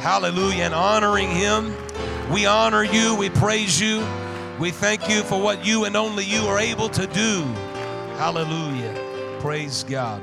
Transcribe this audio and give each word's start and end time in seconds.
Hallelujah. 0.00 0.64
And 0.64 0.74
honoring 0.74 1.30
him. 1.30 1.74
We 2.30 2.46
honor 2.46 2.84
you. 2.84 3.16
We 3.16 3.30
praise 3.30 3.80
you. 3.80 4.06
We 4.58 4.70
thank 4.70 5.08
you 5.08 5.22
for 5.22 5.40
what 5.40 5.64
you 5.64 5.84
and 5.84 5.96
only 5.96 6.24
you 6.24 6.42
are 6.42 6.58
able 6.58 6.88
to 6.90 7.06
do. 7.06 7.42
Hallelujah. 8.16 9.38
Praise 9.40 9.84
God. 9.84 10.22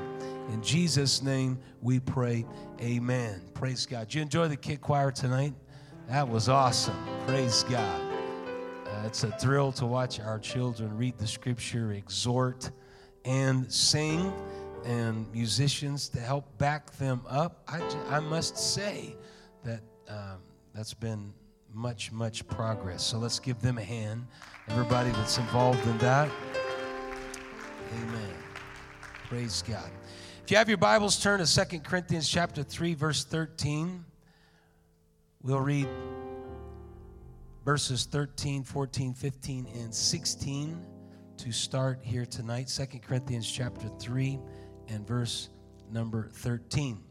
In 0.51 0.61
Jesus' 0.61 1.21
name 1.21 1.57
we 1.81 1.99
pray. 1.99 2.45
Amen. 2.81 3.41
Praise 3.53 3.85
God. 3.85 4.07
Did 4.07 4.15
you 4.15 4.21
enjoy 4.21 4.47
the 4.47 4.57
kid 4.57 4.81
choir 4.81 5.11
tonight? 5.11 5.53
That 6.09 6.27
was 6.27 6.49
awesome. 6.49 6.97
Praise 7.25 7.63
God. 7.63 8.01
Uh, 8.85 9.03
it's 9.05 9.23
a 9.23 9.31
thrill 9.31 9.71
to 9.73 9.85
watch 9.85 10.19
our 10.19 10.39
children 10.39 10.95
read 10.95 11.17
the 11.17 11.27
scripture, 11.27 11.93
exhort, 11.93 12.71
and 13.25 13.71
sing, 13.71 14.31
and 14.85 15.31
musicians 15.33 16.07
to 16.09 16.19
help 16.19 16.57
back 16.57 16.91
them 16.97 17.21
up. 17.27 17.63
I, 17.67 17.81
I 18.09 18.19
must 18.19 18.57
say 18.57 19.15
um, 20.07 20.39
that's 20.73 20.93
been 20.93 21.33
much, 21.73 22.11
much 22.11 22.47
progress. 22.47 23.03
So 23.03 23.17
let's 23.17 23.39
give 23.39 23.59
them 23.61 23.77
a 23.77 23.83
hand. 23.83 24.25
Everybody 24.69 25.11
that's 25.11 25.37
involved 25.37 25.85
in 25.85 25.97
that. 25.99 26.29
Amen. 27.93 28.33
Praise 29.27 29.63
God. 29.67 29.89
If 30.43 30.51
you 30.51 30.57
have 30.57 30.69
your 30.69 30.77
Bibles, 30.77 31.21
turn 31.21 31.39
to 31.39 31.47
Second 31.47 31.83
Corinthians 31.83 32.29
chapter 32.29 32.63
3, 32.63 32.93
verse 32.93 33.23
13. 33.23 34.05
We'll 35.41 35.59
read 35.59 35.87
verses 37.65 38.05
13, 38.05 38.63
14, 38.63 39.13
15, 39.13 39.67
and 39.75 39.93
16 39.93 40.85
to 41.37 41.51
start 41.51 41.99
here 42.01 42.25
tonight. 42.25 42.69
Second 42.69 43.01
Corinthians 43.01 43.51
chapter 43.51 43.89
3 43.99 44.39
and 44.87 45.05
verse 45.07 45.49
number 45.91 46.29
13. 46.33 47.03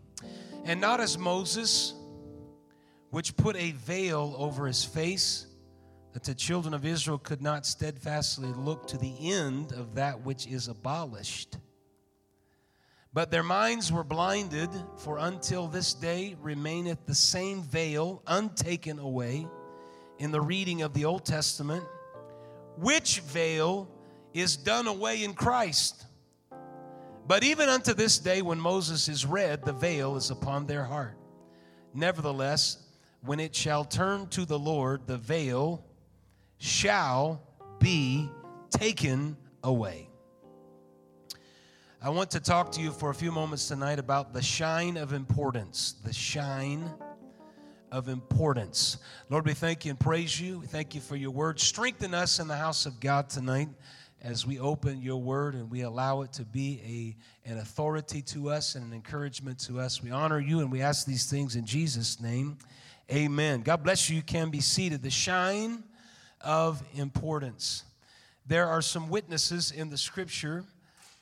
And 0.65 0.81
not 0.81 1.01
as 1.01 1.19
Moses, 1.19 1.95
which 3.15 3.37
put 3.37 3.55
a 3.55 3.71
veil 3.71 4.35
over 4.37 4.67
his 4.67 4.83
face, 4.85 5.47
that 6.15 6.25
the 6.25 6.35
children 6.35 6.75
of 6.75 6.85
Israel 6.85 7.17
could 7.17 7.41
not 7.41 7.65
steadfastly 7.65 8.49
look 8.57 8.89
to 8.89 8.99
the 8.99 9.31
end 9.31 9.71
of 9.71 9.95
that 9.95 10.21
which 10.23 10.49
is 10.49 10.67
abolished. 10.67 11.59
But 13.13 13.31
their 13.31 13.45
minds 13.45 13.93
were 13.93 14.03
blinded, 14.03 14.69
for 14.97 15.19
until 15.19 15.69
this 15.69 15.95
day 15.95 16.35
remaineth 16.43 17.07
the 17.07 17.15
same 17.15 17.63
veil 17.63 18.21
untaken 18.27 18.99
away 18.99 19.47
in 20.19 20.33
the 20.33 20.41
reading 20.41 20.83
of 20.83 20.93
the 20.93 21.05
Old 21.05 21.25
Testament, 21.25 21.85
which 22.79 23.21
veil 23.21 23.89
is 24.33 24.57
done 24.57 24.89
away 24.89 25.23
in 25.23 25.35
Christ. 25.35 26.05
But 27.29 27.45
even 27.45 27.69
unto 27.69 27.95
this 27.95 28.19
day, 28.19 28.43
when 28.43 28.59
Moses 28.59 29.09
is 29.09 29.25
read, 29.25 29.65
the 29.65 29.73
veil 29.73 30.17
is 30.17 30.33
upon 30.33 30.67
their 30.67 30.83
heart. 30.83 31.17
Nevertheless, 31.95 32.84
when 33.25 33.41
it 33.41 33.55
shall 33.55 33.85
turn 33.85 34.27
to 34.29 34.45
the 34.45 34.59
Lord, 34.59 35.07
the 35.07 35.17
veil 35.17 35.85
shall 36.59 37.43
be 37.79 38.29
taken 38.71 39.37
away. 39.63 40.09
I 42.03 42.11
want 42.11 42.31
to 42.33 42.41
talk 42.41 42.71
to 42.73 42.83
you 42.83 42.91
for 42.91 43.09
a 43.09 43.15
few 43.15 43.33
moments 43.33 43.67
tonight 43.67 43.99
about 43.99 44.35
the 44.35 44.43
shine 44.43 44.99
of 44.99 45.15
importance. 45.15 45.95
The 46.05 46.13
shine 46.13 46.91
of 47.91 48.09
importance. 48.09 48.99
Lord, 49.31 49.47
we 49.47 49.55
thank 49.55 49.87
you 49.87 49.93
and 49.93 50.01
praise 50.01 50.39
you. 50.39 50.59
We 50.59 50.67
thank 50.67 50.95
you 50.95 51.01
for 51.01 51.17
your 51.17 51.31
word. 51.31 51.59
Strengthen 51.59 52.13
us 52.13 52.41
in 52.41 52.49
the 52.49 52.57
house 52.57 52.85
of 52.85 53.01
God 53.01 53.31
tonight 53.31 53.69
as 54.21 54.47
we 54.47 54.59
open 54.59 55.01
your 55.01 55.21
word 55.21 55.55
and 55.55 55.71
we 55.71 55.83
allow 55.83 56.23
it 56.23 56.33
to 56.33 56.45
be 56.45 57.17
a, 57.47 57.51
an 57.51 57.59
authority 57.59 58.21
to 58.23 58.51
us 58.51 58.75
and 58.75 58.85
an 58.85 58.93
encouragement 58.93 59.59
to 59.61 59.79
us. 59.79 60.03
We 60.03 60.11
honor 60.11 60.41
you 60.41 60.61
and 60.61 60.73
we 60.73 60.83
ask 60.83 61.07
these 61.07 61.25
things 61.25 61.57
in 61.57 61.65
Jesus' 61.65 62.21
name. 62.21 62.59
Amen. 63.13 63.61
God 63.63 63.83
bless 63.83 64.09
you. 64.09 64.17
You 64.17 64.23
can 64.23 64.51
be 64.51 64.61
seated. 64.61 65.03
The 65.03 65.11
shine 65.11 65.85
of 66.41 66.83
importance. 66.95 67.85
There 68.47 68.67
are 68.67 68.83
some 68.83 69.09
witnesses 69.09 69.71
in 69.71 69.91
the 69.91 69.99
scripture 69.99 70.65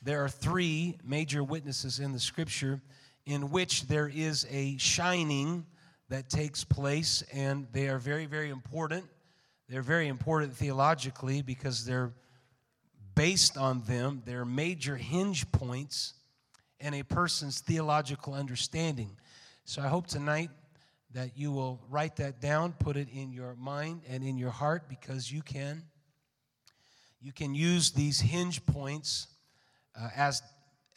there 0.03 0.21
are 0.21 0.29
three 0.29 0.97
major 1.05 1.45
witnesses 1.45 1.99
in 1.99 2.11
the 2.11 2.19
scripture 2.19 2.81
in 3.25 3.51
which 3.51 3.87
there 3.87 4.11
is 4.13 4.45
a 4.51 4.77
shining 4.77 5.65
that 6.09 6.29
takes 6.29 6.65
place, 6.65 7.23
and 7.31 7.67
they 7.71 7.87
are 7.87 7.97
very, 7.97 8.25
very 8.25 8.49
important. 8.49 9.05
They're 9.69 9.81
very 9.81 10.09
important 10.09 10.53
theologically 10.53 11.41
because 11.41 11.85
they're 11.85 12.11
based 13.15 13.57
on 13.57 13.81
them, 13.83 14.21
they're 14.25 14.43
major 14.43 14.97
hinge 14.97 15.49
points 15.53 16.15
in 16.81 16.93
a 16.95 17.03
person's 17.03 17.61
theological 17.61 18.33
understanding. 18.33 19.15
So 19.63 19.81
I 19.81 19.87
hope 19.87 20.07
tonight 20.07 20.49
that 21.13 21.37
you 21.37 21.51
will 21.51 21.79
write 21.89 22.15
that 22.17 22.41
down, 22.41 22.73
put 22.73 22.97
it 22.97 23.07
in 23.13 23.31
your 23.31 23.55
mind 23.55 24.01
and 24.09 24.23
in 24.23 24.37
your 24.37 24.49
heart 24.49 24.89
because 24.89 25.31
you 25.31 25.41
can 25.41 25.83
you 27.23 27.31
can 27.31 27.55
use 27.55 27.91
these 27.91 28.19
hinge 28.19 28.65
points 28.65 29.27
uh, 29.99 30.09
as, 30.13 30.43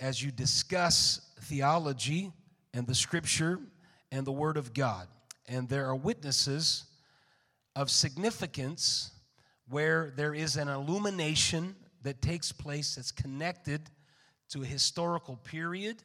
as 0.00 0.20
you 0.20 0.32
discuss 0.32 1.20
theology 1.42 2.32
and 2.74 2.84
the 2.84 2.96
scripture 2.96 3.60
and 4.10 4.26
the 4.26 4.32
word 4.32 4.56
of 4.56 4.74
God. 4.74 5.06
And 5.46 5.68
there 5.68 5.86
are 5.86 5.94
witnesses 5.94 6.86
of 7.76 7.92
significance 7.92 9.12
where 9.68 10.12
there 10.16 10.34
is 10.34 10.56
an 10.56 10.66
illumination 10.66 11.76
that 12.02 12.20
takes 12.20 12.50
place 12.50 12.96
that's 12.96 13.12
connected 13.12 13.88
to 14.48 14.62
a 14.62 14.66
historical 14.66 15.36
period, 15.36 16.02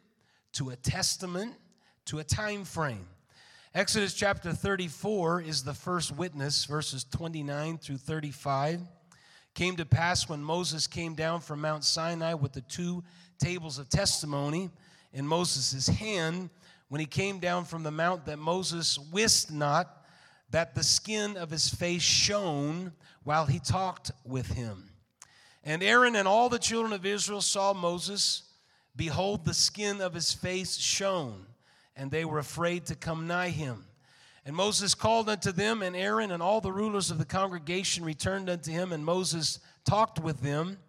to 0.54 0.70
a 0.70 0.76
testament, 0.76 1.56
to 2.06 2.20
a 2.20 2.24
time 2.24 2.64
frame. 2.64 3.08
Exodus 3.74 4.14
chapter 4.14 4.52
34 4.52 5.44
is 5.44 5.64
the 5.64 5.74
first 5.74 6.12
witness, 6.12 6.66
verses 6.66 7.06
29 7.06 7.78
through 7.78 7.96
35 7.96 8.82
came 9.54 9.78
to 9.78 9.86
pass 9.86 10.28
when 10.28 10.44
Moses 10.44 10.88
came 10.88 11.16
down 11.16 11.40
from 11.40 11.62
Mount 11.62 11.86
Sinai 11.86 12.34
with 12.34 12.52
the 12.52 12.62
two 12.62 13.02
tables 13.40 13.80
of 13.80 13.88
testimony 13.88 14.70
in 15.14 15.26
Moses' 15.26 15.88
hand, 15.88 16.50
when 16.90 17.00
he 17.00 17.06
came 17.06 17.40
down 17.40 17.64
from 17.64 17.84
the 17.84 17.92
mount, 17.92 18.26
that 18.26 18.40
Moses 18.40 19.00
wist 19.00 19.54
not 19.54 20.06
that 20.50 20.76
the 20.76 20.84
skin 20.84 21.38
of 21.38 21.50
his 21.50 21.70
face 21.70 22.02
shone 22.02 22.92
while 23.24 23.46
he 23.46 23.60
talked 23.60 24.12
with 24.26 24.48
him. 24.52 24.90
And 25.64 25.82
Aaron 25.82 26.18
and 26.18 26.28
all 26.28 26.50
the 26.50 26.60
children 26.60 26.92
of 26.92 27.06
Israel 27.06 27.42
saw 27.42 27.72
Moses. 27.74 28.44
Behold, 28.98 29.46
the 29.46 29.54
skin 29.54 30.02
of 30.02 30.14
his 30.14 30.34
face 30.34 30.76
shone, 30.76 31.46
and 32.02 32.10
they 32.10 32.26
were 32.26 32.40
afraid 32.40 32.84
to 32.88 32.96
come 32.96 33.28
nigh 33.28 33.50
him. 33.50 33.86
And 34.44 34.56
Moses 34.56 34.96
called 34.96 35.30
unto 35.30 35.52
them, 35.52 35.84
and 35.84 35.96
Aaron 35.96 36.32
and 36.32 36.42
all 36.42 36.60
the 36.60 36.72
rulers 36.72 37.12
of 37.12 37.20
the 37.20 37.26
congregation 37.26 38.04
returned 38.04 38.50
unto 38.50 38.72
him, 38.72 38.92
and 38.92 39.06
Moses 39.06 39.60
talked 39.86 40.20
with 40.20 40.42
them. 40.42 40.80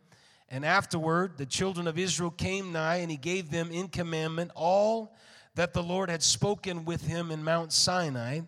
And 0.48 0.64
afterward, 0.64 1.36
the 1.36 1.44
children 1.44 1.86
of 1.86 1.98
Israel 1.98 2.30
came 2.30 2.72
nigh, 2.72 2.96
and 2.96 3.10
he 3.10 3.18
gave 3.18 3.50
them 3.50 3.70
in 3.70 3.88
commandment 3.88 4.52
all 4.54 5.14
that 5.54 5.74
the 5.74 5.82
Lord 5.82 6.08
had 6.08 6.22
spoken 6.22 6.86
with 6.86 7.06
him 7.06 7.30
in 7.30 7.44
Mount 7.44 7.74
Sinai. 7.74 8.40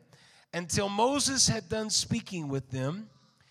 Until 0.55 0.89
Moses 0.89 1.47
had 1.47 1.69
done 1.69 1.91
speaking 1.91 2.49
with 2.49 2.71
them, 2.71 3.11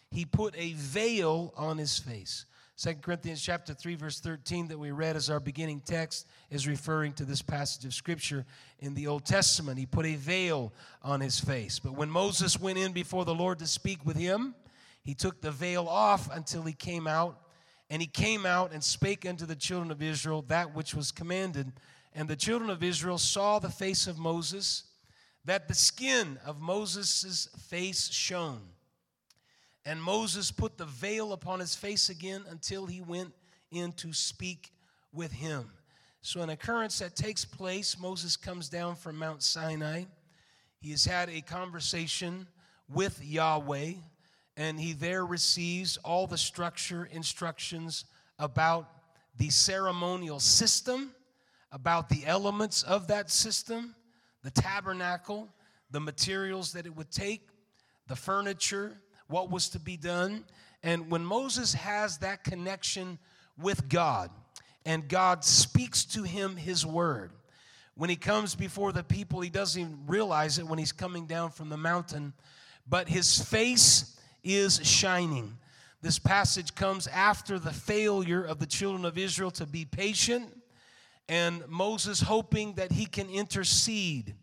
he 0.09 0.25
put 0.25 0.56
a 0.57 0.73
veil 0.73 1.53
on 1.56 1.78
his 1.78 2.00
face. 2.00 2.46
2 2.75 2.95
Corinthians 2.95 3.39
chapter 3.39 3.72
3 3.72 3.94
verse 3.95 4.19
13 4.19 4.67
that 4.67 4.79
we 4.79 4.89
read 4.89 5.16
as 5.16 5.29
our 5.29 5.39
beginning 5.39 5.79
text 5.79 6.25
is 6.50 6.67
referring 6.67 7.13
to 7.13 7.23
this 7.23 7.41
passage 7.41 7.85
of 7.85 7.94
scripture 7.94 8.45
in 8.79 8.95
the 8.95 9.06
Old 9.06 9.25
Testament. 9.25 9.78
He 9.78 9.85
put 9.85 10.07
a 10.07 10.16
veil 10.16 10.73
on 11.03 11.22
his 11.22 11.39
face. 11.39 11.78
But 11.78 11.94
when 11.94 12.09
Moses 12.09 12.59
went 12.59 12.79
in 12.79 12.91
before 12.91 13.25
the 13.25 13.35
Lord 13.35 13.59
to 13.59 13.67
speak 13.67 14.03
with 14.03 14.17
him, 14.17 14.56
he 15.03 15.13
took 15.13 15.39
the 15.39 15.51
veil 15.51 15.88
off 15.88 16.29
until 16.35 16.63
he 16.63 16.73
came 16.73 17.06
out, 17.06 17.38
and 17.91 18.01
he 18.01 18.07
came 18.07 18.44
out 18.45 18.73
and 18.73 18.84
spake 18.84 19.23
unto 19.23 19.45
the 19.45 19.55
children 19.55 19.91
of 19.91 20.01
Israel 20.01 20.44
that 20.47 20.73
which 20.73 20.95
was 20.95 21.11
commanded. 21.11 21.72
And 22.16 22.28
the 22.28 22.35
children 22.35 22.72
of 22.72 22.81
Israel 22.81 23.19
saw 23.19 23.59
the 23.59 23.69
face 23.69 24.07
of 24.07 24.17
Moses, 24.17 24.85
that 25.45 25.67
the 25.67 25.75
skin 25.75 26.40
of 26.44 26.59
Moses' 26.59 27.50
face 27.69 28.09
shone. 28.09 28.61
And 29.85 30.02
Moses 30.02 30.52
put 30.52 30.78
the 30.78 30.85
veil 30.85 31.34
upon 31.34 31.59
his 31.59 31.76
face 31.76 32.09
again 32.09 32.44
until 32.50 32.85
he 32.85 33.02
went 33.02 33.34
in 33.72 33.91
to 33.94 34.14
speak 34.14 34.72
with 35.12 35.32
him. 35.32 35.70
So, 36.22 36.41
an 36.41 36.50
occurrence 36.50 37.00
that 37.00 37.16
takes 37.18 37.44
place 37.44 38.00
Moses 38.00 38.38
comes 38.38 38.70
down 38.70 38.96
from 38.96 39.18
Mount 39.18 39.44
Sinai. 39.44 40.06
He 40.80 40.91
has 40.91 41.03
had 41.03 41.30
a 41.30 41.41
conversation 41.41 42.47
with 42.88 43.24
Yahweh, 43.24 43.94
and 44.56 44.80
he 44.80 44.94
there 44.94 45.26
receives 45.26 45.97
all 45.97 46.28
the 46.28 46.38
structure 46.38 47.09
instructions 47.12 48.06
about 48.40 48.90
the 49.38 49.50
ceremonial 49.50 50.40
system, 50.40 51.12
about 51.72 52.08
the 52.08 52.26
elements 52.26 52.84
of 52.84 53.08
that 53.08 53.29
system, 53.29 53.96
the 54.44 54.52
tabernacle, 54.52 55.50
the 55.91 56.00
materials 56.00 56.72
that 56.74 56.86
it 56.86 56.96
would 56.96 57.12
take, 57.12 57.47
the 58.08 58.16
furniture, 58.16 58.97
what 59.28 59.49
was 59.49 59.70
to 59.70 59.79
be 59.79 59.97
done. 59.97 60.46
And 60.81 61.09
when 61.09 61.23
Moses 61.23 61.73
has 61.73 62.17
that 62.20 62.43
connection 62.43 63.17
with 63.58 63.87
God, 63.87 64.29
and 64.85 65.08
God 65.08 65.46
speaks 65.46 66.03
to 66.05 66.23
him 66.23 66.55
his 66.58 66.85
word, 66.85 67.31
when 67.96 68.09
he 68.09 68.16
comes 68.16 68.55
before 68.55 68.91
the 68.91 69.03
people, 69.03 69.41
he 69.41 69.49
doesn't 69.49 69.79
even 69.79 69.99
realize 70.08 70.59
it 70.59 70.67
when 70.67 70.79
he's 70.79 70.91
coming 70.91 71.25
down 71.25 71.52
from 71.52 71.70
the 71.70 71.78
mountain, 71.78 72.34
but 72.87 73.08
his 73.08 73.41
face 73.41 74.20
is 74.43 74.85
shining. 74.85 75.58
This 76.02 76.19
passage 76.19 76.76
comes 76.76 77.08
after 77.08 77.59
the 77.59 77.72
failure 77.72 78.43
of 78.43 78.59
the 78.59 78.66
children 78.66 79.05
of 79.05 79.17
Israel 79.17 79.52
to 79.52 79.66
be 79.66 79.85
patient 79.85 80.52
and 81.29 81.67
Moses 81.67 82.22
hoping 82.22 82.73
that 82.73 82.91
he 82.91 83.05
can 83.05 83.29
intercede. 83.29 84.35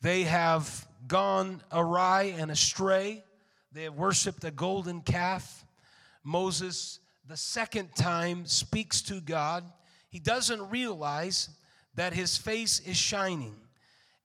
They 0.00 0.22
have 0.22 0.86
gone 1.06 1.62
awry 1.72 2.34
and 2.38 2.50
astray. 2.50 3.24
They 3.72 3.84
have 3.84 3.94
worshiped 3.94 4.44
a 4.44 4.50
golden 4.50 5.00
calf. 5.02 5.64
Moses, 6.24 7.00
the 7.26 7.36
second 7.36 7.94
time, 7.94 8.46
speaks 8.46 9.02
to 9.02 9.20
God. 9.20 9.64
He 10.10 10.18
doesn't 10.18 10.70
realize 10.70 11.50
that 11.94 12.12
his 12.12 12.36
face 12.36 12.80
is 12.80 12.96
shining. 12.96 13.54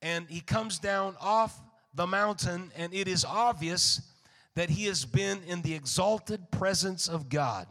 And 0.01 0.27
he 0.29 0.41
comes 0.41 0.79
down 0.79 1.15
off 1.19 1.59
the 1.93 2.07
mountain, 2.07 2.71
and 2.75 2.93
it 2.93 3.07
is 3.07 3.25
obvious 3.25 4.01
that 4.55 4.69
he 4.69 4.85
has 4.85 5.05
been 5.05 5.41
in 5.47 5.61
the 5.61 5.73
exalted 5.73 6.51
presence 6.51 7.07
of 7.07 7.29
God. 7.29 7.67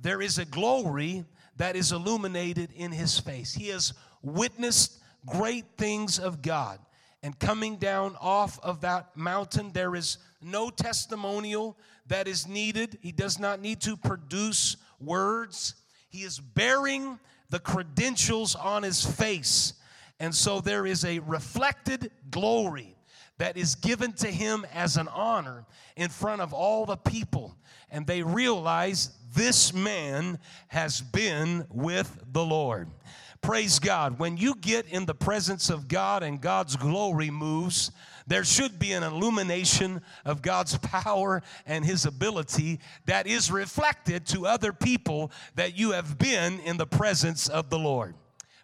There 0.00 0.20
is 0.20 0.38
a 0.38 0.44
glory 0.44 1.24
that 1.56 1.76
is 1.76 1.92
illuminated 1.92 2.70
in 2.74 2.90
his 2.90 3.18
face. 3.18 3.54
He 3.54 3.68
has 3.68 3.92
witnessed 4.22 4.98
great 5.26 5.64
things 5.78 6.18
of 6.18 6.42
God. 6.42 6.78
And 7.22 7.38
coming 7.38 7.76
down 7.76 8.16
off 8.20 8.58
of 8.62 8.82
that 8.82 9.16
mountain, 9.16 9.70
there 9.72 9.94
is 9.94 10.18
no 10.44 10.70
testimonial 10.70 11.76
that 12.06 12.28
is 12.28 12.46
needed. 12.46 12.98
He 13.00 13.12
does 13.12 13.38
not 13.38 13.60
need 13.60 13.80
to 13.82 13.96
produce 13.96 14.76
words. 15.00 15.74
He 16.08 16.22
is 16.22 16.38
bearing 16.38 17.18
the 17.50 17.58
credentials 17.58 18.54
on 18.54 18.82
his 18.82 19.04
face. 19.04 19.74
And 20.20 20.34
so 20.34 20.60
there 20.60 20.86
is 20.86 21.04
a 21.04 21.18
reflected 21.20 22.10
glory 22.30 22.94
that 23.38 23.56
is 23.56 23.74
given 23.74 24.12
to 24.12 24.28
him 24.28 24.64
as 24.72 24.96
an 24.96 25.08
honor 25.08 25.64
in 25.96 26.08
front 26.08 26.40
of 26.40 26.52
all 26.52 26.86
the 26.86 26.96
people. 26.96 27.56
And 27.90 28.06
they 28.06 28.22
realize 28.22 29.10
this 29.34 29.72
man 29.72 30.38
has 30.68 31.00
been 31.00 31.66
with 31.70 32.24
the 32.32 32.44
Lord. 32.44 32.88
Praise 33.40 33.78
God. 33.78 34.18
When 34.18 34.36
you 34.36 34.54
get 34.54 34.86
in 34.86 35.04
the 35.04 35.14
presence 35.14 35.68
of 35.68 35.88
God 35.88 36.22
and 36.22 36.40
God's 36.40 36.76
glory 36.76 37.30
moves, 37.30 37.90
there 38.26 38.44
should 38.44 38.78
be 38.78 38.92
an 38.92 39.02
illumination 39.02 40.00
of 40.24 40.42
God's 40.42 40.78
power 40.78 41.42
and 41.66 41.84
His 41.84 42.06
ability 42.06 42.80
that 43.06 43.26
is 43.26 43.50
reflected 43.50 44.26
to 44.26 44.46
other 44.46 44.72
people 44.72 45.30
that 45.56 45.76
you 45.76 45.92
have 45.92 46.18
been 46.18 46.60
in 46.60 46.76
the 46.76 46.86
presence 46.86 47.48
of 47.48 47.70
the 47.70 47.78
Lord. 47.78 48.14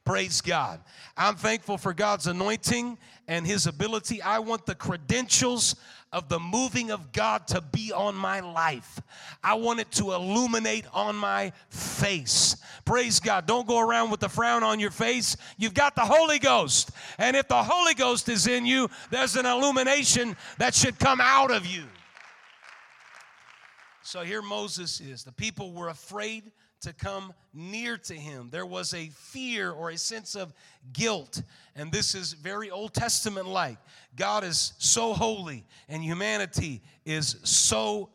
Praise 0.04 0.40
God. 0.40 0.80
I'm 1.16 1.36
thankful 1.36 1.76
for 1.76 1.92
God's 1.92 2.26
anointing 2.26 2.98
and 3.28 3.46
His 3.46 3.66
ability. 3.66 4.22
I 4.22 4.38
want 4.38 4.66
the 4.66 4.74
credentials 4.74 5.76
of 6.12 6.28
the 6.28 6.40
moving 6.40 6.90
of 6.90 7.12
God 7.12 7.46
to 7.48 7.60
be 7.60 7.92
on 7.92 8.16
my 8.16 8.40
life. 8.40 9.00
I 9.44 9.54
want 9.54 9.80
it 9.80 9.90
to 9.92 10.12
illuminate 10.12 10.84
on 10.92 11.14
my 11.16 11.52
face. 11.68 12.56
Praise 12.84 13.20
God. 13.20 13.46
Don't 13.46 13.68
go 13.68 13.78
around 13.78 14.10
with 14.10 14.22
a 14.24 14.28
frown 14.28 14.64
on 14.64 14.80
your 14.80 14.90
face. 14.90 15.36
You've 15.56 15.74
got 15.74 15.94
the 15.94 16.00
Holy 16.00 16.40
Ghost. 16.40 16.90
And 17.18 17.36
if 17.36 17.46
the 17.46 17.62
Holy 17.62 17.94
Ghost 17.94 18.28
is 18.28 18.48
in 18.48 18.66
you, 18.66 18.90
there's 19.10 19.36
an 19.36 19.46
illumination 19.46 20.36
that 20.58 20.74
should 20.74 20.98
come 20.98 21.20
out 21.20 21.52
of 21.52 21.64
you. 21.66 21.84
So 24.02 24.22
here 24.22 24.42
Moses 24.42 25.00
is. 25.00 25.22
The 25.22 25.32
people 25.32 25.72
were 25.72 25.88
afraid 25.88 26.50
to 26.80 26.92
come 26.92 27.32
near 27.52 27.96
to 27.98 28.14
him. 28.14 28.48
There 28.50 28.66
was 28.66 28.94
a 28.94 29.10
fear 29.14 29.70
or 29.70 29.90
a 29.90 29.98
sense 29.98 30.34
of 30.34 30.52
guilt. 30.92 31.42
And 31.76 31.92
this 31.92 32.14
is 32.14 32.32
very 32.32 32.70
Old 32.70 32.94
Testament 32.94 33.46
like. 33.46 33.78
God 34.16 34.44
is 34.44 34.72
so 34.78 35.14
holy, 35.14 35.64
and 35.88 36.02
humanity 36.02 36.82
is 37.04 37.36
so 37.44 38.10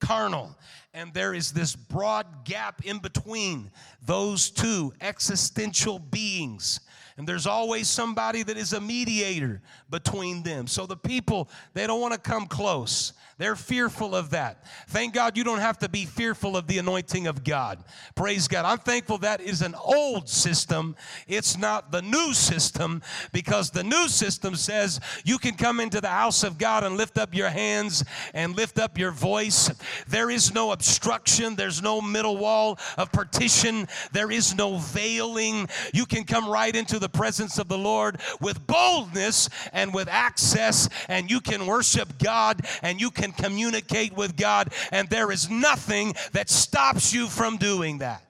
carnal. 0.00 0.56
And 0.92 1.12
there 1.14 1.34
is 1.34 1.52
this 1.52 1.76
broad 1.76 2.44
gap 2.44 2.84
in 2.84 2.98
between 2.98 3.70
those 4.04 4.50
two 4.50 4.92
existential 5.00 5.98
beings. 5.98 6.80
And 7.18 7.26
there's 7.26 7.46
always 7.46 7.88
somebody 7.88 8.42
that 8.42 8.58
is 8.58 8.74
a 8.74 8.80
mediator 8.80 9.62
between 9.88 10.42
them. 10.42 10.66
So 10.66 10.84
the 10.84 10.96
people, 10.96 11.48
they 11.72 11.86
don't 11.86 12.00
want 12.00 12.12
to 12.12 12.20
come 12.20 12.46
close. 12.46 13.14
They're 13.38 13.56
fearful 13.56 14.14
of 14.14 14.30
that. 14.30 14.64
Thank 14.88 15.12
God 15.12 15.36
you 15.36 15.44
don't 15.44 15.58
have 15.58 15.78
to 15.80 15.90
be 15.90 16.06
fearful 16.06 16.56
of 16.56 16.66
the 16.66 16.78
anointing 16.78 17.26
of 17.26 17.44
God. 17.44 17.84
Praise 18.14 18.48
God. 18.48 18.64
I'm 18.64 18.78
thankful 18.78 19.18
that 19.18 19.42
is 19.42 19.60
an 19.60 19.74
old 19.74 20.30
system. 20.30 20.96
It's 21.28 21.58
not 21.58 21.92
the 21.92 22.00
new 22.00 22.32
system 22.32 23.02
because 23.32 23.70
the 23.70 23.84
new 23.84 24.08
system 24.08 24.56
says 24.56 25.00
you 25.24 25.36
can 25.36 25.54
come 25.54 25.80
into 25.80 26.00
the 26.00 26.08
house 26.08 26.44
of 26.44 26.56
God 26.56 26.82
and 26.82 26.96
lift 26.96 27.18
up 27.18 27.34
your 27.34 27.50
hands 27.50 28.04
and 28.32 28.56
lift 28.56 28.78
up 28.78 28.96
your 28.96 29.10
voice. 29.10 29.70
There 30.08 30.30
is 30.30 30.54
no 30.54 30.72
obstruction, 30.72 31.56
there's 31.56 31.82
no 31.82 32.00
middle 32.00 32.38
wall 32.38 32.78
of 32.96 33.12
partition, 33.12 33.86
there 34.12 34.30
is 34.30 34.54
no 34.54 34.78
veiling. 34.78 35.68
You 35.92 36.06
can 36.06 36.24
come 36.24 36.48
right 36.48 36.74
into 36.74 36.98
the 36.98 37.05
presence 37.10 37.58
of 37.58 37.68
the 37.68 37.76
Lord 37.76 38.18
with 38.40 38.66
boldness 38.66 39.50
and 39.74 39.92
with 39.92 40.08
access, 40.08 40.88
and 41.08 41.30
you 41.30 41.40
can 41.40 41.66
worship 41.66 42.18
God 42.18 42.66
and 42.82 42.98
you 42.98 43.10
can 43.10 43.26
can 43.26 43.44
communicate 43.44 44.16
with 44.16 44.36
God, 44.36 44.72
and 44.92 45.08
there 45.08 45.30
is 45.32 45.50
nothing 45.50 46.14
that 46.32 46.48
stops 46.48 47.12
you 47.12 47.28
from 47.28 47.56
doing 47.56 47.98
that. 47.98 48.22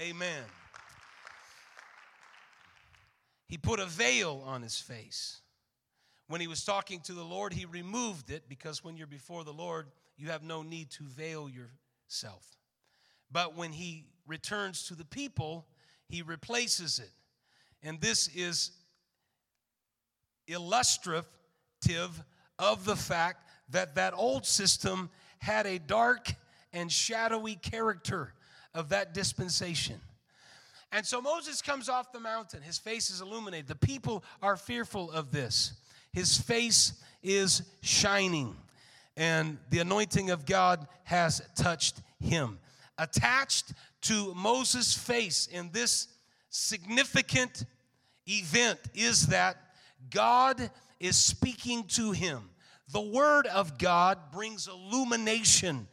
Amen. 0.00 0.42
He 3.46 3.56
put 3.56 3.80
a 3.80 3.86
veil 3.86 4.42
on 4.46 4.62
his 4.62 4.78
face. 4.78 5.40
When 6.28 6.40
he 6.40 6.46
was 6.46 6.64
talking 6.64 7.00
to 7.02 7.14
the 7.14 7.24
Lord, 7.24 7.52
he 7.52 7.64
removed 7.64 8.30
it 8.30 8.48
because 8.48 8.84
when 8.84 8.96
you're 8.96 9.06
before 9.06 9.44
the 9.44 9.52
Lord, 9.52 9.86
you 10.18 10.28
have 10.28 10.42
no 10.42 10.62
need 10.62 10.90
to 10.90 11.04
veil 11.04 11.48
yourself. 11.48 12.44
But 13.30 13.56
when 13.56 13.72
he 13.72 14.04
returns 14.26 14.84
to 14.88 14.94
the 14.94 15.06
people, 15.06 15.66
he 16.08 16.22
replaces 16.22 16.98
it. 16.98 17.10
And 17.82 18.00
this 18.00 18.28
is 18.34 18.72
illustrative 20.46 21.24
of 22.58 22.84
the 22.84 22.96
fact 22.96 23.48
that 23.70 23.94
that 23.94 24.14
old 24.14 24.46
system 24.46 25.10
had 25.38 25.66
a 25.66 25.78
dark 25.78 26.34
and 26.72 26.90
shadowy 26.90 27.54
character 27.54 28.32
of 28.74 28.88
that 28.88 29.14
dispensation. 29.14 30.00
And 30.90 31.04
so 31.04 31.20
Moses 31.20 31.60
comes 31.60 31.88
off 31.88 32.12
the 32.12 32.20
mountain. 32.20 32.62
His 32.62 32.78
face 32.78 33.10
is 33.10 33.20
illuminated. 33.20 33.68
The 33.68 33.74
people 33.74 34.24
are 34.42 34.56
fearful 34.56 35.10
of 35.10 35.30
this. 35.30 35.74
His 36.12 36.38
face 36.38 36.94
is 37.22 37.62
shining, 37.82 38.56
and 39.16 39.58
the 39.70 39.80
anointing 39.80 40.30
of 40.30 40.46
God 40.46 40.86
has 41.04 41.42
touched 41.54 42.00
him. 42.18 42.58
Attached 42.96 43.72
to 44.02 44.34
Moses' 44.34 44.94
face 44.94 45.46
in 45.46 45.70
this 45.72 46.08
significant 46.50 47.64
event 48.26 48.78
is 48.94 49.28
that 49.28 49.56
God 50.10 50.70
is 51.00 51.16
speaking 51.16 51.84
to 51.84 52.12
him. 52.12 52.50
The 52.90 53.00
Word 53.00 53.46
of 53.46 53.78
God 53.78 54.18
brings 54.32 54.68
illumination 54.68 55.88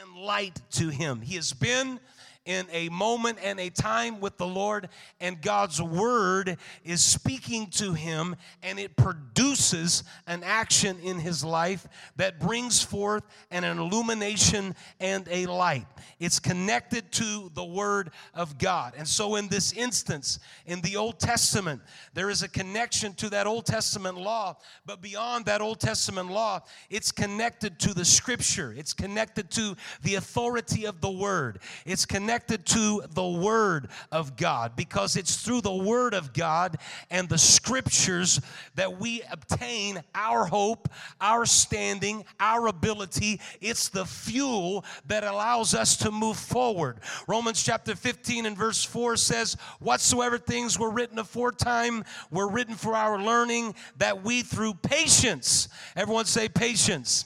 and 0.00 0.16
light 0.16 0.60
to 0.72 0.88
him. 0.88 1.20
He 1.20 1.36
has 1.36 1.52
been 1.52 2.00
in 2.46 2.66
a 2.72 2.88
moment 2.88 3.38
and 3.42 3.60
a 3.60 3.68
time 3.68 4.20
with 4.20 4.38
the 4.38 4.46
Lord, 4.46 4.88
and 5.20 5.42
God's 5.42 5.82
word 5.82 6.56
is 6.84 7.02
speaking 7.02 7.66
to 7.72 7.92
him, 7.92 8.36
and 8.62 8.78
it 8.78 8.96
produces 8.96 10.04
an 10.26 10.42
action 10.44 10.96
in 11.02 11.18
his 11.18 11.44
life 11.44 11.86
that 12.16 12.40
brings 12.40 12.82
forth 12.82 13.24
an 13.50 13.64
illumination 13.64 14.74
and 15.00 15.26
a 15.28 15.46
light. 15.46 15.86
It's 16.20 16.38
connected 16.38 17.10
to 17.12 17.50
the 17.54 17.64
word 17.64 18.10
of 18.32 18.58
God. 18.58 18.94
And 18.96 19.06
so, 19.06 19.34
in 19.34 19.48
this 19.48 19.72
instance, 19.72 20.38
in 20.66 20.80
the 20.80 20.96
Old 20.96 21.18
Testament, 21.18 21.82
there 22.14 22.30
is 22.30 22.42
a 22.42 22.48
connection 22.48 23.12
to 23.14 23.28
that 23.30 23.46
Old 23.46 23.66
Testament 23.66 24.16
law, 24.16 24.56
but 24.86 25.02
beyond 25.02 25.46
that 25.46 25.60
Old 25.60 25.80
Testament 25.80 26.30
law, 26.30 26.60
it's 26.90 27.10
connected 27.10 27.78
to 27.80 27.92
the 27.92 28.04
scripture, 28.04 28.72
it's 28.76 28.92
connected 28.92 29.50
to 29.50 29.74
the 30.02 30.14
authority 30.14 30.84
of 30.86 31.00
the 31.00 31.10
word, 31.10 31.58
it's 31.84 32.06
connected 32.06 32.35
connected 32.36 32.66
to 32.66 33.02
the 33.14 33.26
Word 33.26 33.88
of 34.12 34.36
God 34.36 34.76
because 34.76 35.16
it's 35.16 35.36
through 35.36 35.62
the 35.62 35.74
Word 35.74 36.12
of 36.12 36.34
God 36.34 36.76
and 37.10 37.26
the 37.30 37.38
Scriptures 37.38 38.42
that 38.74 39.00
we 39.00 39.22
obtain 39.30 40.02
our 40.14 40.44
hope, 40.44 40.86
our 41.18 41.46
standing, 41.46 42.26
our 42.38 42.66
ability. 42.66 43.40
It's 43.62 43.88
the 43.88 44.04
fuel 44.04 44.84
that 45.06 45.24
allows 45.24 45.74
us 45.74 45.96
to 45.98 46.10
move 46.10 46.36
forward. 46.36 46.98
Romans 47.26 47.62
chapter 47.62 47.96
15 47.96 48.44
and 48.44 48.54
verse 48.56 48.84
4 48.84 49.16
says, 49.16 49.54
Whatsoever 49.80 50.36
things 50.36 50.78
were 50.78 50.90
written 50.90 51.18
aforetime 51.18 52.04
were 52.30 52.50
written 52.50 52.74
for 52.74 52.94
our 52.94 53.18
learning, 53.18 53.74
that 53.96 54.22
we 54.22 54.42
through 54.42 54.74
patience, 54.74 55.70
everyone 55.96 56.26
say 56.26 56.50
patience 56.50 57.24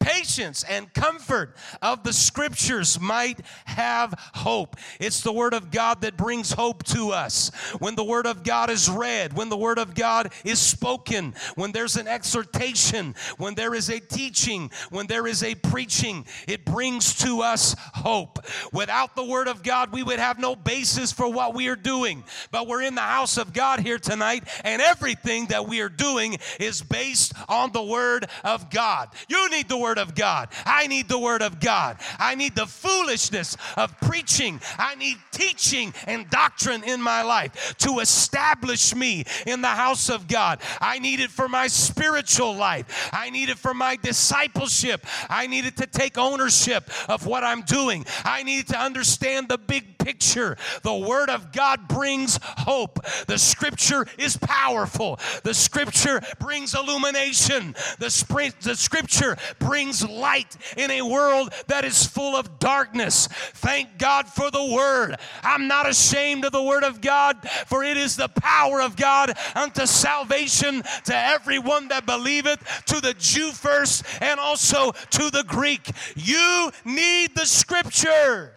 patience 0.00 0.64
and 0.64 0.92
comfort 0.94 1.54
of 1.82 2.02
the 2.02 2.12
scriptures 2.12 2.98
might 2.98 3.40
have 3.66 4.14
hope. 4.34 4.76
It's 4.98 5.20
the 5.20 5.32
word 5.32 5.54
of 5.54 5.70
God 5.70 6.00
that 6.00 6.16
brings 6.16 6.52
hope 6.52 6.82
to 6.84 7.10
us. 7.10 7.50
When 7.78 7.94
the 7.94 8.04
word 8.04 8.26
of 8.26 8.42
God 8.42 8.70
is 8.70 8.90
read, 8.90 9.34
when 9.34 9.50
the 9.50 9.56
word 9.56 9.78
of 9.78 9.94
God 9.94 10.32
is 10.44 10.58
spoken, 10.58 11.34
when 11.54 11.72
there's 11.72 11.96
an 11.96 12.08
exhortation, 12.08 13.14
when 13.36 13.54
there 13.54 13.74
is 13.74 13.90
a 13.90 14.00
teaching, 14.00 14.70
when 14.88 15.06
there 15.06 15.26
is 15.26 15.42
a 15.42 15.54
preaching, 15.54 16.26
it 16.48 16.64
brings 16.64 17.14
to 17.18 17.42
us 17.42 17.76
hope. 17.78 18.38
Without 18.72 19.14
the 19.14 19.24
word 19.24 19.48
of 19.48 19.62
God, 19.62 19.92
we 19.92 20.02
would 20.02 20.18
have 20.18 20.38
no 20.38 20.56
basis 20.56 21.12
for 21.12 21.30
what 21.30 21.54
we 21.54 21.68
are 21.68 21.76
doing. 21.76 22.24
But 22.50 22.66
we're 22.66 22.82
in 22.82 22.94
the 22.94 23.00
house 23.02 23.36
of 23.36 23.52
God 23.52 23.80
here 23.80 23.98
tonight, 23.98 24.44
and 24.64 24.80
everything 24.80 25.46
that 25.46 25.68
we 25.68 25.80
are 25.80 25.88
doing 25.88 26.38
is 26.58 26.82
based 26.82 27.34
on 27.48 27.72
the 27.72 27.82
word 27.82 28.26
of 28.44 28.70
God. 28.70 29.10
You 29.28 29.50
need 29.50 29.68
the 29.68 29.76
word 29.76 29.89
of 29.98 30.14
God. 30.14 30.48
I 30.64 30.86
need 30.86 31.08
the 31.08 31.18
word 31.18 31.42
of 31.42 31.60
God. 31.60 31.98
I 32.18 32.34
need 32.34 32.54
the 32.54 32.66
foolishness 32.66 33.56
of 33.76 33.98
preaching. 34.00 34.60
I 34.78 34.94
need 34.94 35.16
teaching 35.32 35.94
and 36.06 36.28
doctrine 36.30 36.84
in 36.84 37.00
my 37.02 37.22
life 37.22 37.74
to 37.78 38.00
establish 38.00 38.94
me 38.94 39.24
in 39.46 39.60
the 39.62 39.68
house 39.68 40.08
of 40.10 40.28
God. 40.28 40.60
I 40.80 40.98
need 40.98 41.20
it 41.20 41.30
for 41.30 41.48
my 41.48 41.66
spiritual 41.66 42.54
life. 42.54 43.10
I 43.12 43.30
need 43.30 43.48
it 43.48 43.58
for 43.58 43.74
my 43.74 43.96
discipleship. 43.96 45.06
I 45.28 45.46
need 45.46 45.64
it 45.64 45.76
to 45.78 45.86
take 45.86 46.18
ownership 46.18 46.90
of 47.08 47.26
what 47.26 47.44
I'm 47.44 47.62
doing. 47.62 48.04
I 48.24 48.42
need 48.42 48.68
to 48.68 48.78
understand 48.78 49.48
the 49.48 49.58
big 49.58 49.98
picture. 49.98 50.56
The 50.82 50.94
Word 50.94 51.30
of 51.30 51.52
God 51.52 51.88
brings 51.88 52.38
hope. 52.42 53.04
The 53.26 53.38
Scripture 53.38 54.06
is 54.18 54.36
powerful. 54.36 55.18
The 55.44 55.54
Scripture 55.54 56.20
brings 56.38 56.74
illumination. 56.74 57.74
The, 57.98 58.54
the 58.60 58.76
Scripture 58.76 59.36
brings 59.58 59.79
light 59.88 60.56
in 60.76 60.90
a 60.90 61.02
world 61.02 61.52
that 61.66 61.84
is 61.84 62.06
full 62.06 62.36
of 62.36 62.58
darkness. 62.58 63.26
Thank 63.26 63.98
God 63.98 64.26
for 64.26 64.50
the 64.50 64.64
Word. 64.64 65.16
I'm 65.42 65.66
not 65.68 65.88
ashamed 65.88 66.44
of 66.44 66.52
the 66.52 66.62
Word 66.62 66.84
of 66.84 67.00
God, 67.00 67.36
for 67.66 67.82
it 67.82 67.96
is 67.96 68.16
the 68.16 68.28
power 68.28 68.80
of 68.80 68.96
God 68.96 69.32
unto 69.54 69.86
salvation 69.86 70.82
to 71.04 71.16
everyone 71.16 71.88
that 71.88 72.06
believeth, 72.06 72.60
to 72.86 73.00
the 73.00 73.14
Jew 73.14 73.52
first 73.52 74.04
and 74.20 74.38
also 74.38 74.92
to 74.92 75.30
the 75.30 75.44
Greek. 75.46 75.90
You 76.14 76.70
need 76.84 77.34
the 77.34 77.46
Scripture. 77.46 78.54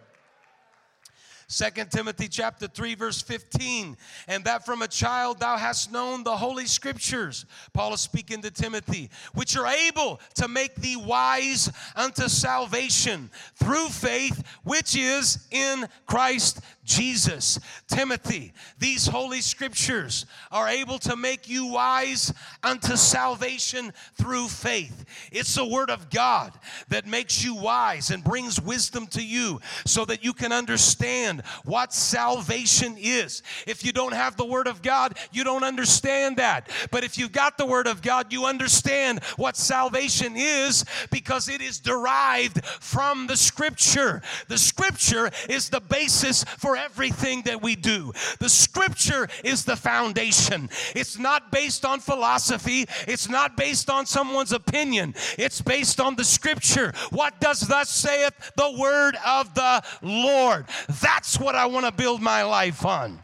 Second 1.54 1.92
Timothy 1.92 2.28
chapter 2.28 2.68
3 2.68 2.96
verse 2.96 3.22
15 3.22 3.96
and 4.28 4.44
that 4.44 4.66
from 4.66 4.82
a 4.82 4.88
child 4.88 5.40
thou 5.40 5.56
hast 5.56 5.92
known 5.92 6.24
the 6.24 6.36
holy 6.36 6.66
scriptures. 6.66 7.46
Paul 7.74 7.94
is 7.94 8.02
speaking 8.02 8.42
to 8.42 8.50
Timothy 8.50 9.12
which 9.36 9.56
are 9.56 9.68
able 9.68 10.20
to 10.34 10.48
make 10.48 10.74
thee 10.74 10.96
wise 10.96 11.72
unto 11.96 12.28
salvation 12.28 13.30
through 13.54 13.90
faith 13.90 14.44
which 14.64 14.98
is 14.98 15.48
in 15.52 15.88
Christ 16.08 16.60
Jesus. 16.84 17.60
Timothy, 17.88 18.54
these 18.78 19.08
holy 19.08 19.42
scriptures 19.42 20.26
are 20.52 20.68
able 20.68 21.00
to 21.00 21.16
make 21.16 21.50
you 21.50 21.68
wise 21.68 22.34
unto 22.64 22.96
salvation 22.96 23.94
through 24.16 24.48
faith. 24.48 25.06
It's 25.32 25.56
the 25.56 25.66
word 25.66 25.90
of 25.90 26.10
God 26.10 26.54
that 26.90 27.08
makes 27.08 27.44
you 27.44 27.56
wise 27.56 28.10
and 28.10 28.24
brings 28.24 28.60
wisdom 28.62 29.08
to 29.08 29.24
you 29.24 29.62
so 29.86 30.06
that 30.06 30.24
you 30.24 30.34
can 30.34 30.52
understand 30.52 31.42
what 31.64 31.94
salvation 31.94 32.96
is. 33.00 33.44
If 33.66 33.86
you 33.86 33.92
don't 33.92 34.14
have 34.14 34.36
the 34.36 34.46
word 34.46 34.68
of 34.68 34.82
God, 34.82 35.18
you 35.32 35.44
don't 35.44 35.64
understand 35.64 36.38
that. 36.38 36.70
But 36.92 37.04
if 37.04 37.18
you've 37.18 37.32
got 37.32 37.58
the 37.58 37.66
word 37.66 37.88
of 37.88 38.02
God, 38.02 38.34
you 38.34 38.46
understand 38.46 39.24
what 39.38 39.56
salvation 39.56 40.34
is 40.36 40.86
because 41.12 41.50
it 41.50 41.62
is 41.62 41.80
derived 41.80 42.64
from 42.66 43.28
the 43.28 43.38
scripture. 43.38 44.22
The 44.48 44.58
scripture 44.58 45.32
is 45.50 45.70
the 45.70 45.82
basis 45.82 46.44
for 46.44 46.73
for 46.74 46.78
everything 46.78 47.44
that 47.44 47.62
we 47.62 47.76
do. 47.76 48.12
The 48.40 48.50
scripture 48.50 49.28
is 49.44 49.64
the 49.64 49.76
foundation. 49.76 50.70
It's 50.96 51.20
not 51.20 51.52
based 51.52 51.86
on 51.86 52.00
philosophy, 52.00 52.88
it's 53.08 53.30
not 53.30 53.56
based 53.56 53.92
on 53.92 54.08
someone's 54.08 54.54
opinion, 54.54 55.14
it's 55.38 55.62
based 55.62 56.00
on 56.02 56.16
the 56.16 56.24
scripture. 56.24 56.92
What 57.12 57.40
does 57.40 57.60
thus 57.60 57.90
saith 57.90 58.34
the 58.56 58.76
word 58.80 59.16
of 59.24 59.54
the 59.54 59.84
Lord? 60.02 60.66
That's 61.00 61.40
what 61.40 61.54
I 61.54 61.68
want 61.68 61.86
to 61.86 61.92
build 61.92 62.24
my 62.24 62.42
life 62.42 62.86
on. 62.88 63.20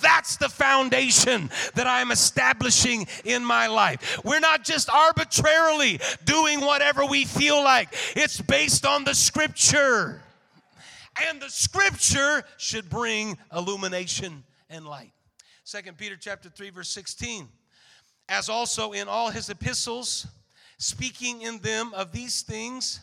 That's 0.00 0.38
the 0.38 0.48
foundation 0.48 1.50
that 1.74 1.86
I'm 1.86 2.10
establishing 2.10 3.06
in 3.26 3.44
my 3.44 3.66
life. 3.66 4.18
We're 4.24 4.40
not 4.40 4.64
just 4.64 4.88
arbitrarily 4.88 6.00
doing 6.24 6.62
whatever 6.62 7.04
we 7.04 7.26
feel 7.26 7.62
like, 7.62 7.94
it's 8.16 8.40
based 8.40 8.86
on 8.86 9.04
the 9.04 9.14
scripture 9.14 10.23
and 11.22 11.40
the 11.40 11.48
scripture 11.48 12.44
should 12.56 12.88
bring 12.88 13.38
illumination 13.54 14.44
and 14.68 14.86
light. 14.86 15.12
Second 15.64 15.96
Peter 15.96 16.16
chapter 16.16 16.48
3 16.48 16.70
verse 16.70 16.88
16. 16.90 17.48
As 18.28 18.48
also 18.48 18.92
in 18.92 19.08
all 19.08 19.30
his 19.30 19.50
epistles, 19.50 20.26
speaking 20.78 21.42
in 21.42 21.58
them 21.58 21.92
of 21.94 22.12
these 22.12 22.42
things, 22.42 23.00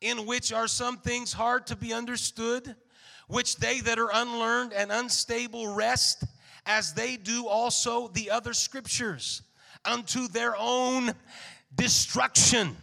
in 0.00 0.26
which 0.26 0.52
are 0.52 0.68
some 0.68 0.98
things 0.98 1.32
hard 1.32 1.66
to 1.66 1.76
be 1.76 1.92
understood, 1.92 2.76
which 3.28 3.56
they 3.56 3.80
that 3.80 3.98
are 3.98 4.10
unlearned 4.12 4.72
and 4.72 4.92
unstable 4.92 5.74
wrest, 5.74 6.24
as 6.66 6.94
they 6.94 7.16
do 7.16 7.46
also 7.48 8.08
the 8.08 8.30
other 8.30 8.52
scriptures, 8.52 9.42
unto 9.84 10.28
their 10.28 10.54
own 10.56 11.12
destruction. 11.74 12.76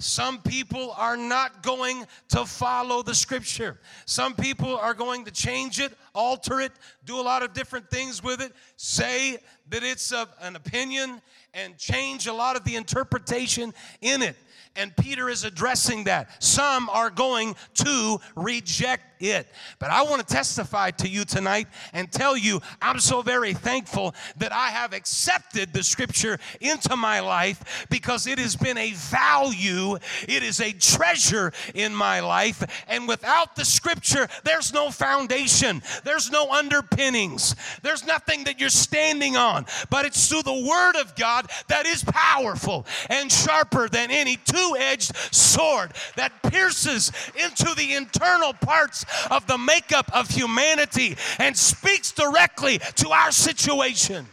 Some 0.00 0.38
people 0.38 0.94
are 0.96 1.16
not 1.16 1.62
going 1.62 2.06
to 2.30 2.46
follow 2.46 3.02
the 3.02 3.14
scripture. 3.14 3.78
Some 4.06 4.34
people 4.34 4.74
are 4.78 4.94
going 4.94 5.26
to 5.26 5.30
change 5.30 5.78
it, 5.78 5.92
alter 6.14 6.60
it, 6.60 6.72
do 7.04 7.20
a 7.20 7.22
lot 7.22 7.42
of 7.42 7.52
different 7.52 7.90
things 7.90 8.24
with 8.24 8.40
it, 8.40 8.52
say 8.76 9.36
that 9.68 9.82
it's 9.82 10.10
a, 10.10 10.26
an 10.40 10.56
opinion, 10.56 11.20
and 11.52 11.76
change 11.76 12.26
a 12.26 12.32
lot 12.32 12.56
of 12.56 12.64
the 12.64 12.76
interpretation 12.76 13.74
in 14.00 14.22
it. 14.22 14.36
And 14.74 14.96
Peter 14.96 15.28
is 15.28 15.44
addressing 15.44 16.04
that. 16.04 16.42
Some 16.42 16.88
are 16.88 17.10
going 17.10 17.54
to 17.74 18.18
reject 18.36 19.09
it. 19.20 19.46
But 19.78 19.90
I 19.90 20.02
want 20.02 20.26
to 20.26 20.34
testify 20.34 20.90
to 20.92 21.08
you 21.08 21.24
tonight 21.24 21.68
and 21.92 22.10
tell 22.10 22.36
you 22.36 22.60
I'm 22.80 22.98
so 22.98 23.22
very 23.22 23.54
thankful 23.54 24.14
that 24.38 24.52
I 24.52 24.68
have 24.68 24.92
accepted 24.92 25.72
the 25.72 25.82
scripture 25.82 26.38
into 26.60 26.96
my 26.96 27.20
life 27.20 27.86
because 27.90 28.26
it 28.26 28.38
has 28.38 28.56
been 28.56 28.78
a 28.78 28.92
value, 28.92 29.96
it 30.28 30.42
is 30.42 30.60
a 30.60 30.72
treasure 30.72 31.52
in 31.74 31.94
my 31.94 32.20
life. 32.20 32.62
And 32.88 33.06
without 33.06 33.56
the 33.56 33.64
scripture, 33.64 34.28
there's 34.44 34.72
no 34.72 34.90
foundation, 34.90 35.82
there's 36.04 36.30
no 36.30 36.50
underpinnings, 36.50 37.54
there's 37.82 38.06
nothing 38.06 38.44
that 38.44 38.60
you're 38.60 38.68
standing 38.70 39.36
on. 39.36 39.66
But 39.90 40.06
it's 40.06 40.28
through 40.28 40.42
the 40.42 40.66
word 40.68 40.96
of 41.00 41.14
God 41.14 41.50
that 41.68 41.86
is 41.86 42.04
powerful 42.04 42.86
and 43.08 43.30
sharper 43.30 43.88
than 43.88 44.10
any 44.10 44.36
two 44.36 44.76
edged 44.78 45.14
sword 45.34 45.92
that 46.16 46.32
pierces 46.42 47.12
into 47.42 47.74
the 47.74 47.94
internal 47.94 48.52
parts 48.52 49.04
of 49.30 49.46
the 49.46 49.58
makeup 49.58 50.10
of 50.14 50.28
humanity 50.28 51.16
and 51.38 51.56
speaks 51.56 52.12
directly 52.12 52.78
to 52.96 53.10
our 53.10 53.30
situation. 53.30 54.26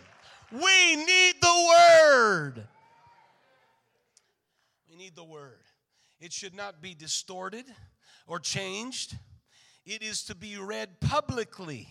We 0.52 0.96
need 0.96 1.36
the 1.42 1.68
Word. 1.70 2.68
We 4.90 4.96
need 4.96 5.16
the 5.16 5.24
Word. 5.24 5.60
It 6.20 6.34
should 6.34 6.56
not 6.56 6.82
be 6.82 6.96
distorted 6.96 7.66
or 8.28 8.40
changed. 8.40 9.18
It 9.86 10.02
is 10.02 10.24
to 10.24 10.36
be 10.36 10.58
read 10.58 11.00
publicly. 11.00 11.88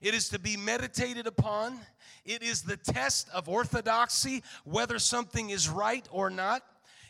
It 0.00 0.14
is 0.14 0.28
to 0.30 0.38
be 0.38 0.56
meditated 0.56 1.26
upon. 1.26 1.78
It 2.24 2.42
is 2.42 2.62
the 2.62 2.76
test 2.76 3.28
of 3.30 3.48
orthodoxy, 3.48 4.42
whether 4.64 4.98
something 4.98 5.50
is 5.50 5.68
right 5.68 6.06
or 6.10 6.30
not. 6.30 6.62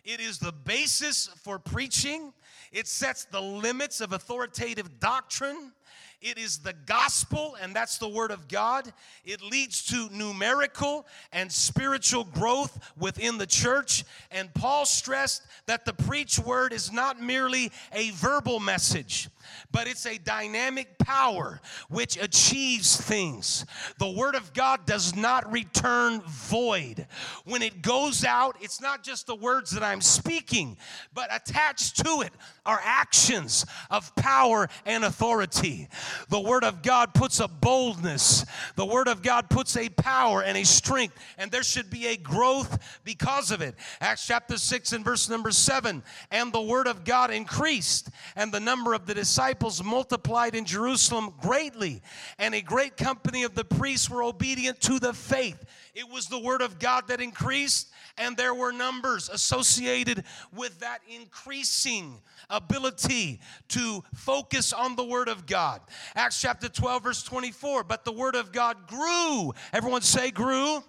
It 0.05 0.21
is 0.21 0.39
the 0.39 0.53
basis 0.53 1.29
for 1.43 1.59
preaching. 1.59 2.33
It 2.73 2.87
sets 2.87 3.25
the 3.25 3.41
limits 3.41 4.01
of 4.01 4.13
authoritative 4.13 5.01
doctrine. 5.01 5.73
It 6.21 6.37
is 6.37 6.59
the 6.59 6.73
gospel, 6.73 7.57
and 7.63 7.75
that's 7.75 7.99
the 7.99 8.09
word 8.09 8.33
of 8.33 8.49
God. 8.49 8.93
It 9.25 9.41
leads 9.41 9.85
to 9.87 10.09
numerical 10.13 11.07
and 11.33 11.51
spiritual 11.51 12.25
growth 12.25 12.93
within 12.99 13.39
the 13.39 13.47
church. 13.47 14.05
And 14.33 14.53
Paul 14.53 14.85
stressed 14.85 15.43
that 15.67 15.85
the 15.85 15.93
preach 15.93 16.41
word 16.41 16.73
is 16.73 16.91
not 16.93 17.23
merely 17.23 17.71
a 17.93 18.11
verbal 18.11 18.59
message, 18.59 19.29
but 19.71 19.87
it's 19.87 20.07
a 20.07 20.19
dynamic 20.19 20.99
power 20.99 21.61
which 21.89 22.17
achieves 22.17 22.97
things. 22.97 23.65
The 23.99 24.11
Word 24.11 24.35
of 24.35 24.53
God 24.53 24.87
does 24.87 25.15
not 25.17 25.51
return 25.51 26.21
void. 26.23 27.07
When 27.45 27.63
it 27.63 27.83
goes 27.83 28.25
out, 28.25 28.57
it's 28.61 28.81
not 28.81 29.03
just 29.03 29.27
the 29.27 29.35
words 29.35 29.71
that 29.73 29.83
I'm 29.83 30.01
speaking, 30.01 30.77
but 31.15 31.35
attached 31.35 32.05
to 32.05 32.23
it 32.23 32.33
are 32.67 32.81
actions 32.83 33.65
of 33.91 34.15
power 34.17 34.69
and 34.85 35.05
authority. 35.05 35.89
The 36.29 36.41
Word 36.41 36.65
of 36.65 36.83
God 36.83 37.15
puts 37.15 37.41
a 37.41 37.49
boldness, 37.49 38.45
the 38.77 38.87
Word 38.87 39.09
of 39.09 39.23
God 39.23 39.49
puts 39.49 39.77
a 39.77 39.89
power 39.89 40.43
and 40.43 40.57
a 40.57 40.65
strength, 40.65 41.17
and 41.39 41.51
there 41.51 41.63
should 41.63 41.91
be 41.91 42.09
a 42.09 42.17
growth 42.17 43.01
because 43.05 43.51
of 43.51 43.63
it. 43.63 43.75
Acts 44.01 44.27
chapter 44.27 44.59
6 44.59 44.93
and 44.93 45.05
verse 45.05 45.29
number 45.29 45.51
7 45.51 46.03
And 46.31 46.53
the 46.53 46.61
Word 46.61 46.87
of 46.87 47.05
God 47.05 47.31
increased, 47.31 48.11
and 48.37 48.53
the 48.53 48.61
number 48.61 48.95
of 48.95 49.07
the 49.07 49.15
disciples 49.15 49.38
multiplied 49.85 50.55
in 50.55 50.65
Jerusalem 50.65 51.33
greatly, 51.41 52.03
and 52.39 52.55
a 52.55 52.61
great 52.61 52.97
company 52.97 53.45
of 53.45 53.55
the 53.55 53.65
priests 53.65 54.11
were 54.11 54.23
obedient 54.23 54.81
to 54.83 54.99
the 54.99 55.13
faith. 55.13 55.65
It 55.95 56.09
was 56.09 56.27
the 56.27 56.39
Word 56.39 56.63
of 56.63 56.79
God 56.79 57.09
that 57.09 57.21
increased, 57.21 57.89
and 58.17 58.37
there 58.37 58.55
were 58.55 58.73
numbers 58.73 59.29
associated 59.29 60.25
with 60.53 60.81
that 60.81 61.01
increasing 61.09 62.21
ability 62.51 63.41
to 63.69 64.05
focus 64.15 64.73
on 64.73 64.97
the 64.97 65.05
Word 65.05 65.29
of 65.29 65.47
God. 65.47 65.81
Acts 66.15 66.41
chapter 66.41 66.69
12, 66.69 67.03
verse 67.03 67.23
24. 67.23 67.85
But 67.85 68.05
the 68.05 68.13
Word 68.13 68.35
of 68.35 68.53
God 68.53 68.87
grew. 68.87 69.53
Everyone 69.73 70.03
say, 70.03 70.31
grew 70.31 70.83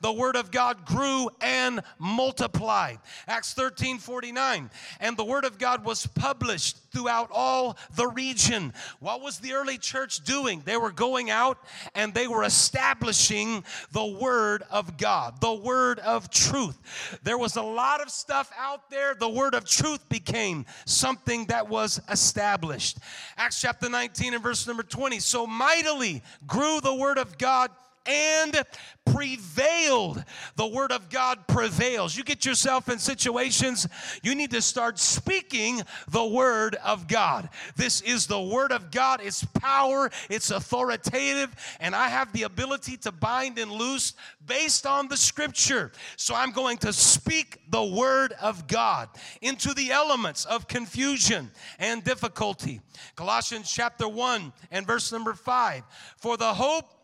the 0.00 0.12
word 0.12 0.36
of 0.36 0.50
God 0.50 0.84
grew 0.84 1.28
and 1.40 1.80
multiplied. 1.98 2.98
Acts 3.26 3.54
13 3.54 3.98
49. 3.98 4.70
And 5.00 5.16
the 5.16 5.24
word 5.24 5.44
of 5.44 5.58
God 5.58 5.84
was 5.84 6.06
published 6.06 6.78
throughout 6.92 7.30
all 7.32 7.76
the 7.96 8.06
region. 8.06 8.72
What 9.00 9.20
was 9.20 9.38
the 9.38 9.52
early 9.52 9.78
church 9.78 10.24
doing? 10.24 10.62
They 10.64 10.76
were 10.76 10.92
going 10.92 11.30
out 11.30 11.58
and 11.94 12.14
they 12.14 12.26
were 12.26 12.44
establishing 12.44 13.64
the 13.92 14.06
word 14.06 14.62
of 14.70 14.96
God, 14.96 15.40
the 15.40 15.54
word 15.54 15.98
of 16.00 16.30
truth. 16.30 17.18
There 17.22 17.38
was 17.38 17.56
a 17.56 17.62
lot 17.62 18.00
of 18.00 18.10
stuff 18.10 18.50
out 18.58 18.90
there. 18.90 19.14
The 19.14 19.28
word 19.28 19.54
of 19.54 19.64
truth 19.64 20.08
became 20.08 20.66
something 20.86 21.46
that 21.46 21.68
was 21.68 22.00
established. 22.08 22.98
Acts 23.36 23.60
chapter 23.60 23.88
19 23.88 24.34
and 24.34 24.42
verse 24.42 24.66
number 24.66 24.82
20. 24.82 25.18
So 25.20 25.46
mightily 25.46 26.22
grew 26.46 26.80
the 26.80 26.94
word 26.94 27.18
of 27.18 27.38
God 27.38 27.70
and 28.08 28.64
prevailed. 29.12 30.22
The 30.56 30.66
word 30.66 30.92
of 30.92 31.10
God 31.10 31.46
prevails. 31.46 32.16
You 32.16 32.24
get 32.24 32.44
yourself 32.44 32.88
in 32.88 32.98
situations, 32.98 33.86
you 34.22 34.34
need 34.34 34.50
to 34.52 34.62
start 34.62 34.98
speaking 34.98 35.82
the 36.08 36.24
word 36.24 36.76
of 36.84 37.08
God. 37.08 37.48
This 37.76 38.00
is 38.00 38.26
the 38.26 38.40
word 38.40 38.72
of 38.72 38.90
God. 38.90 39.20
It's 39.22 39.44
power, 39.44 40.10
it's 40.28 40.50
authoritative, 40.50 41.54
and 41.80 41.94
I 41.94 42.08
have 42.08 42.32
the 42.32 42.44
ability 42.44 42.96
to 42.98 43.12
bind 43.12 43.58
and 43.58 43.70
loose 43.70 44.14
based 44.46 44.86
on 44.86 45.08
the 45.08 45.16
scripture. 45.16 45.92
So 46.16 46.34
I'm 46.34 46.52
going 46.52 46.78
to 46.78 46.92
speak 46.92 47.60
the 47.70 47.84
word 47.84 48.32
of 48.40 48.66
God 48.66 49.08
into 49.40 49.74
the 49.74 49.90
elements 49.90 50.44
of 50.44 50.68
confusion 50.68 51.50
and 51.78 52.02
difficulty. 52.02 52.80
Colossians 53.16 53.70
chapter 53.70 54.08
1 54.08 54.52
and 54.70 54.86
verse 54.86 55.12
number 55.12 55.34
5. 55.34 55.82
For 56.16 56.36
the 56.36 56.54
hope 56.54 56.97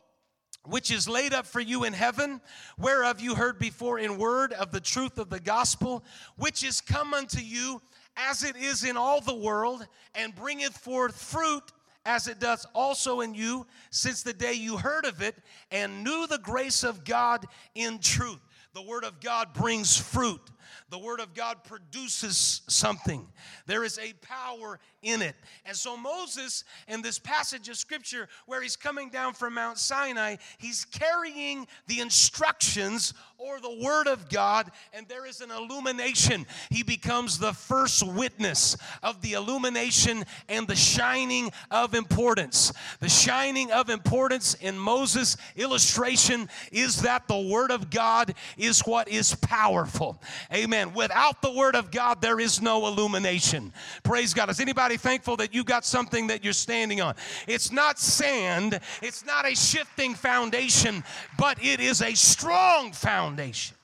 which 0.67 0.91
is 0.91 1.09
laid 1.09 1.33
up 1.33 1.47
for 1.47 1.61
you 1.61 1.85
in 1.85 1.93
heaven, 1.93 2.41
whereof 2.79 3.21
you 3.21 3.35
heard 3.35 3.59
before 3.59 3.99
in 3.99 4.19
word 4.19 4.53
of 4.55 4.71
the 4.71 4.81
truth 4.81 5.19
of 5.19 5.31
the 5.31 5.41
gospel, 5.41 6.05
which 6.37 6.65
is 6.65 6.81
come 6.81 7.15
unto 7.15 7.41
you 7.41 7.81
as 8.17 8.45
it 8.45 8.57
is 8.57 8.85
in 8.85 8.97
all 8.97 9.21
the 9.21 9.35
world, 9.35 9.87
and 10.15 10.35
bringeth 10.35 10.77
forth 10.77 11.21
fruit 11.21 11.73
as 12.07 12.29
it 12.29 12.39
does 12.39 12.67
also 12.75 13.21
in 13.21 13.35
you, 13.35 13.67
since 13.91 14.23
the 14.23 14.33
day 14.33 14.53
you 14.53 14.77
heard 14.77 15.05
of 15.05 15.23
it 15.23 15.37
and 15.71 16.05
knew 16.05 16.27
the 16.27 16.39
grace 16.39 16.85
of 16.85 17.05
God 17.05 17.47
in 17.75 17.99
truth. 17.99 18.41
The 18.75 18.83
word 18.83 19.05
of 19.05 19.21
God 19.21 19.53
brings 19.55 19.97
fruit. 19.97 20.51
The 20.91 20.99
Word 20.99 21.21
of 21.21 21.35
God 21.35 21.65
produces 21.65 22.63
something. 22.69 23.27
There 23.67 23.85
is 23.85 23.99
a 23.99 24.13
power 24.15 24.79
in 25.03 25.23
it. 25.23 25.37
And 25.65 25.77
so, 25.77 25.97
Moses, 25.97 26.65
in 26.89 27.03
this 27.03 27.19
passage 27.19 27.69
of 27.69 27.77
Scripture 27.77 28.29
where 28.47 28.63
he's 28.63 28.77
coming 28.77 29.11
down 29.11 29.35
from 29.35 29.55
Mount 29.55 29.79
Sinai, 29.79 30.37
he's 30.59 30.85
carrying 30.85 31.67
the 31.87 32.01
instructions 32.01 33.15
or 33.39 33.61
the 33.61 33.79
Word 33.83 34.07
of 34.07 34.29
God, 34.29 34.71
and 34.93 35.07
there 35.09 35.27
is 35.27 35.41
an 35.41 35.51
illumination. 35.51 36.47
He 36.71 36.83
becomes 36.83 37.39
the 37.39 37.53
first 37.53 38.07
witness 38.07 38.77
of 39.03 39.21
the 39.21 39.35
illumination 39.35 40.25
and 40.49 40.67
the 40.67 40.77
shining 40.77 41.51
of 41.71 41.95
importance. 41.95 42.73
The 43.01 43.09
shining 43.09 43.71
of 43.71 43.91
importance 43.91 44.55
in 44.55 44.79
Moses' 44.79 45.37
illustration 45.57 46.49
is 46.73 47.03
that 47.03 47.29
the 47.29 47.39
Word 47.39 47.71
of 47.71 47.91
God 47.91 48.35
is 48.57 48.81
what 48.81 49.09
is 49.09 49.35
powerful. 49.35 50.23
Amen. 50.55 50.93
Without 50.95 51.43
the 51.43 51.51
Word 51.51 51.75
of 51.75 51.91
God, 51.91 52.21
there 52.21 52.39
is 52.39 52.63
no 52.63 52.87
illumination. 52.87 53.73
Praise 54.05 54.33
God. 54.33 54.51
Is 54.51 54.61
anybody 54.61 54.97
thankful 54.97 55.37
that 55.39 55.53
you 55.53 55.65
got 55.65 55.85
something 55.85 56.29
that 56.29 56.45
you're 56.45 56.53
standing 56.53 57.01
on? 57.01 57.15
It's 57.49 57.73
not 57.73 57.99
sand, 57.99 58.79
it's 59.03 59.27
not 59.27 59.47
a 59.51 59.57
shifting 59.57 60.15
foundation, 60.15 61.03
but 61.37 61.63
it 61.63 61.81
is 61.81 62.03
a 62.03 62.15
strong 62.15 62.93
foundation. 62.93 63.77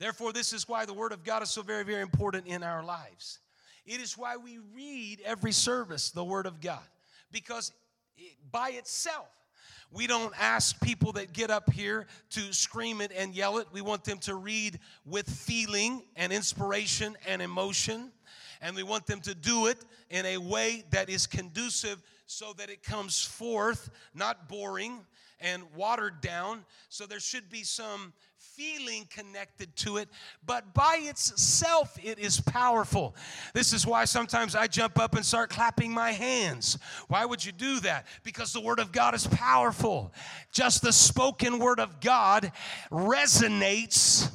Therefore, 0.00 0.32
this 0.32 0.52
is 0.52 0.68
why 0.68 0.84
the 0.84 0.94
Word 0.94 1.12
of 1.12 1.22
God 1.22 1.42
is 1.42 1.50
so 1.50 1.62
very, 1.62 1.84
very 1.84 2.02
important 2.02 2.46
in 2.46 2.62
our 2.62 2.82
lives. 2.82 3.38
It 3.86 4.00
is 4.00 4.18
why 4.18 4.36
we 4.36 4.58
read 4.74 5.20
every 5.24 5.52
service 5.52 6.10
the 6.10 6.24
Word 6.24 6.46
of 6.46 6.60
God, 6.60 6.80
because 7.30 7.70
it, 8.16 8.32
by 8.50 8.70
itself, 8.70 9.28
we 9.92 10.06
don't 10.06 10.32
ask 10.40 10.80
people 10.80 11.12
that 11.12 11.32
get 11.32 11.50
up 11.50 11.72
here 11.72 12.06
to 12.30 12.52
scream 12.52 13.00
it 13.00 13.10
and 13.16 13.34
yell 13.34 13.58
it. 13.58 13.66
We 13.72 13.80
want 13.80 14.04
them 14.04 14.18
to 14.18 14.36
read 14.36 14.78
with 15.04 15.28
feeling 15.28 16.02
and 16.16 16.32
inspiration 16.32 17.16
and 17.26 17.42
emotion. 17.42 18.12
And 18.62 18.76
we 18.76 18.82
want 18.82 19.06
them 19.06 19.20
to 19.22 19.34
do 19.34 19.66
it 19.66 19.78
in 20.10 20.26
a 20.26 20.38
way 20.38 20.84
that 20.90 21.08
is 21.08 21.26
conducive 21.26 22.02
so 22.26 22.52
that 22.58 22.70
it 22.70 22.82
comes 22.82 23.20
forth, 23.20 23.90
not 24.14 24.48
boring, 24.48 25.00
and 25.40 25.62
watered 25.74 26.20
down. 26.20 26.64
So 26.88 27.06
there 27.06 27.20
should 27.20 27.50
be 27.50 27.64
some 27.64 28.12
feeling 28.56 29.06
connected 29.10 29.74
to 29.76 29.96
it, 29.98 30.08
but 30.44 30.74
by 30.74 30.98
itself, 31.02 31.96
it 32.02 32.18
is 32.18 32.40
powerful. 32.40 33.14
This 33.54 33.72
is 33.72 33.86
why 33.86 34.04
sometimes 34.04 34.54
I 34.54 34.66
jump 34.66 34.98
up 34.98 35.14
and 35.14 35.24
start 35.24 35.50
clapping 35.50 35.92
my 35.92 36.12
hands. 36.12 36.78
Why 37.08 37.24
would 37.24 37.44
you 37.44 37.52
do 37.52 37.80
that? 37.80 38.06
Because 38.22 38.52
the 38.52 38.60
Word 38.60 38.78
of 38.78 38.92
God 38.92 39.14
is 39.14 39.26
powerful. 39.26 40.12
Just 40.52 40.82
the 40.82 40.92
spoken 40.92 41.58
Word 41.58 41.80
of 41.80 42.00
God 42.00 42.52
resonates 42.90 44.30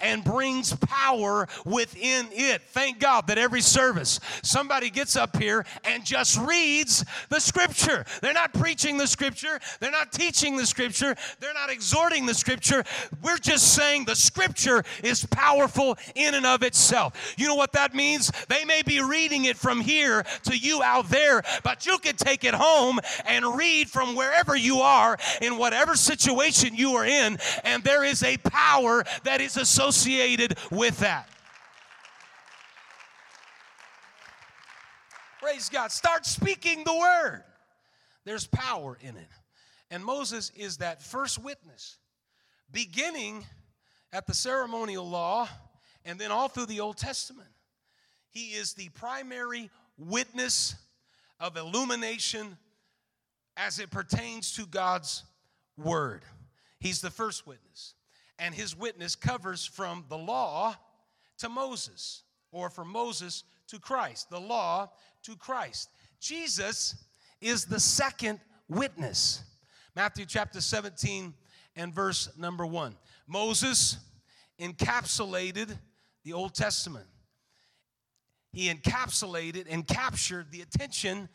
and 0.00 0.24
brings 0.24 0.74
power 0.76 1.48
within 1.64 2.26
it. 2.32 2.62
Thank 2.62 2.98
God 2.98 3.26
that 3.28 3.38
every 3.38 3.60
service 3.60 4.20
somebody 4.42 4.90
gets 4.90 5.16
up 5.16 5.36
here 5.36 5.64
and 5.84 6.04
just 6.04 6.38
reads 6.38 7.04
the 7.28 7.40
scripture. 7.40 8.04
They're 8.22 8.32
not 8.32 8.52
preaching 8.52 8.96
the 8.96 9.06
scripture, 9.06 9.60
they're 9.80 9.90
not 9.90 10.12
teaching 10.12 10.56
the 10.56 10.66
scripture, 10.66 11.14
they're 11.40 11.54
not 11.54 11.70
exhorting 11.70 12.26
the 12.26 12.34
scripture. 12.34 12.84
We're 13.22 13.38
just 13.38 13.74
saying 13.74 14.04
the 14.04 14.16
scripture 14.16 14.84
is 15.02 15.26
powerful 15.26 15.98
in 16.14 16.34
and 16.34 16.46
of 16.46 16.62
itself. 16.62 17.34
You 17.36 17.48
know 17.48 17.54
what 17.54 17.72
that 17.72 17.94
means? 17.94 18.30
They 18.48 18.64
may 18.64 18.82
be 18.82 19.02
reading 19.02 19.44
it 19.44 19.56
from 19.56 19.80
here 19.80 20.24
to 20.44 20.56
you 20.56 20.82
out 20.82 21.08
there, 21.08 21.42
but 21.62 21.86
you 21.86 21.98
can 21.98 22.16
take 22.16 22.44
it 22.44 22.54
home 22.54 23.00
and 23.26 23.56
read 23.56 23.88
from 23.88 24.14
wherever 24.14 24.56
you 24.56 24.80
are 24.80 25.16
in 25.40 25.58
whatever 25.58 25.94
situation 25.94 26.74
you 26.74 26.92
are 26.92 27.06
in, 27.06 27.38
and 27.64 27.82
there 27.84 28.04
is 28.04 28.22
a 28.22 28.36
power 28.38 29.04
that 29.24 29.40
is 29.40 29.56
associated 29.60 30.58
with 30.70 30.98
that. 30.98 31.28
Praise 35.40 35.68
God. 35.68 35.90
Start 35.92 36.26
speaking 36.26 36.84
the 36.84 36.94
word. 36.94 37.44
There's 38.24 38.46
power 38.46 38.98
in 39.00 39.16
it. 39.16 39.28
And 39.90 40.04
Moses 40.04 40.52
is 40.54 40.78
that 40.78 41.02
first 41.02 41.42
witness, 41.42 41.98
beginning 42.70 43.44
at 44.12 44.26
the 44.26 44.34
ceremonial 44.34 45.08
law 45.08 45.48
and 46.04 46.18
then 46.18 46.30
all 46.30 46.48
through 46.48 46.66
the 46.66 46.80
Old 46.80 46.96
Testament. 46.96 47.48
He 48.30 48.50
is 48.50 48.74
the 48.74 48.88
primary 48.90 49.70
witness 49.98 50.74
of 51.40 51.56
illumination 51.56 52.56
as 53.56 53.78
it 53.78 53.90
pertains 53.90 54.54
to 54.54 54.66
God's 54.66 55.24
word. 55.76 56.22
He's 56.78 57.00
the 57.00 57.10
first 57.10 57.46
witness 57.46 57.94
and 58.40 58.54
his 58.54 58.74
witness 58.74 59.14
covers 59.14 59.66
from 59.66 60.04
the 60.08 60.16
law 60.16 60.74
to 61.38 61.48
Moses, 61.48 62.24
or 62.50 62.70
from 62.70 62.90
Moses 62.90 63.44
to 63.68 63.78
Christ, 63.78 64.30
the 64.30 64.40
law 64.40 64.90
to 65.22 65.36
Christ. 65.36 65.90
Jesus 66.20 66.96
is 67.40 67.66
the 67.66 67.78
second 67.78 68.40
witness. 68.68 69.44
Matthew 69.94 70.24
chapter 70.24 70.60
17 70.60 71.34
and 71.76 71.94
verse 71.94 72.30
number 72.36 72.66
1. 72.66 72.96
Moses 73.28 73.98
encapsulated 74.58 75.78
the 76.24 76.32
Old 76.32 76.54
Testament. 76.54 77.06
He 78.52 78.72
encapsulated 78.72 79.66
and 79.70 79.86
captured 79.86 80.50
the 80.50 80.62
attention 80.62 81.28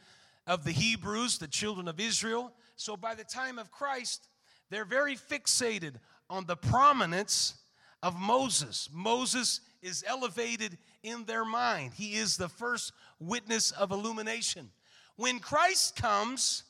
of 0.48 0.64
the 0.64 0.72
Hebrews, 0.72 1.38
the 1.38 1.48
children 1.48 1.88
of 1.88 2.00
Israel. 2.00 2.52
So 2.76 2.98
by 2.98 3.16
the 3.16 3.24
time 3.24 3.58
of 3.58 3.72
Christ, 3.72 4.28
they're 4.70 4.86
very 4.86 5.16
fixated 5.16 5.96
on 6.30 6.46
the 6.46 6.56
prominence 6.56 7.56
of 8.02 8.20
Moses. 8.20 8.90
Moses 8.92 9.62
is 9.82 10.04
elevated 10.08 10.78
in 11.04 11.26
their 11.26 11.46
mind. 11.46 11.94
He 11.94 12.16
is 12.16 12.38
the 12.38 12.50
first 12.50 12.92
witness 13.20 13.72
of 13.72 13.92
illumination. 13.92 14.72
When 15.16 15.40
Christ 15.40 15.96
comes, 15.96 16.64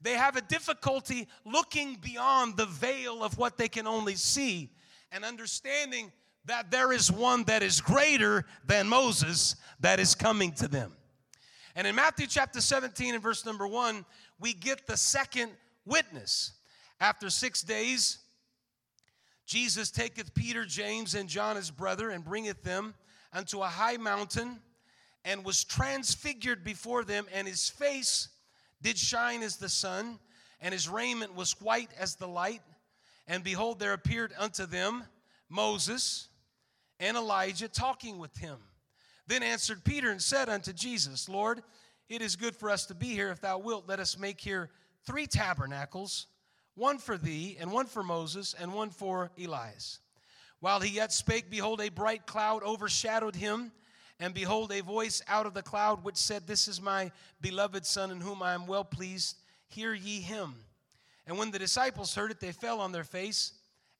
they 0.00 0.12
have 0.12 0.36
a 0.36 0.40
difficulty 0.40 1.26
looking 1.44 1.96
beyond 1.96 2.56
the 2.56 2.66
veil 2.66 3.22
of 3.22 3.36
what 3.36 3.58
they 3.58 3.68
can 3.68 3.86
only 3.86 4.14
see 4.14 4.70
and 5.10 5.24
understanding 5.24 6.12
that 6.44 6.70
there 6.70 6.92
is 6.92 7.10
one 7.10 7.44
that 7.44 7.62
is 7.62 7.80
greater 7.80 8.44
than 8.64 8.88
Moses 8.88 9.56
that 9.80 10.00
is 10.00 10.14
coming 10.14 10.52
to 10.52 10.68
them. 10.68 10.92
And 11.74 11.86
in 11.86 11.94
Matthew 11.94 12.26
chapter 12.26 12.60
17 12.60 13.14
and 13.14 13.22
verse 13.22 13.44
number 13.44 13.66
1, 13.66 14.04
we 14.40 14.54
get 14.54 14.86
the 14.86 14.96
second 14.96 15.52
witness. 15.84 16.52
After 17.00 17.30
six 17.30 17.62
days, 17.62 18.18
Jesus 19.48 19.90
taketh 19.90 20.34
Peter, 20.34 20.66
James, 20.66 21.14
and 21.14 21.26
John 21.26 21.56
his 21.56 21.70
brother, 21.70 22.10
and 22.10 22.22
bringeth 22.22 22.62
them 22.62 22.94
unto 23.32 23.62
a 23.62 23.66
high 23.66 23.96
mountain, 23.96 24.60
and 25.24 25.42
was 25.42 25.64
transfigured 25.64 26.62
before 26.62 27.02
them, 27.02 27.24
and 27.32 27.48
his 27.48 27.66
face 27.66 28.28
did 28.82 28.98
shine 28.98 29.42
as 29.42 29.56
the 29.56 29.70
sun, 29.70 30.18
and 30.60 30.74
his 30.74 30.86
raiment 30.86 31.34
was 31.34 31.58
white 31.62 31.88
as 31.98 32.14
the 32.14 32.28
light. 32.28 32.60
And 33.26 33.42
behold, 33.42 33.78
there 33.78 33.94
appeared 33.94 34.34
unto 34.38 34.66
them 34.66 35.04
Moses 35.48 36.28
and 37.00 37.16
Elijah 37.16 37.68
talking 37.68 38.18
with 38.18 38.36
him. 38.36 38.58
Then 39.26 39.42
answered 39.42 39.82
Peter 39.82 40.10
and 40.10 40.20
said 40.20 40.50
unto 40.50 40.74
Jesus, 40.74 41.26
Lord, 41.26 41.62
it 42.10 42.20
is 42.20 42.36
good 42.36 42.54
for 42.54 42.68
us 42.68 42.84
to 42.86 42.94
be 42.94 43.08
here. 43.08 43.30
If 43.30 43.40
thou 43.40 43.56
wilt, 43.56 43.88
let 43.88 43.98
us 43.98 44.18
make 44.18 44.42
here 44.42 44.68
three 45.06 45.26
tabernacles 45.26 46.26
one 46.78 46.98
for 46.98 47.18
thee, 47.18 47.56
and 47.58 47.72
one 47.72 47.86
for 47.86 48.02
Moses, 48.02 48.54
and 48.58 48.72
one 48.72 48.90
for 48.90 49.30
Elias. 49.42 49.98
While 50.60 50.80
he 50.80 50.94
yet 50.94 51.12
spake, 51.12 51.50
behold, 51.50 51.80
a 51.80 51.88
bright 51.88 52.26
cloud 52.26 52.62
overshadowed 52.62 53.36
him. 53.36 53.72
And 54.20 54.34
behold, 54.34 54.72
a 54.72 54.80
voice 54.80 55.22
out 55.28 55.46
of 55.46 55.54
the 55.54 55.62
cloud 55.62 56.02
which 56.02 56.16
said, 56.16 56.46
This 56.46 56.66
is 56.66 56.80
my 56.80 57.12
beloved 57.40 57.86
Son, 57.86 58.10
in 58.10 58.20
whom 58.20 58.42
I 58.42 58.54
am 58.54 58.66
well 58.66 58.84
pleased. 58.84 59.36
Hear 59.68 59.94
ye 59.94 60.20
him. 60.20 60.54
And 61.26 61.38
when 61.38 61.50
the 61.50 61.58
disciples 61.58 62.14
heard 62.14 62.30
it, 62.30 62.40
they 62.40 62.52
fell 62.52 62.80
on 62.80 62.90
their 62.90 63.04
face, 63.04 63.52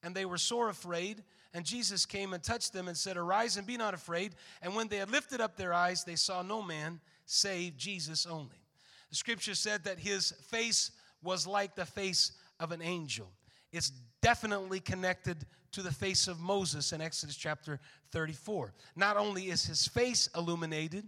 and 0.02 0.14
they 0.14 0.24
were 0.24 0.38
sore 0.38 0.70
afraid. 0.70 1.22
And 1.54 1.64
Jesus 1.64 2.06
came 2.06 2.32
and 2.32 2.42
touched 2.42 2.72
them 2.72 2.88
and 2.88 2.96
said, 2.96 3.16
Arise 3.16 3.56
and 3.56 3.66
be 3.66 3.76
not 3.76 3.94
afraid. 3.94 4.34
And 4.62 4.74
when 4.74 4.88
they 4.88 4.96
had 4.96 5.10
lifted 5.10 5.40
up 5.40 5.56
their 5.56 5.72
eyes, 5.72 6.04
they 6.04 6.16
saw 6.16 6.42
no 6.42 6.62
man 6.62 7.00
save 7.26 7.76
Jesus 7.76 8.26
only. 8.26 8.62
The 9.10 9.16
scripture 9.16 9.54
said 9.54 9.84
that 9.84 9.98
his 9.98 10.32
face 10.48 10.90
was 11.22 11.46
like 11.46 11.74
the 11.74 11.86
face 11.86 12.32
of 12.60 12.72
an 12.72 12.82
angel. 12.82 13.30
It's 13.72 13.92
definitely 14.22 14.80
connected 14.80 15.46
to 15.72 15.82
the 15.82 15.92
face 15.92 16.28
of 16.28 16.40
Moses 16.40 16.92
in 16.92 17.00
Exodus 17.00 17.36
chapter 17.36 17.80
34. 18.12 18.72
Not 18.96 19.16
only 19.16 19.50
is 19.50 19.64
his 19.64 19.86
face 19.86 20.28
illuminated, 20.36 21.06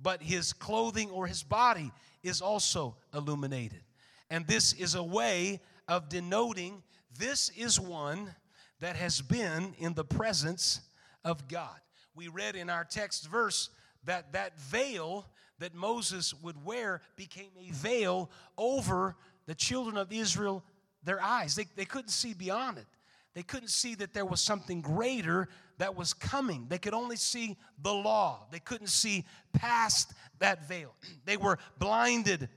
but 0.00 0.22
his 0.22 0.52
clothing 0.52 1.10
or 1.10 1.26
his 1.26 1.42
body 1.42 1.90
is 2.22 2.40
also 2.40 2.96
illuminated. 3.14 3.82
And 4.30 4.46
this 4.46 4.72
is 4.74 4.94
a 4.94 5.02
way 5.02 5.60
of 5.88 6.08
denoting 6.08 6.82
this 7.18 7.50
is 7.50 7.78
one 7.78 8.34
that 8.80 8.96
has 8.96 9.20
been 9.20 9.74
in 9.78 9.94
the 9.94 10.04
presence 10.04 10.80
of 11.24 11.48
God. 11.48 11.78
We 12.14 12.28
read 12.28 12.56
in 12.56 12.70
our 12.70 12.84
text 12.84 13.28
verse 13.28 13.70
that 14.04 14.32
that 14.32 14.58
veil 14.58 15.26
that 15.58 15.74
Moses 15.74 16.34
would 16.42 16.64
wear 16.64 17.00
became 17.16 17.50
a 17.60 17.70
veil 17.72 18.30
over 18.58 19.14
the 19.46 19.54
children 19.54 19.96
of 19.96 20.12
Israel 20.12 20.64
their 21.04 21.22
eyes. 21.22 21.54
They, 21.54 21.66
they 21.76 21.84
couldn't 21.84 22.10
see 22.10 22.34
beyond 22.34 22.78
it. 22.78 22.86
They 23.34 23.42
couldn't 23.42 23.70
see 23.70 23.94
that 23.96 24.12
there 24.12 24.26
was 24.26 24.40
something 24.40 24.82
greater 24.82 25.48
that 25.78 25.96
was 25.96 26.12
coming. 26.12 26.66
They 26.68 26.78
could 26.78 26.94
only 26.94 27.16
see 27.16 27.56
the 27.82 27.92
law. 27.92 28.46
They 28.50 28.58
couldn't 28.58 28.88
see 28.88 29.24
past 29.52 30.12
that 30.38 30.68
veil. 30.68 30.94
They 31.24 31.36
were 31.36 31.58
blinded 31.78 32.48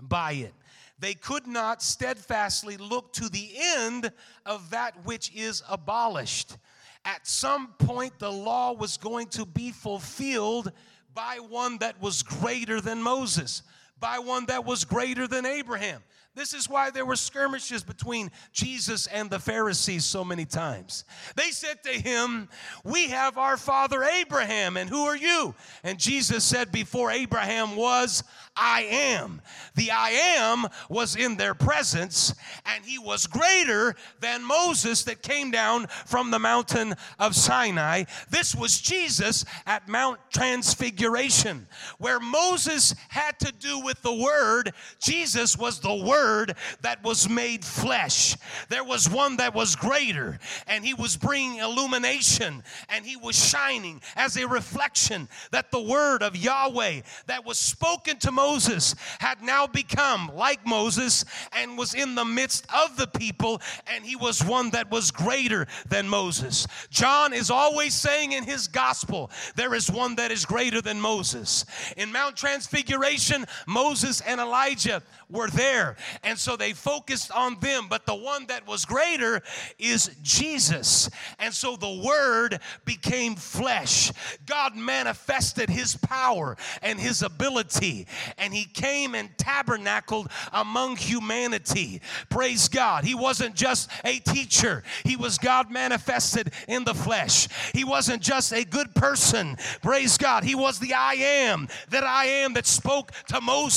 by 0.00 0.32
it. 0.32 0.54
They 0.98 1.14
could 1.14 1.46
not 1.46 1.82
steadfastly 1.82 2.76
look 2.76 3.12
to 3.14 3.28
the 3.30 3.50
end 3.56 4.12
of 4.44 4.70
that 4.70 5.06
which 5.06 5.34
is 5.34 5.62
abolished. 5.68 6.58
At 7.04 7.26
some 7.26 7.68
point, 7.78 8.18
the 8.18 8.30
law 8.30 8.72
was 8.72 8.98
going 8.98 9.28
to 9.28 9.46
be 9.46 9.70
fulfilled 9.70 10.70
by 11.14 11.38
one 11.38 11.78
that 11.78 12.00
was 12.00 12.22
greater 12.22 12.80
than 12.80 13.02
Moses, 13.02 13.62
by 14.00 14.18
one 14.18 14.46
that 14.46 14.64
was 14.64 14.84
greater 14.84 15.26
than 15.26 15.46
Abraham. 15.46 16.02
This 16.36 16.54
is 16.54 16.68
why 16.68 16.90
there 16.90 17.04
were 17.04 17.16
skirmishes 17.16 17.82
between 17.82 18.30
Jesus 18.52 19.08
and 19.08 19.28
the 19.28 19.40
Pharisees 19.40 20.04
so 20.04 20.24
many 20.24 20.44
times. 20.44 21.04
They 21.34 21.50
said 21.50 21.82
to 21.82 21.90
him, 21.90 22.48
We 22.84 23.08
have 23.08 23.36
our 23.36 23.56
father 23.56 24.04
Abraham, 24.04 24.76
and 24.76 24.88
who 24.88 25.04
are 25.06 25.16
you? 25.16 25.54
And 25.82 25.98
Jesus 25.98 26.44
said, 26.44 26.70
Before 26.70 27.10
Abraham 27.10 27.74
was, 27.74 28.22
I 28.54 28.82
am. 28.82 29.42
The 29.74 29.90
I 29.90 30.10
am 30.10 30.66
was 30.88 31.16
in 31.16 31.36
their 31.36 31.54
presence, 31.54 32.32
and 32.64 32.84
he 32.84 32.98
was 32.98 33.26
greater 33.26 33.96
than 34.20 34.44
Moses 34.44 35.02
that 35.04 35.22
came 35.22 35.50
down 35.50 35.88
from 36.06 36.30
the 36.30 36.38
mountain 36.38 36.94
of 37.18 37.34
Sinai. 37.34 38.04
This 38.28 38.54
was 38.54 38.80
Jesus 38.80 39.44
at 39.66 39.88
Mount 39.88 40.20
Transfiguration, 40.32 41.66
where 41.98 42.20
Moses 42.20 42.94
had 43.08 43.38
to 43.40 43.52
do 43.52 43.80
with 43.80 43.89
the 44.02 44.14
Word, 44.14 44.72
Jesus 45.00 45.56
was 45.56 45.80
the 45.80 45.94
Word 45.94 46.10
Word 46.40 46.54
that 46.82 47.02
was 47.02 47.28
made 47.28 47.64
flesh. 47.64 48.36
There 48.68 48.84
was 48.84 49.08
one 49.08 49.36
that 49.38 49.54
was 49.54 49.76
greater, 49.76 50.38
and 50.66 50.84
he 50.84 50.94
was 50.94 51.16
bringing 51.16 51.58
illumination, 51.58 52.62
and 52.88 53.04
he 53.04 53.16
was 53.16 53.36
shining 53.36 54.00
as 54.16 54.36
a 54.36 54.46
reflection 54.46 55.28
that 55.50 55.70
the 55.70 55.80
Word 55.80 56.22
of 56.22 56.36
Yahweh 56.36 57.00
that 57.26 57.44
was 57.44 57.58
spoken 57.58 58.18
to 58.18 58.32
Moses 58.32 58.94
had 59.18 59.42
now 59.42 59.66
become 59.66 60.30
like 60.34 60.66
Moses 60.66 61.24
and 61.52 61.78
was 61.78 61.94
in 61.94 62.14
the 62.14 62.24
midst 62.24 62.66
of 62.74 62.96
the 62.96 63.06
people, 63.06 63.60
and 63.86 64.04
he 64.04 64.16
was 64.16 64.44
one 64.44 64.70
that 64.70 64.90
was 64.90 65.10
greater 65.10 65.66
than 65.88 66.08
Moses. 66.08 66.66
John 66.90 67.32
is 67.32 67.50
always 67.50 67.94
saying 67.94 68.32
in 68.32 68.44
his 68.44 68.66
gospel, 68.66 69.30
there 69.56 69.74
is 69.74 69.90
one 69.90 70.16
that 70.16 70.30
is 70.30 70.44
greater 70.44 70.80
than 70.80 71.00
Moses. 71.00 71.64
In 71.96 72.12
Mount 72.12 72.36
Transfiguration, 72.36 73.46
Moses 73.66 73.79
and 74.26 74.40
Elijah 74.40 75.02
were 75.30 75.48
there. 75.48 75.96
And 76.22 76.38
so 76.38 76.56
they 76.56 76.72
focused 76.72 77.30
on 77.30 77.58
them. 77.60 77.86
But 77.88 78.06
the 78.06 78.14
one 78.14 78.46
that 78.46 78.66
was 78.66 78.84
greater 78.84 79.42
is 79.78 80.10
Jesus. 80.22 81.08
And 81.38 81.54
so 81.54 81.76
the 81.76 82.02
Word 82.04 82.60
became 82.84 83.36
flesh. 83.36 84.12
God 84.46 84.76
manifested 84.76 85.70
His 85.70 85.96
power 85.96 86.56
and 86.82 86.98
His 86.98 87.22
ability. 87.22 88.06
And 88.38 88.52
He 88.52 88.64
came 88.64 89.14
and 89.14 89.30
tabernacled 89.38 90.30
among 90.52 90.96
humanity. 90.96 92.02
Praise 92.28 92.68
God. 92.68 93.04
He 93.04 93.14
wasn't 93.14 93.54
just 93.54 93.90
a 94.04 94.18
teacher, 94.18 94.82
He 95.04 95.16
was 95.16 95.38
God 95.38 95.70
manifested 95.70 96.52
in 96.68 96.84
the 96.84 96.94
flesh. 96.94 97.48
He 97.72 97.84
wasn't 97.84 98.22
just 98.22 98.52
a 98.52 98.64
good 98.64 98.94
person. 98.94 99.56
Praise 99.82 100.18
God. 100.18 100.44
He 100.44 100.54
was 100.54 100.78
the 100.78 100.94
I 100.94 101.14
am 101.14 101.68
that 101.90 102.04
I 102.04 102.24
am 102.26 102.54
that 102.54 102.66
spoke 102.66 103.12
to 103.28 103.40
Moses 103.40 103.69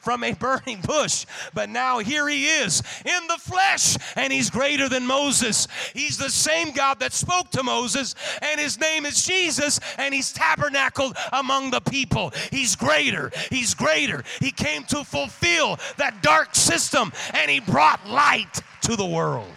from 0.00 0.24
a 0.24 0.32
burning 0.32 0.80
bush. 0.80 1.26
But 1.54 1.68
now 1.68 1.98
here 1.98 2.28
he 2.28 2.46
is 2.46 2.82
in 3.04 3.26
the 3.26 3.38
flesh, 3.38 3.96
and 4.16 4.32
he's 4.32 4.50
greater 4.50 4.88
than 4.88 5.06
Moses. 5.06 5.68
He's 5.94 6.18
the 6.18 6.30
same 6.30 6.72
God 6.72 7.00
that 7.00 7.12
spoke 7.12 7.50
to 7.50 7.62
Moses, 7.62 8.14
and 8.40 8.60
his 8.60 8.78
name 8.78 9.06
is 9.06 9.24
Jesus, 9.24 9.80
and 9.98 10.14
he's 10.14 10.32
tabernacled 10.32 11.16
among 11.32 11.70
the 11.70 11.80
people. 11.80 12.32
He's 12.50 12.76
greater. 12.76 13.30
He's 13.50 13.74
greater. 13.74 14.24
He 14.40 14.50
came 14.50 14.84
to 14.84 15.04
fulfill 15.04 15.78
that 15.96 16.22
dark 16.22 16.54
system, 16.54 17.12
and 17.34 17.50
he 17.50 17.60
brought 17.60 18.08
light 18.08 18.60
to 18.82 18.96
the 18.96 19.06
world. 19.06 19.48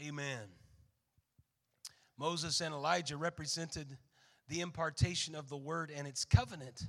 Amen. 0.00 0.48
Moses 2.18 2.60
and 2.60 2.72
Elijah 2.72 3.16
represented 3.16 3.98
the 4.48 4.60
impartation 4.60 5.34
of 5.34 5.48
the 5.48 5.56
word 5.56 5.90
and 5.94 6.06
its 6.06 6.24
covenant, 6.24 6.86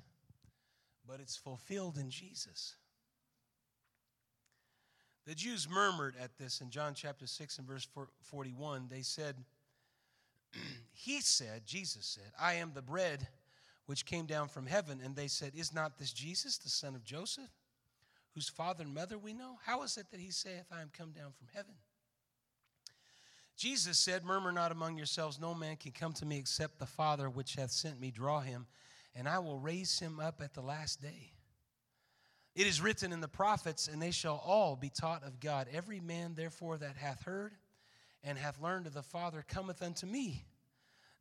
but 1.08 1.20
it's 1.20 1.38
fulfilled 1.38 1.98
in 1.98 2.10
Jesus. 2.10 2.76
The 5.26 5.36
Jews 5.36 5.68
murmured 5.70 6.16
at 6.22 6.38
this 6.38 6.62
in 6.62 6.70
John 6.70 6.94
chapter 6.94 7.28
6 7.28 7.58
and 7.58 7.68
verse 7.68 7.88
41. 8.22 8.88
They 8.90 9.02
said, 9.02 9.36
He 10.94 11.20
said, 11.20 11.66
Jesus 11.66 12.06
said, 12.06 12.32
I 12.40 12.54
am 12.56 12.72
the 12.74 12.82
bread 12.82 13.28
which 13.88 14.06
came 14.06 14.26
down 14.26 14.48
from 14.48 14.68
heaven. 14.68 15.02
And 15.04 15.16
they 15.16 15.28
said, 15.28 15.54
Is 15.56 15.74
not 15.74 15.98
this 15.98 16.14
Jesus, 16.14 16.58
the 16.58 16.70
son 16.70 16.96
of 16.96 17.04
Joseph, 17.04 17.50
whose 18.36 18.48
father 18.48 18.84
and 18.84 18.94
mother 18.94 19.18
we 19.18 19.34
know? 19.34 19.58
How 19.66 19.84
is 19.84 19.98
it 19.98 20.12
that 20.12 20.20
he 20.20 20.32
saith, 20.32 20.66
I 20.72 20.82
am 20.82 20.92
come 20.96 21.12
down 21.12 21.32
from 21.32 21.48
heaven? 21.54 21.74
Jesus 23.58 23.98
said, 23.98 24.24
Murmur 24.24 24.52
not 24.52 24.72
among 24.72 24.98
yourselves, 24.98 25.40
no 25.40 25.56
man 25.56 25.78
can 25.78 25.92
come 25.92 26.14
to 26.14 26.26
me 26.26 26.38
except 26.38 26.78
the 26.78 26.86
Father 26.86 27.28
which 27.28 27.56
hath 27.56 27.72
sent 27.72 28.00
me 28.00 28.12
draw 28.12 28.40
him, 28.40 28.68
and 29.16 29.28
I 29.28 29.40
will 29.40 29.58
raise 29.58 30.00
him 30.00 30.20
up 30.20 30.42
at 30.44 30.54
the 30.54 30.62
last 30.62 31.02
day. 31.02 31.32
It 32.56 32.68
is 32.68 32.82
written 32.82 33.12
in 33.12 33.20
the 33.20 33.28
prophets, 33.28 33.88
and 33.88 34.00
they 34.00 34.12
shall 34.12 34.42
all 34.46 34.76
be 34.76 34.90
taught 34.90 35.24
of 35.24 35.40
God. 35.40 35.68
Every 35.74 36.00
man, 36.00 36.36
therefore, 36.36 36.78
that 36.78 36.98
hath 36.98 37.24
heard 37.24 37.54
and 38.24 38.38
hath 38.38 38.62
learned 38.62 38.86
of 38.86 38.94
the 38.94 39.02
Father 39.02 39.44
cometh 39.48 39.82
unto 39.82 40.06
me. 40.06 40.46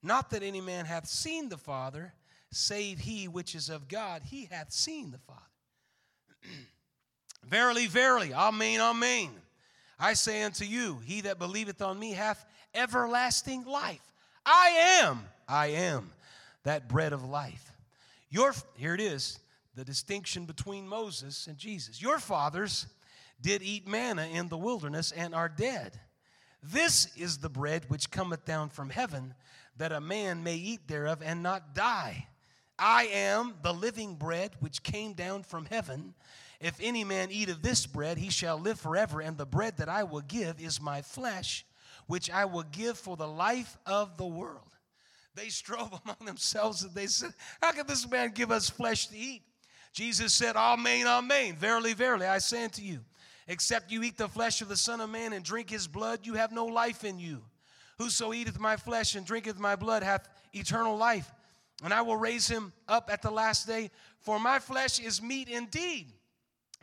Not 0.03 0.31
that 0.31 0.43
any 0.43 0.61
man 0.61 0.85
hath 0.85 1.07
seen 1.07 1.49
the 1.49 1.57
Father, 1.57 2.13
save 2.51 2.99
he 2.99 3.29
which 3.29 3.55
is 3.55 3.71
of 3.71 3.89
God, 3.89 4.23
he 4.25 4.47
hath 4.51 4.73
seen 4.73 5.11
the 5.11 5.19
Father. 5.19 5.41
verily, 7.47 7.87
verily, 7.87 8.35
Amen, 8.35 8.81
Amen. 8.81 9.31
I 9.99 10.15
say 10.15 10.43
unto 10.43 10.65
you, 10.65 11.01
he 11.05 11.23
that 11.23 11.39
believeth 11.39 11.81
on 11.81 11.99
me 11.99 12.13
hath 12.13 12.45
everlasting 12.75 13.65
life. 13.65 14.01
I 14.45 15.01
am, 15.03 15.21
I 15.49 15.69
am 15.69 16.13
that 16.65 16.89
bread 16.89 17.13
of 17.13 17.25
life. 17.25 17.73
Your, 18.29 18.53
here 18.77 18.95
it 18.95 19.01
is, 19.01 19.39
the 19.75 19.85
distinction 19.85 20.45
between 20.45 20.87
Moses 20.89 21.47
and 21.47 21.57
Jesus. 21.57 22.03
Your 22.03 22.19
fathers 22.19 22.87
did 23.41 23.63
eat 23.63 23.87
manna 23.87 24.27
in 24.27 24.49
the 24.49 24.57
wilderness 24.57 25.13
and 25.13 25.35
are 25.35 25.49
dead. 25.49 25.99
This 26.63 27.09
is 27.17 27.39
the 27.39 27.49
bread 27.49 27.85
which 27.89 28.11
cometh 28.11 28.45
down 28.45 28.71
from 28.71 28.91
heaven, 28.91 29.35
that 29.77 29.93
a 29.93 30.01
man 30.01 30.43
may 30.43 30.57
eat 30.57 30.89
thereof 30.89 31.23
and 31.25 31.43
not 31.43 31.75
die. 31.75 32.27
I 32.79 33.05
am 33.07 33.55
the 33.63 33.73
living 33.73 34.17
bread 34.17 34.53
which 34.61 34.83
came 34.83 35.13
down 35.13 35.43
from 35.43 35.67
heaven. 35.67 36.15
If 36.61 36.79
any 36.81 37.05
man 37.05 37.31
eat 37.31 37.49
of 37.49 37.63
this 37.63 37.87
bread, 37.87 38.19
he 38.19 38.31
shall 38.31 38.59
live 38.59 38.81
forever. 38.81 39.21
And 39.21 39.37
the 39.37 39.47
bread 39.47 39.77
that 39.79 39.89
I 39.89 40.05
will 40.05 40.23
give 40.23 40.61
is 40.61 40.81
my 40.81 41.03
flesh, 41.03 41.65
which 42.07 42.31
I 42.31 42.45
will 42.45 42.65
give 42.65 42.99
for 42.99 43.17
the 43.17 43.29
life 43.29 43.77
of 43.87 44.17
the 44.17 44.27
world. 44.27 44.75
They 45.35 45.49
strove 45.51 46.01
among 46.05 46.25
themselves 46.25 46.83
and 46.83 46.95
they 46.95 47.07
said, 47.07 47.33
How 47.63 47.73
can 47.73 47.87
this 47.87 48.09
man 48.11 48.33
give 48.35 48.51
us 48.51 48.71
flesh 48.71 49.09
to 49.09 49.17
eat? 49.17 49.43
Jesus 49.93 50.33
said, 50.33 50.57
Amen, 50.57 51.07
Amen. 51.07 51.57
Verily, 51.57 51.95
verily, 51.95 52.27
I 52.27 52.39
say 52.39 52.65
unto 52.65 52.83
you, 52.83 53.01
except 53.49 53.91
you 53.91 54.03
eat 54.03 54.19
the 54.19 54.29
flesh 54.29 54.61
of 54.61 54.69
the 54.69 54.77
Son 54.77 55.01
of 55.01 55.11
Man 55.11 55.33
and 55.33 55.45
drink 55.45 55.71
his 55.71 55.87
blood, 55.87 56.21
you 56.25 56.35
have 56.35 56.53
no 56.53 56.67
life 56.67 57.05
in 57.05 57.19
you. 57.19 57.43
Whoso 57.99 58.35
eateth 58.35 58.59
my 58.59 58.77
flesh 58.77 59.15
and 59.15 59.25
drinketh 59.25 59.59
my 59.59 59.75
blood 59.75 60.03
hath 60.03 60.29
eternal 60.53 60.97
life, 60.97 61.31
and 61.83 61.95
I 61.95 62.03
will 62.03 62.17
raise 62.17 62.47
him 62.47 62.73
up 62.89 63.09
at 63.11 63.23
the 63.23 63.31
last 63.31 63.67
day. 63.67 63.91
For 64.21 64.39
my 64.39 64.59
flesh 64.59 65.01
is 65.01 65.23
meat 65.23 65.49
indeed, 65.49 66.13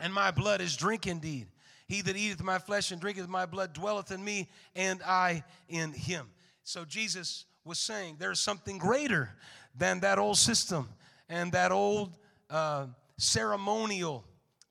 and 0.04 0.13
my 0.13 0.32
blood 0.32 0.60
is 0.60 0.76
drink 0.76 1.08
indeed. 1.08 1.48
He 1.88 2.02
that 2.02 2.18
eateth 2.18 2.44
my 2.44 2.60
flesh 2.60 2.92
and 2.92 3.00
drinketh 3.00 3.30
my 3.30 3.46
blood 3.46 3.72
dwelleth 3.72 4.12
in 4.12 4.22
me, 4.22 4.50
and 4.76 5.02
I 5.02 5.46
in 5.70 5.94
him. 5.94 6.28
So 6.66 6.84
Jesus 6.84 7.46
was 7.63 7.80
saying 7.80 8.18
there's 8.20 8.42
something 8.42 8.78
greater 8.78 9.30
than 9.78 10.02
that 10.02 10.20
old 10.20 10.38
system 10.38 10.89
and 11.30 11.54
that 11.54 11.72
old 11.72 12.18
uh, 12.50 12.88
ceremonial 13.18 14.26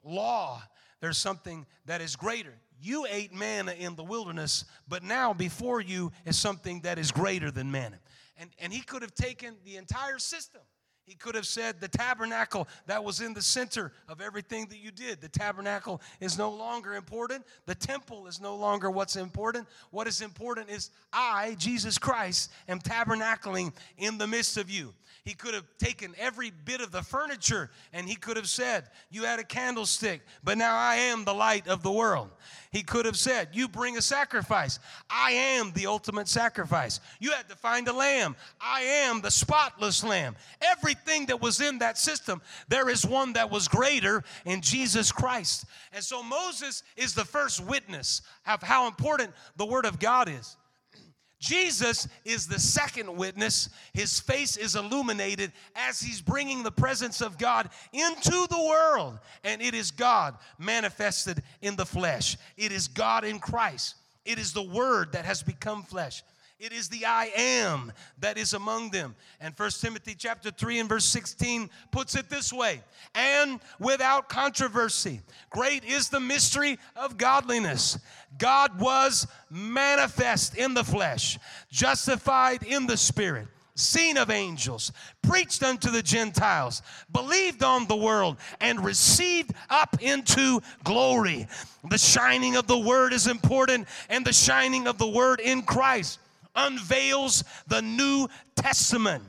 law. 0.04 0.62
There's 1.00 1.16
something 1.16 1.64
that 1.86 2.02
is 2.02 2.14
greater. 2.14 2.52
You 2.78 3.06
ate 3.08 3.32
manna 3.32 3.72
in 3.72 3.96
the 3.96 4.04
wilderness, 4.04 4.66
but 4.86 5.02
now 5.02 5.32
before 5.32 5.80
you 5.80 6.12
is 6.26 6.38
something 6.38 6.82
that 6.82 6.98
is 6.98 7.10
greater 7.10 7.50
than 7.50 7.70
manna. 7.70 8.00
And, 8.36 8.50
and 8.58 8.70
he 8.70 8.82
could 8.82 9.00
have 9.00 9.14
taken 9.14 9.54
the 9.64 9.76
entire 9.76 10.18
system. 10.18 10.60
He 11.04 11.14
could 11.14 11.34
have 11.34 11.46
said 11.46 11.80
the 11.80 11.88
tabernacle 11.88 12.68
that 12.86 13.02
was 13.02 13.20
in 13.20 13.34
the 13.34 13.42
center 13.42 13.92
of 14.08 14.20
everything 14.20 14.66
that 14.66 14.78
you 14.78 14.92
did. 14.92 15.20
The 15.20 15.28
tabernacle 15.28 16.00
is 16.20 16.38
no 16.38 16.50
longer 16.50 16.94
important. 16.94 17.44
The 17.66 17.74
temple 17.74 18.28
is 18.28 18.40
no 18.40 18.54
longer 18.54 18.90
what's 18.90 19.16
important. 19.16 19.66
What 19.90 20.06
is 20.06 20.20
important 20.20 20.70
is 20.70 20.90
I, 21.12 21.56
Jesus 21.58 21.98
Christ, 21.98 22.52
am 22.68 22.78
tabernacling 22.78 23.72
in 23.98 24.16
the 24.16 24.28
midst 24.28 24.56
of 24.56 24.70
you. 24.70 24.94
He 25.24 25.34
could 25.34 25.54
have 25.54 25.66
taken 25.78 26.14
every 26.18 26.50
bit 26.50 26.80
of 26.80 26.90
the 26.90 27.02
furniture 27.02 27.70
and 27.92 28.08
he 28.08 28.16
could 28.16 28.36
have 28.36 28.48
said, 28.48 28.88
You 29.08 29.22
had 29.22 29.38
a 29.38 29.44
candlestick, 29.44 30.22
but 30.42 30.58
now 30.58 30.76
I 30.76 30.96
am 30.96 31.24
the 31.24 31.32
light 31.32 31.68
of 31.68 31.84
the 31.84 31.92
world. 31.92 32.30
He 32.72 32.82
could 32.82 33.06
have 33.06 33.16
said, 33.16 33.50
You 33.52 33.68
bring 33.68 33.96
a 33.96 34.02
sacrifice. 34.02 34.80
I 35.08 35.30
am 35.30 35.70
the 35.74 35.86
ultimate 35.86 36.26
sacrifice. 36.26 36.98
You 37.20 37.30
had 37.30 37.48
to 37.50 37.54
find 37.54 37.86
a 37.86 37.92
lamb. 37.92 38.34
I 38.60 38.80
am 38.80 39.20
the 39.20 39.30
spotless 39.30 40.02
lamb. 40.02 40.34
Everything 40.60 41.26
that 41.26 41.40
was 41.40 41.60
in 41.60 41.78
that 41.78 41.98
system, 41.98 42.42
there 42.66 42.88
is 42.88 43.06
one 43.06 43.34
that 43.34 43.48
was 43.48 43.68
greater 43.68 44.24
in 44.44 44.60
Jesus 44.60 45.12
Christ. 45.12 45.66
And 45.92 46.02
so 46.02 46.24
Moses 46.24 46.82
is 46.96 47.14
the 47.14 47.24
first 47.24 47.64
witness 47.64 48.22
of 48.44 48.60
how 48.60 48.88
important 48.88 49.30
the 49.56 49.66
Word 49.66 49.86
of 49.86 50.00
God 50.00 50.28
is. 50.28 50.56
Jesus 51.42 52.06
is 52.24 52.46
the 52.46 52.60
second 52.60 53.16
witness. 53.16 53.68
His 53.92 54.20
face 54.20 54.56
is 54.56 54.76
illuminated 54.76 55.52
as 55.74 56.00
he's 56.00 56.20
bringing 56.20 56.62
the 56.62 56.70
presence 56.70 57.20
of 57.20 57.36
God 57.36 57.68
into 57.92 58.46
the 58.48 58.64
world. 58.64 59.18
And 59.42 59.60
it 59.60 59.74
is 59.74 59.90
God 59.90 60.36
manifested 60.56 61.42
in 61.60 61.74
the 61.74 61.84
flesh, 61.84 62.36
it 62.56 62.70
is 62.70 62.86
God 62.86 63.24
in 63.24 63.40
Christ. 63.40 63.96
It 64.24 64.38
is 64.38 64.52
the 64.52 64.62
Word 64.62 65.14
that 65.14 65.24
has 65.24 65.42
become 65.42 65.82
flesh. 65.82 66.22
It 66.62 66.72
is 66.72 66.88
the 66.88 67.06
I 67.06 67.24
am 67.36 67.92
that 68.20 68.38
is 68.38 68.52
among 68.52 68.90
them. 68.90 69.16
And 69.40 69.56
First 69.56 69.80
Timothy 69.80 70.14
chapter 70.16 70.52
3 70.52 70.78
and 70.78 70.88
verse 70.88 71.04
16 71.06 71.68
puts 71.90 72.14
it 72.14 72.30
this 72.30 72.52
way 72.52 72.84
and 73.16 73.58
without 73.80 74.28
controversy, 74.28 75.22
great 75.50 75.84
is 75.84 76.08
the 76.08 76.20
mystery 76.20 76.78
of 76.94 77.18
godliness. 77.18 77.98
God 78.38 78.78
was 78.78 79.26
manifest 79.50 80.56
in 80.56 80.72
the 80.72 80.84
flesh, 80.84 81.36
justified 81.68 82.62
in 82.62 82.86
the 82.86 82.96
spirit 82.96 83.48
seen 83.74 84.18
of 84.18 84.30
angels, 84.30 84.92
preached 85.22 85.62
unto 85.62 85.90
the 85.90 86.02
Gentiles, 86.02 86.82
believed 87.10 87.64
on 87.64 87.86
the 87.86 87.96
world, 87.96 88.36
and 88.60 88.84
received 88.84 89.52
up 89.70 89.96
into 90.02 90.60
glory. 90.84 91.48
The 91.88 91.96
shining 91.96 92.54
of 92.54 92.66
the 92.66 92.78
word 92.78 93.14
is 93.14 93.26
important, 93.26 93.88
and 94.10 94.26
the 94.26 94.32
shining 94.32 94.86
of 94.86 94.98
the 94.98 95.08
word 95.08 95.40
in 95.40 95.62
Christ 95.62 96.18
unveils 96.54 97.44
the 97.66 97.82
New 97.82 98.28
Testament 98.56 99.24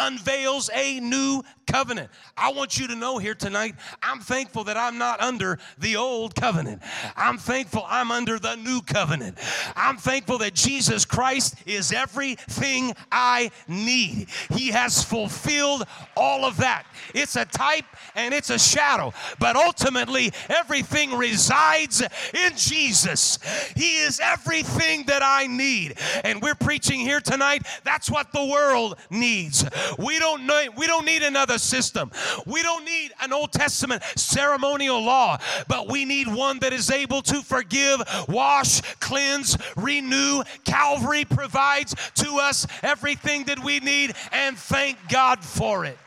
unveils 0.00 0.70
a 0.74 0.98
new 1.00 1.42
covenant. 1.70 2.10
I 2.36 2.52
want 2.52 2.78
you 2.78 2.88
to 2.88 2.96
know 2.96 3.18
here 3.18 3.34
tonight, 3.34 3.74
I'm 4.02 4.20
thankful 4.20 4.64
that 4.64 4.76
I'm 4.76 4.98
not 4.98 5.20
under 5.20 5.58
the 5.78 5.96
old 5.96 6.34
covenant. 6.34 6.82
I'm 7.16 7.38
thankful 7.38 7.84
I'm 7.88 8.10
under 8.10 8.38
the 8.38 8.56
new 8.56 8.80
covenant. 8.82 9.38
I'm 9.76 9.96
thankful 9.96 10.38
that 10.38 10.54
Jesus 10.54 11.04
Christ 11.04 11.54
is 11.66 11.92
everything 11.92 12.94
I 13.12 13.50
need. 13.68 14.28
He 14.52 14.68
has 14.68 15.04
fulfilled 15.04 15.84
all 16.16 16.44
of 16.44 16.56
that. 16.58 16.86
It's 17.14 17.36
a 17.36 17.44
type 17.44 17.84
and 18.14 18.34
it's 18.34 18.50
a 18.50 18.58
shadow, 18.58 19.12
but 19.38 19.56
ultimately, 19.56 20.32
everything 20.48 21.16
resides 21.16 22.00
in 22.00 22.56
Jesus. 22.56 23.38
He 23.76 23.98
is 23.98 24.20
everything 24.20 25.04
that 25.06 25.22
I 25.22 25.46
need. 25.46 25.98
And 26.24 26.42
we're 26.42 26.54
preaching 26.54 27.00
here 27.00 27.20
tonight, 27.20 27.66
that's 27.84 28.10
what 28.10 28.32
the 28.32 28.44
world 28.44 28.96
needs. 29.10 29.64
We 29.98 30.18
don't 30.18 30.46
need, 30.46 30.70
we 30.76 30.86
don't 30.86 31.04
need 31.04 31.22
another 31.22 31.58
system. 31.58 32.10
We 32.46 32.62
don't 32.62 32.84
need 32.84 33.12
an 33.20 33.32
Old 33.32 33.52
Testament 33.52 34.02
ceremonial 34.16 35.02
law, 35.02 35.38
but 35.68 35.88
we 35.88 36.04
need 36.04 36.28
one 36.28 36.58
that 36.60 36.72
is 36.72 36.90
able 36.90 37.22
to 37.22 37.42
forgive, 37.42 38.02
wash, 38.28 38.80
cleanse, 39.00 39.56
renew. 39.76 40.42
Calvary 40.64 41.24
provides 41.24 41.94
to 42.14 42.36
us 42.36 42.66
everything 42.82 43.44
that 43.44 43.62
we 43.62 43.80
need, 43.80 44.14
and 44.32 44.56
thank 44.56 44.96
God 45.08 45.44
for 45.44 45.84
it. 45.84 45.98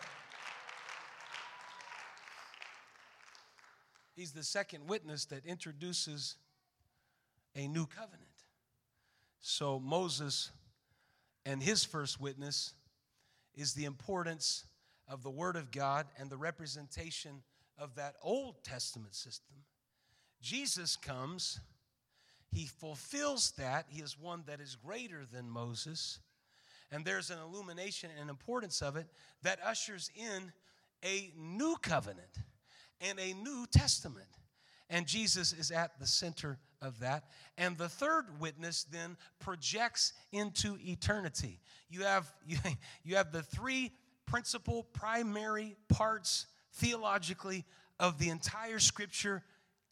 He's 4.16 4.32
the 4.32 4.44
second 4.44 4.88
witness 4.88 5.26
that 5.26 5.46
introduces 5.46 6.36
a 7.56 7.68
new 7.68 7.86
covenant. 7.86 8.22
So 9.40 9.80
Moses 9.80 10.52
and 11.46 11.62
his 11.62 11.84
first 11.84 12.22
witness 12.22 12.74
is 13.56 13.74
the 13.74 13.86
importance 13.86 14.66
of 15.08 15.24
the 15.24 15.30
Word 15.30 15.56
of 15.56 15.72
God 15.72 16.08
and 16.18 16.30
the 16.30 16.38
representation 16.38 17.44
of 17.78 17.96
that 17.96 18.16
Old 18.22 18.64
Testament 18.64 19.16
system. 19.16 19.56
Jesus 20.42 20.96
comes, 20.96 21.60
he 22.52 22.66
fulfills 22.66 23.52
that. 23.58 23.86
He 23.90 24.02
is 24.02 24.20
one 24.20 24.44
that 24.48 24.60
is 24.60 24.76
greater 24.76 25.22
than 25.32 25.50
Moses. 25.50 26.20
And 26.92 27.04
there's 27.04 27.32
an 27.32 27.40
illumination 27.40 28.12
and 28.20 28.30
importance 28.30 28.82
of 28.82 28.96
it 28.96 29.08
that 29.42 29.60
ushers 29.66 30.12
in 30.16 30.52
a 31.04 31.32
new 31.38 31.76
covenant 31.82 32.38
and 33.02 33.20
a 33.20 33.34
new 33.34 33.66
testament. 33.72 34.28
And 34.90 35.08
Jesus 35.08 35.54
is 35.54 35.72
at 35.72 36.00
the 36.00 36.06
center 36.06 36.60
of 36.84 37.00
that. 37.00 37.26
And 37.58 37.78
the 37.78 37.90
third 37.90 38.26
witness 38.40 38.84
then 38.84 39.18
projects 39.40 40.14
into 40.32 40.78
eternity. 40.82 41.60
You 41.90 42.04
have, 42.04 42.32
you, 42.48 42.58
you 43.04 43.16
have 43.16 43.32
the 43.32 43.44
three 43.44 43.92
principal, 44.26 44.84
primary 44.94 45.76
parts 45.90 46.48
theologically 46.74 47.66
of 48.00 48.18
the 48.18 48.30
entire 48.30 48.80
scripture 48.80 49.44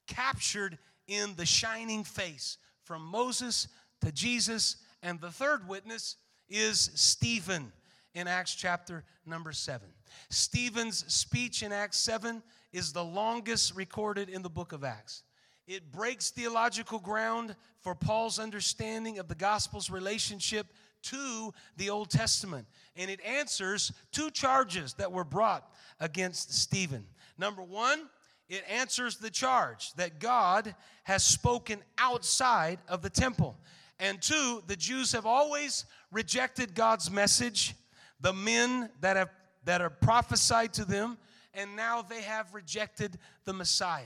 captured 0.07 0.77
in 1.07 1.35
the 1.35 1.45
shining 1.45 2.03
face 2.03 2.57
from 2.83 3.03
Moses 3.03 3.67
to 4.01 4.11
Jesus. 4.11 4.77
And 5.03 5.19
the 5.19 5.31
third 5.31 5.67
witness 5.67 6.17
is 6.49 6.91
Stephen 6.95 7.71
in 8.13 8.27
Acts 8.27 8.55
chapter 8.55 9.03
number 9.25 9.51
seven. 9.51 9.87
Stephen's 10.29 11.05
speech 11.13 11.63
in 11.63 11.71
Acts 11.71 11.97
7 11.99 12.43
is 12.73 12.93
the 12.93 13.03
longest 13.03 13.75
recorded 13.75 14.29
in 14.29 14.41
the 14.41 14.49
book 14.49 14.71
of 14.73 14.83
Acts. 14.83 15.23
It 15.67 15.91
breaks 15.91 16.31
theological 16.31 16.99
ground 16.99 17.55
for 17.81 17.95
Paul's 17.95 18.39
understanding 18.39 19.19
of 19.19 19.27
the 19.27 19.35
gospel's 19.35 19.89
relationship 19.89 20.67
to 21.03 21.53
the 21.77 21.89
Old 21.89 22.09
Testament. 22.09 22.67
And 22.95 23.09
it 23.09 23.19
answers 23.25 23.91
two 24.11 24.29
charges 24.29 24.93
that 24.95 25.11
were 25.11 25.23
brought 25.23 25.71
against 25.99 26.53
Stephen. 26.53 27.05
Number 27.37 27.63
one, 27.63 28.09
it 28.49 28.63
answers 28.69 29.17
the 29.17 29.29
charge 29.29 29.93
that 29.93 30.19
God 30.19 30.75
has 31.03 31.23
spoken 31.23 31.79
outside 31.97 32.79
of 32.87 33.01
the 33.01 33.09
temple. 33.09 33.57
And 33.99 34.21
two, 34.21 34.61
the 34.67 34.75
Jews 34.75 35.11
have 35.13 35.25
always 35.25 35.85
rejected 36.11 36.75
God's 36.75 37.09
message, 37.09 37.75
the 38.19 38.33
men 38.33 38.89
that 38.99 39.15
have 39.15 39.29
that 39.63 39.81
are 39.81 39.89
prophesied 39.89 40.73
to 40.73 40.85
them, 40.85 41.17
and 41.53 41.75
now 41.75 42.01
they 42.01 42.21
have 42.21 42.53
rejected 42.53 43.17
the 43.45 43.53
Messiah. 43.53 44.03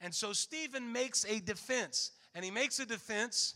And 0.00 0.14
so 0.14 0.32
Stephen 0.32 0.92
makes 0.92 1.24
a 1.24 1.40
defense, 1.40 2.12
and 2.34 2.44
he 2.44 2.50
makes 2.50 2.78
a 2.78 2.86
defense, 2.86 3.54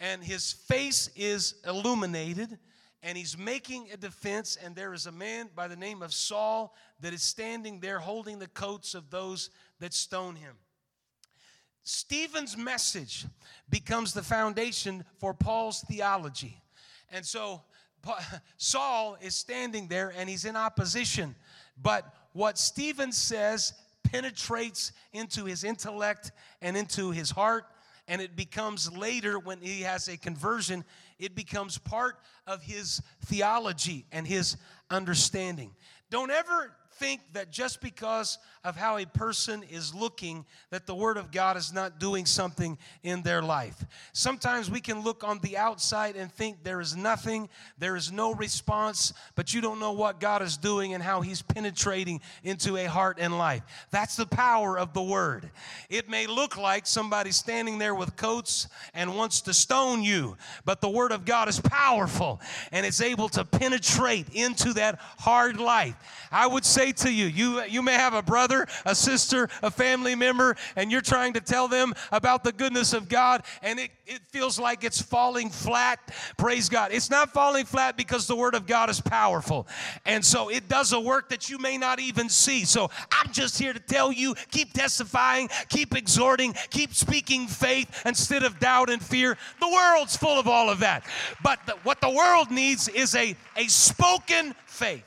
and 0.00 0.22
his 0.22 0.52
face 0.52 1.10
is 1.16 1.54
illuminated, 1.66 2.58
and 3.02 3.18
he's 3.18 3.36
making 3.36 3.88
a 3.92 3.96
defense, 3.96 4.56
and 4.56 4.74
there 4.74 4.94
is 4.94 5.06
a 5.06 5.12
man 5.12 5.50
by 5.54 5.68
the 5.68 5.76
name 5.76 6.02
of 6.02 6.14
Saul 6.14 6.74
that 7.00 7.12
is 7.12 7.22
standing 7.22 7.80
there 7.80 7.98
holding 7.98 8.38
the 8.38 8.48
coats 8.48 8.94
of 8.94 9.10
those 9.10 9.50
that 9.80 9.92
stone 9.92 10.36
him. 10.36 10.56
Stephen's 11.82 12.56
message 12.56 13.26
becomes 13.68 14.14
the 14.14 14.22
foundation 14.22 15.04
for 15.18 15.34
Paul's 15.34 15.82
theology. 15.82 16.62
And 17.12 17.24
so 17.24 17.62
Saul 18.56 19.18
is 19.20 19.34
standing 19.34 19.88
there 19.88 20.12
and 20.16 20.28
he's 20.28 20.46
in 20.46 20.56
opposition. 20.56 21.34
But 21.80 22.06
what 22.32 22.58
Stephen 22.58 23.12
says 23.12 23.74
penetrates 24.14 24.92
into 25.12 25.44
his 25.44 25.64
intellect 25.64 26.30
and 26.62 26.76
into 26.76 27.10
his 27.10 27.32
heart. 27.32 27.64
And 28.06 28.22
it 28.22 28.36
becomes 28.36 28.92
later 28.96 29.40
when 29.40 29.60
he 29.60 29.80
has 29.80 30.06
a 30.06 30.16
conversion, 30.16 30.84
it 31.18 31.34
becomes 31.34 31.78
part 31.78 32.18
of 32.46 32.62
his 32.62 33.02
theology 33.24 34.06
and 34.12 34.24
his 34.24 34.56
understanding. 34.88 35.72
Don't 36.10 36.30
ever 36.30 36.76
think 36.98 37.20
that 37.32 37.50
just 37.50 37.80
because 37.80 38.38
of 38.64 38.76
how 38.76 38.96
a 38.96 39.04
person 39.04 39.62
is 39.70 39.94
looking 39.94 40.46
that 40.70 40.86
the 40.86 40.94
word 40.94 41.16
of 41.16 41.30
God 41.30 41.56
is 41.56 41.72
not 41.72 42.00
doing 42.00 42.24
something 42.24 42.78
in 43.02 43.22
their 43.22 43.42
life. 43.42 43.84
Sometimes 44.12 44.70
we 44.70 44.80
can 44.80 45.02
look 45.02 45.22
on 45.22 45.38
the 45.40 45.56
outside 45.58 46.16
and 46.16 46.32
think 46.32 46.62
there 46.62 46.80
is 46.80 46.96
nothing, 46.96 47.48
there 47.78 47.94
is 47.96 48.10
no 48.10 48.34
response, 48.34 49.12
but 49.34 49.52
you 49.52 49.60
don't 49.60 49.80
know 49.80 49.92
what 49.92 50.18
God 50.18 50.40
is 50.40 50.56
doing 50.56 50.94
and 50.94 51.02
how 51.02 51.20
he's 51.20 51.42
penetrating 51.42 52.20
into 52.42 52.76
a 52.76 52.86
heart 52.86 53.18
and 53.20 53.36
life. 53.36 53.62
That's 53.90 54.16
the 54.16 54.26
power 54.26 54.78
of 54.78 54.94
the 54.94 55.02
word. 55.02 55.50
It 55.90 56.08
may 56.08 56.26
look 56.26 56.56
like 56.56 56.86
somebody 56.86 57.32
standing 57.32 57.78
there 57.78 57.94
with 57.94 58.16
coats 58.16 58.68
and 58.94 59.14
wants 59.14 59.42
to 59.42 59.52
stone 59.52 60.02
you, 60.02 60.38
but 60.64 60.80
the 60.80 60.88
word 60.88 61.12
of 61.12 61.24
God 61.24 61.48
is 61.48 61.60
powerful 61.60 62.40
and 62.72 62.86
it's 62.86 63.02
able 63.02 63.28
to 63.30 63.44
penetrate 63.44 64.28
into 64.32 64.72
that 64.74 65.00
hard 65.18 65.60
life. 65.60 65.96
I 66.32 66.46
would 66.46 66.64
say 66.64 66.83
to 66.92 67.12
you, 67.12 67.26
you 67.26 67.62
you 67.64 67.82
may 67.82 67.94
have 67.94 68.14
a 68.14 68.22
brother 68.22 68.44
brother, 68.44 68.66
a 68.84 68.94
sister, 68.94 69.48
a 69.62 69.70
family 69.70 70.14
member, 70.14 70.56
and 70.76 70.92
you're 70.92 71.00
trying 71.00 71.32
to 71.32 71.40
tell 71.40 71.66
them 71.68 71.94
about 72.12 72.44
the 72.44 72.52
goodness 72.52 72.92
of 72.92 73.08
God, 73.08 73.42
and 73.62 73.78
it, 73.78 73.90
it 74.06 74.20
feels 74.28 74.58
like 74.58 74.84
it's 74.84 75.00
falling 75.00 75.48
flat. 75.48 75.98
Praise 76.36 76.68
God. 76.68 76.92
It's 76.92 77.10
not 77.10 77.32
falling 77.32 77.64
flat 77.64 77.96
because 77.96 78.26
the 78.26 78.36
Word 78.36 78.54
of 78.54 78.66
God 78.66 78.90
is 78.90 79.00
powerful. 79.00 79.66
And 80.04 80.24
so 80.24 80.50
it 80.50 80.68
does 80.68 80.92
a 80.92 81.00
work 81.00 81.30
that 81.30 81.48
you 81.48 81.58
may 81.58 81.78
not 81.78 82.00
even 82.00 82.28
see. 82.28 82.64
So 82.64 82.90
I'm 83.12 83.32
just 83.32 83.58
here 83.58 83.72
to 83.72 83.80
tell 83.80 84.12
you 84.12 84.34
keep 84.50 84.72
testifying, 84.72 85.48
keep 85.68 85.96
exhorting, 85.96 86.54
keep 86.70 86.92
speaking 86.92 87.46
faith 87.46 87.88
instead 88.04 88.42
of 88.42 88.58
doubt 88.58 88.90
and 88.90 89.02
fear. 89.02 89.38
The 89.60 89.68
world's 89.68 90.16
full 90.16 90.38
of 90.38 90.46
all 90.48 90.68
of 90.68 90.80
that. 90.80 91.04
But 91.42 91.60
the, 91.66 91.72
what 91.84 92.00
the 92.00 92.10
world 92.10 92.50
needs 92.50 92.88
is 92.88 93.14
a, 93.14 93.36
a 93.56 93.68
spoken 93.68 94.54
faith 94.66 95.04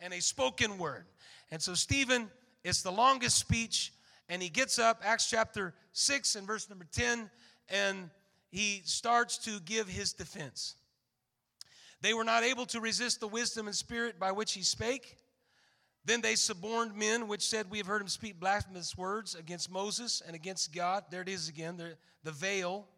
and 0.00 0.12
a 0.12 0.20
spoken 0.20 0.78
word. 0.78 1.06
And 1.50 1.60
so 1.60 1.74
Stephen 1.74 2.30
it's 2.62 2.82
the 2.82 2.92
longest 2.92 3.38
speech, 3.38 3.92
and 4.28 4.42
he 4.42 4.48
gets 4.48 4.78
up, 4.78 5.00
Acts 5.04 5.28
chapter 5.28 5.74
6 5.92 6.36
and 6.36 6.46
verse 6.46 6.68
number 6.68 6.86
10, 6.92 7.30
and 7.68 8.10
he 8.50 8.82
starts 8.84 9.38
to 9.38 9.60
give 9.60 9.88
his 9.88 10.12
defense. 10.12 10.74
They 12.02 12.14
were 12.14 12.24
not 12.24 12.42
able 12.42 12.66
to 12.66 12.80
resist 12.80 13.20
the 13.20 13.28
wisdom 13.28 13.66
and 13.66 13.76
spirit 13.76 14.18
by 14.18 14.32
which 14.32 14.52
he 14.52 14.62
spake. 14.62 15.16
Then 16.04 16.20
they 16.20 16.34
suborned 16.34 16.94
men, 16.94 17.28
which 17.28 17.46
said, 17.46 17.70
We 17.70 17.78
have 17.78 17.86
heard 17.86 18.00
him 18.00 18.08
speak 18.08 18.40
blasphemous 18.40 18.96
words 18.96 19.34
against 19.34 19.70
Moses 19.70 20.22
and 20.26 20.34
against 20.34 20.74
God. 20.74 21.04
There 21.10 21.22
it 21.22 21.28
is 21.28 21.48
again, 21.48 21.76
the, 21.76 21.96
the 22.24 22.32
veil 22.32 22.88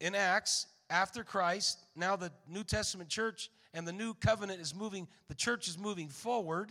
in 0.00 0.14
Acts 0.14 0.66
after 0.90 1.24
Christ. 1.24 1.78
Now 1.96 2.16
the 2.16 2.30
New 2.46 2.62
Testament 2.62 3.08
church 3.08 3.50
and 3.74 3.86
the 3.86 3.92
new 3.92 4.14
covenant 4.14 4.60
is 4.60 4.74
moving, 4.74 5.06
the 5.28 5.34
church 5.34 5.68
is 5.68 5.76
moving 5.76 6.08
forward. 6.08 6.70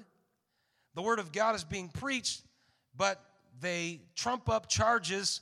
The 0.96 1.02
word 1.02 1.20
of 1.20 1.32
God 1.32 1.54
is 1.54 1.64
being 1.64 1.90
preached, 1.90 2.42
but 2.96 3.24
they 3.60 4.02
trump 4.16 4.50
up 4.50 4.68
charges 4.70 5.42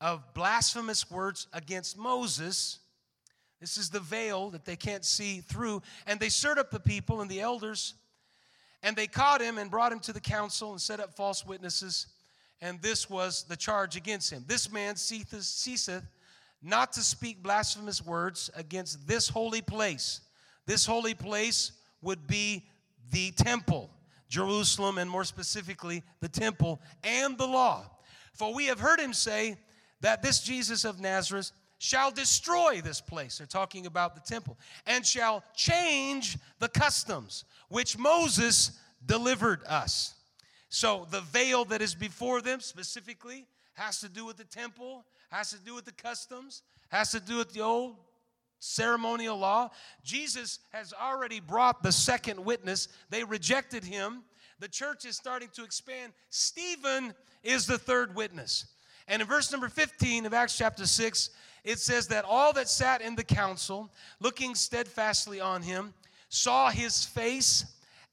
of 0.00 0.22
blasphemous 0.34 1.10
words 1.10 1.46
against 1.52 1.98
Moses. 1.98 2.78
This 3.60 3.76
is 3.76 3.90
the 3.90 4.00
veil 4.00 4.50
that 4.50 4.64
they 4.64 4.76
can't 4.76 5.04
see 5.04 5.40
through. 5.40 5.82
And 6.06 6.20
they 6.20 6.28
stirred 6.28 6.58
up 6.58 6.70
the 6.70 6.80
people 6.80 7.20
and 7.20 7.30
the 7.30 7.40
elders, 7.40 7.94
and 8.82 8.96
they 8.96 9.06
caught 9.06 9.40
him 9.40 9.58
and 9.58 9.70
brought 9.70 9.92
him 9.92 10.00
to 10.00 10.12
the 10.12 10.20
council 10.20 10.72
and 10.72 10.80
set 10.80 11.00
up 11.00 11.14
false 11.16 11.46
witnesses. 11.46 12.06
And 12.60 12.80
this 12.82 13.08
was 13.08 13.44
the 13.44 13.56
charge 13.56 13.96
against 13.96 14.30
him. 14.30 14.44
This 14.46 14.70
man 14.70 14.96
ceaseth 14.96 16.04
not 16.62 16.92
to 16.92 17.00
speak 17.00 17.42
blasphemous 17.42 18.04
words 18.04 18.50
against 18.54 19.06
this 19.06 19.28
holy 19.28 19.62
place. 19.62 20.20
This 20.66 20.86
holy 20.86 21.14
place 21.14 21.72
would 22.02 22.26
be 22.26 22.64
the 23.10 23.30
temple. 23.32 23.90
Jerusalem, 24.28 24.98
and 24.98 25.10
more 25.10 25.24
specifically, 25.24 26.02
the 26.20 26.28
temple 26.28 26.80
and 27.02 27.36
the 27.36 27.46
law. 27.46 27.90
For 28.32 28.54
we 28.54 28.66
have 28.66 28.78
heard 28.78 29.00
him 29.00 29.12
say 29.12 29.58
that 30.00 30.22
this 30.22 30.40
Jesus 30.40 30.84
of 30.84 31.00
Nazareth 31.00 31.50
shall 31.78 32.10
destroy 32.10 32.80
this 32.80 33.00
place. 33.00 33.38
They're 33.38 33.46
talking 33.46 33.86
about 33.86 34.14
the 34.14 34.20
temple, 34.20 34.56
and 34.86 35.04
shall 35.04 35.42
change 35.56 36.38
the 36.58 36.68
customs 36.68 37.44
which 37.68 37.98
Moses 37.98 38.78
delivered 39.04 39.62
us. 39.66 40.14
So 40.68 41.08
the 41.10 41.22
veil 41.22 41.64
that 41.66 41.82
is 41.82 41.94
before 41.94 42.40
them 42.40 42.60
specifically 42.60 43.46
has 43.74 44.00
to 44.00 44.08
do 44.08 44.24
with 44.24 44.36
the 44.36 44.44
temple, 44.44 45.04
has 45.30 45.50
to 45.50 45.58
do 45.58 45.74
with 45.74 45.86
the 45.86 45.92
customs, 45.92 46.62
has 46.90 47.10
to 47.12 47.20
do 47.20 47.38
with 47.38 47.52
the 47.52 47.62
old 47.62 47.96
ceremonial 48.60 49.36
law. 49.36 49.70
Jesus 50.04 50.60
has 50.70 50.92
already 50.92 51.40
brought 51.40 51.82
the 51.82 51.90
second 51.90 52.42
witness. 52.44 52.88
They 53.08 53.24
rejected 53.24 53.82
him. 53.82 54.22
The 54.60 54.68
church 54.68 55.04
is 55.04 55.16
starting 55.16 55.48
to 55.54 55.64
expand. 55.64 56.12
Stephen 56.28 57.14
is 57.42 57.66
the 57.66 57.78
third 57.78 58.14
witness. 58.14 58.66
And 59.08 59.20
in 59.20 59.26
verse 59.26 59.50
number 59.50 59.68
15 59.68 60.26
of 60.26 60.34
Acts 60.34 60.56
chapter 60.56 60.86
6, 60.86 61.30
it 61.64 61.78
says 61.78 62.06
that 62.08 62.24
all 62.24 62.52
that 62.52 62.68
sat 62.68 63.00
in 63.00 63.16
the 63.16 63.24
council, 63.24 63.90
looking 64.20 64.54
steadfastly 64.54 65.40
on 65.40 65.62
him, 65.62 65.94
saw 66.28 66.70
his 66.70 67.04
face 67.04 67.64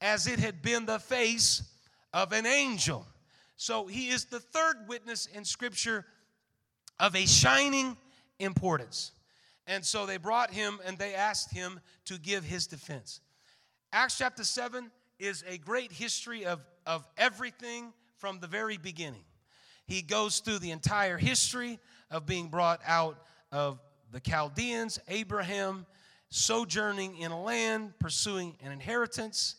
as 0.02 0.28
it 0.28 0.40
had 0.40 0.62
been 0.62 0.86
the 0.86 1.00
face 1.00 1.62
of 2.14 2.32
an 2.32 2.46
angel. 2.46 3.06
So 3.58 3.88
he 3.88 4.10
is 4.10 4.26
the 4.26 4.40
third 4.40 4.88
witness 4.88 5.28
in 5.28 5.44
Scripture 5.44 6.06
of 7.00 7.16
a 7.16 7.26
shining 7.26 7.98
importance. 8.40 9.12
And 9.68 9.86
so 9.86 10.06
they 10.06 10.18
brought 10.18 10.52
him 10.52 10.80
and 10.86 10.98
they 10.98 11.14
asked 11.14 11.54
him 11.54 11.82
to 12.06 12.18
give 12.18 12.46
his 12.46 12.68
defense. 12.68 13.20
Acts 13.92 14.18
chapter 14.18 14.44
7 14.44 14.90
is 15.20 15.44
a 15.48 15.58
great 15.58 15.92
history 15.92 16.46
of, 16.46 16.66
of 16.86 17.06
everything 17.18 17.94
from 18.18 18.40
the 18.40 18.48
very 18.48 18.78
beginning. 18.78 19.24
He 19.86 20.02
goes 20.02 20.40
through 20.40 20.60
the 20.60 20.72
entire 20.72 21.18
history 21.18 21.80
of 22.10 22.26
being 22.26 22.48
brought 22.48 22.82
out 22.86 23.20
of 23.52 23.80
the 24.12 24.20
Chaldeans, 24.20 25.00
Abraham, 25.08 25.86
sojourning 26.30 27.18
in 27.18 27.32
a 27.32 27.42
land, 27.42 27.94
pursuing 28.00 28.58
an 28.62 28.72
inheritance, 28.72 29.56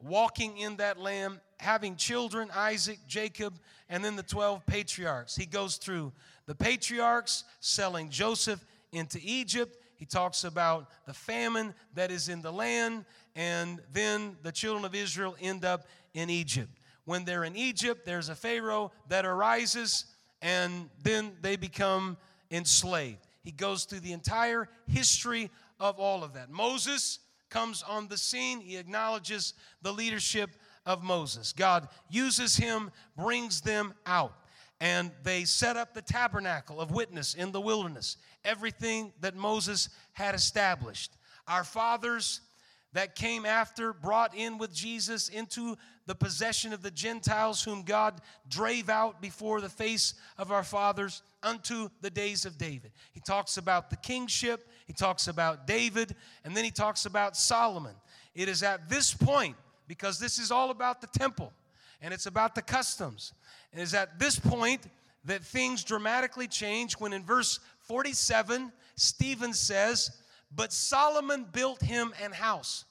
walking 0.00 0.58
in 0.58 0.76
that 0.76 0.98
land, 0.98 1.40
having 1.60 1.96
children, 1.96 2.50
Isaac, 2.54 2.98
Jacob, 3.06 3.58
and 3.88 4.04
then 4.04 4.16
the 4.16 4.22
12 4.22 4.66
patriarchs. 4.66 5.34
He 5.36 5.46
goes 5.46 5.76
through 5.76 6.12
the 6.46 6.54
patriarchs, 6.54 7.44
selling 7.60 8.10
Joseph 8.10 8.64
into 8.94 9.18
Egypt. 9.22 9.76
He 9.96 10.06
talks 10.06 10.44
about 10.44 10.88
the 11.06 11.14
famine 11.14 11.74
that 11.94 12.10
is 12.10 12.28
in 12.28 12.42
the 12.42 12.52
land, 12.52 13.04
and 13.36 13.80
then 13.92 14.36
the 14.42 14.52
children 14.52 14.84
of 14.84 14.94
Israel 14.94 15.36
end 15.40 15.64
up 15.64 15.86
in 16.14 16.30
Egypt. 16.30 16.80
When 17.04 17.24
they're 17.24 17.44
in 17.44 17.56
Egypt, 17.56 18.04
there's 18.06 18.28
a 18.28 18.34
Pharaoh 18.34 18.90
that 19.08 19.24
arises, 19.26 20.06
and 20.42 20.88
then 21.02 21.32
they 21.42 21.56
become 21.56 22.16
enslaved. 22.50 23.26
He 23.42 23.50
goes 23.52 23.84
through 23.84 24.00
the 24.00 24.12
entire 24.12 24.68
history 24.86 25.50
of 25.78 25.98
all 25.98 26.24
of 26.24 26.32
that. 26.34 26.50
Moses 26.50 27.18
comes 27.50 27.82
on 27.82 28.08
the 28.08 28.18
scene, 28.18 28.60
he 28.60 28.76
acknowledges 28.76 29.54
the 29.82 29.92
leadership 29.92 30.50
of 30.86 31.02
Moses. 31.02 31.52
God 31.52 31.88
uses 32.10 32.56
him, 32.56 32.90
brings 33.16 33.60
them 33.60 33.94
out. 34.06 34.34
and 34.80 35.10
they 35.22 35.44
set 35.44 35.76
up 35.76 35.94
the 35.94 36.02
tabernacle 36.02 36.80
of 36.80 36.90
witness 36.90 37.34
in 37.34 37.52
the 37.52 37.60
wilderness, 37.60 38.16
everything 38.44 39.12
that 39.20 39.34
Moses 39.34 39.88
had 40.12 40.34
established. 40.34 41.12
Our 41.46 41.64
fathers 41.64 42.40
that 42.94 43.16
came 43.16 43.44
after 43.44 43.92
brought 43.92 44.34
in 44.36 44.56
with 44.56 44.72
Jesus 44.72 45.28
into 45.28 45.76
the 46.06 46.14
possession 46.14 46.72
of 46.72 46.82
the 46.82 46.90
Gentiles, 46.90 47.62
whom 47.62 47.82
God 47.82 48.20
drave 48.48 48.88
out 48.88 49.20
before 49.20 49.60
the 49.60 49.68
face 49.68 50.14
of 50.38 50.52
our 50.52 50.62
fathers 50.62 51.22
unto 51.42 51.88
the 52.00 52.10
days 52.10 52.44
of 52.44 52.56
David. 52.56 52.92
He 53.12 53.20
talks 53.20 53.56
about 53.56 53.90
the 53.90 53.96
kingship, 53.96 54.68
he 54.86 54.92
talks 54.92 55.28
about 55.28 55.66
David, 55.66 56.14
and 56.44 56.56
then 56.56 56.64
he 56.64 56.70
talks 56.70 57.04
about 57.04 57.36
Solomon. 57.36 57.94
It 58.34 58.48
is 58.48 58.62
at 58.62 58.88
this 58.88 59.12
point, 59.12 59.56
because 59.88 60.18
this 60.18 60.38
is 60.38 60.50
all 60.50 60.70
about 60.70 61.00
the 61.00 61.06
temple 61.18 61.52
and 62.00 62.12
it's 62.12 62.26
about 62.26 62.54
the 62.54 62.62
customs, 62.62 63.32
it 63.72 63.80
is 63.80 63.94
at 63.94 64.18
this 64.18 64.38
point 64.38 64.82
that 65.24 65.42
things 65.42 65.82
dramatically 65.82 66.46
change 66.46 66.94
when 66.94 67.12
in 67.12 67.24
verse 67.24 67.60
47, 67.84 68.72
Stephen 68.96 69.52
says, 69.52 70.10
but 70.54 70.72
Solomon 70.72 71.46
built 71.52 71.82
him 71.82 72.12
an 72.22 72.32
house. 72.32 72.84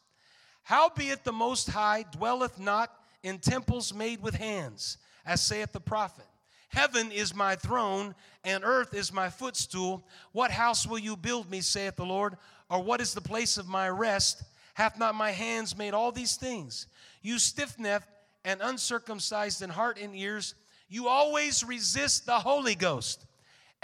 Howbeit 0.63 1.23
the 1.23 1.31
Most 1.31 1.69
High 1.69 2.05
dwelleth 2.11 2.59
not 2.59 2.91
in 3.21 3.39
temples 3.39 3.93
made 3.93 4.21
with 4.21 4.35
hands, 4.35 4.97
as 5.25 5.41
saith 5.41 5.71
the 5.71 5.79
prophet. 5.79 6.25
Heaven 6.69 7.11
is 7.11 7.35
my 7.35 7.55
throne, 7.55 8.15
and 8.43 8.63
earth 8.63 8.93
is 8.93 9.13
my 9.13 9.29
footstool. 9.29 10.05
What 10.31 10.51
house 10.51 10.87
will 10.87 10.99
you 10.99 11.15
build 11.15 11.49
me, 11.49 11.61
saith 11.61 11.95
the 11.95 12.05
Lord? 12.05 12.35
Or 12.69 12.81
what 12.81 13.01
is 13.01 13.13
the 13.13 13.21
place 13.21 13.57
of 13.57 13.67
my 13.67 13.89
rest? 13.89 14.43
Hath 14.73 14.97
not 14.97 15.15
my 15.15 15.31
hands 15.31 15.77
made 15.77 15.93
all 15.93 16.11
these 16.11 16.35
things? 16.35 16.87
You 17.21 17.37
stiff 17.39 17.77
necked 17.77 18.09
and 18.43 18.59
uncircumcised 18.61 19.61
in 19.61 19.69
heart 19.69 19.99
and 20.01 20.15
ears, 20.15 20.55
you 20.89 21.07
always 21.07 21.63
resist 21.63 22.25
the 22.25 22.39
Holy 22.39 22.75
Ghost. 22.75 23.25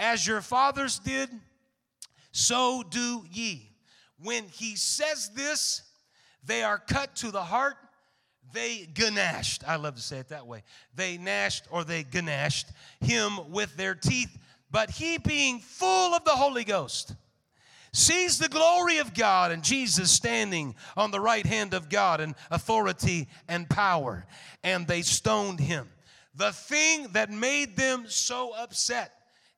As 0.00 0.26
your 0.26 0.40
fathers 0.40 0.98
did, 0.98 1.28
so 2.32 2.82
do 2.88 3.22
ye. 3.30 3.70
When 4.18 4.44
he 4.48 4.74
says 4.74 5.30
this, 5.36 5.82
they 6.42 6.62
are 6.62 6.78
cut 6.78 7.14
to 7.16 7.30
the 7.30 7.42
heart. 7.42 7.76
They 8.54 8.88
ganashed. 8.94 9.62
I 9.68 9.76
love 9.76 9.96
to 9.96 10.00
say 10.00 10.16
it 10.16 10.30
that 10.30 10.46
way. 10.46 10.62
They 10.94 11.18
gnashed 11.18 11.64
or 11.70 11.84
they 11.84 12.02
ganashed 12.02 12.64
him 13.00 13.50
with 13.50 13.76
their 13.76 13.94
teeth. 13.94 14.36
But 14.70 14.90
he, 14.90 15.18
being 15.18 15.58
full 15.58 16.14
of 16.14 16.24
the 16.24 16.30
Holy 16.30 16.64
Ghost, 16.64 17.14
sees 17.92 18.38
the 18.38 18.48
glory 18.48 18.98
of 18.98 19.12
God 19.12 19.52
and 19.52 19.62
Jesus 19.62 20.10
standing 20.10 20.76
on 20.96 21.10
the 21.10 21.20
right 21.20 21.44
hand 21.44 21.74
of 21.74 21.90
God 21.90 22.22
in 22.22 22.34
authority 22.50 23.28
and 23.48 23.68
power. 23.68 24.24
And 24.64 24.86
they 24.86 25.02
stoned 25.02 25.60
him. 25.60 25.90
The 26.34 26.52
thing 26.52 27.08
that 27.12 27.30
made 27.30 27.76
them 27.76 28.04
so 28.08 28.54
upset 28.56 29.12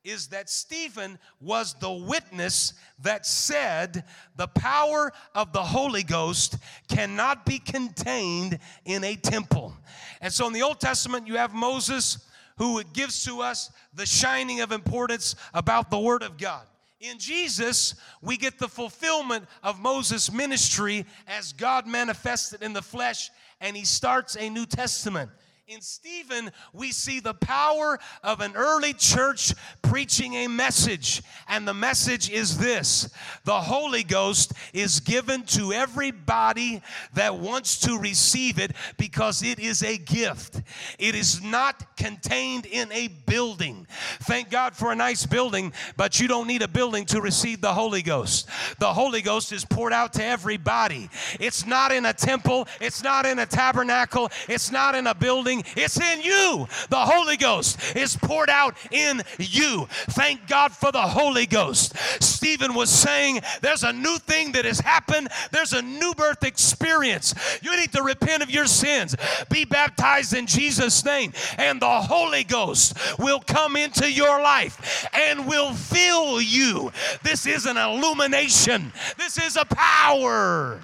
is 0.05 0.28
that 0.28 0.50
Stephen 0.50 1.18
was 1.40 1.74
the 1.74 1.92
witness 1.92 2.74
that 3.00 3.24
said 3.24 4.05
the 4.36 4.48
power 4.48 5.12
of 5.34 5.53
the 5.53 5.62
Holy 5.62 6.03
Ghost 6.03 6.57
cannot 6.88 7.46
be 7.46 7.59
contained 7.59 8.59
in 8.84 9.05
a 9.05 9.16
temple. 9.16 9.74
And 10.20 10.32
so 10.32 10.46
in 10.46 10.53
the 10.53 10.62
Old 10.62 10.80
Testament, 10.80 11.26
you 11.26 11.36
have 11.36 11.55
Moses 11.55 12.28
who 12.59 12.82
gives 12.92 13.24
to 13.24 13.40
us 13.40 13.70
the 13.94 14.07
shining 14.07 14.61
of 14.61 14.72
importance 14.72 15.36
about 15.55 15.90
the 15.90 15.98
Word 15.98 16.22
of 16.22 16.36
God. 16.36 16.66
In 17.00 17.18
Jesus, 17.18 17.96
we 18.20 18.36
get 18.36 18.59
the 18.59 18.68
fulfillment 18.68 19.46
of 19.64 19.80
Moses' 19.80 20.32
ministry 20.32 21.05
as 21.26 21.53
God 21.53 21.86
manifested 21.86 22.62
in 22.62 22.72
the 22.72 22.82
flesh, 22.82 23.30
and 23.61 23.76
he 23.76 23.84
starts 23.84 24.36
a 24.36 24.48
New 24.48 24.66
Testament. 24.66 25.30
In 25.68 25.80
Stephen, 25.80 26.50
we 26.72 26.90
see 26.90 27.20
the 27.20 27.34
power 27.34 28.00
of 28.24 28.40
an 28.40 28.54
early 28.56 28.92
church 28.92 29.54
preaching 29.80 30.34
a 30.34 30.48
message. 30.48 31.22
And 31.46 31.68
the 31.68 31.72
message 31.72 32.28
is 32.28 32.58
this 32.58 33.08
the 33.44 33.60
Holy 33.60 34.02
Ghost 34.02 34.54
is 34.72 34.98
given 34.98 35.44
to 35.44 35.72
everybody 35.72 36.82
that 37.14 37.38
wants 37.38 37.78
to 37.80 37.96
receive 37.96 38.58
it 38.58 38.72
because 38.98 39.44
it 39.44 39.60
is 39.60 39.84
a 39.84 39.98
gift. 39.98 40.60
It 40.98 41.14
is 41.14 41.40
not 41.40 41.96
contained 41.96 42.66
in 42.66 42.90
a 42.90 43.06
building. 43.06 43.86
Thank 44.22 44.50
God 44.50 44.74
for 44.74 44.90
a 44.90 44.96
nice 44.96 45.26
building, 45.26 45.72
but 45.96 46.18
you 46.18 46.26
don't 46.26 46.48
need 46.48 46.62
a 46.62 46.68
building 46.68 47.04
to 47.06 47.20
receive 47.20 47.60
the 47.60 47.72
Holy 47.72 48.02
Ghost. 48.02 48.48
The 48.80 48.92
Holy 48.92 49.22
Ghost 49.22 49.52
is 49.52 49.64
poured 49.64 49.92
out 49.92 50.12
to 50.14 50.24
everybody. 50.24 51.08
It's 51.38 51.64
not 51.64 51.92
in 51.92 52.04
a 52.06 52.12
temple, 52.12 52.66
it's 52.80 53.04
not 53.04 53.26
in 53.26 53.38
a 53.38 53.46
tabernacle, 53.46 54.28
it's 54.48 54.72
not 54.72 54.96
in 54.96 55.06
a 55.06 55.14
building 55.14 55.51
it's 55.76 56.00
in 56.00 56.22
you. 56.22 56.66
The 56.88 56.96
Holy 56.96 57.36
Ghost 57.36 57.96
is 57.96 58.16
poured 58.16 58.50
out 58.50 58.76
in 58.90 59.22
you. 59.38 59.86
Thank 59.90 60.46
God 60.48 60.72
for 60.72 60.92
the 60.92 61.03
Holy 61.03 61.46
Ghost. 61.46 61.96
Stephen 62.22 62.74
was 62.74 62.90
saying 62.90 63.40
there's 63.61 63.84
a 63.84 63.92
new 63.92 64.18
thing 64.18 64.53
that 64.53 64.64
has 64.64 64.80
happened, 64.80 65.28
there's 65.50 65.72
a 65.72 65.82
new 65.82 66.12
birth 66.14 66.44
experience. 66.44 67.34
You 67.62 67.76
need 67.76 67.92
to 67.92 68.03
repent 68.03 68.42
of 68.42 68.50
your 68.50 68.66
sins, 68.66 69.14
be 69.50 69.64
baptized 69.64 70.34
in 70.34 70.46
Jesus' 70.46 71.05
name, 71.05 71.32
and 71.59 71.80
the 71.80 72.00
Holy 72.00 72.44
Ghost 72.44 72.96
will 73.18 73.40
come 73.40 73.76
into 73.76 74.11
your 74.11 74.42
life 74.42 75.07
and 75.12 75.46
will 75.46 75.72
fill 75.74 76.40
you. 76.40 76.90
This 77.22 77.46
is 77.46 77.66
an 77.66 77.76
illumination, 77.76 78.92
this 79.18 79.38
is 79.38 79.57
a 79.57 79.64
power. 79.64 80.80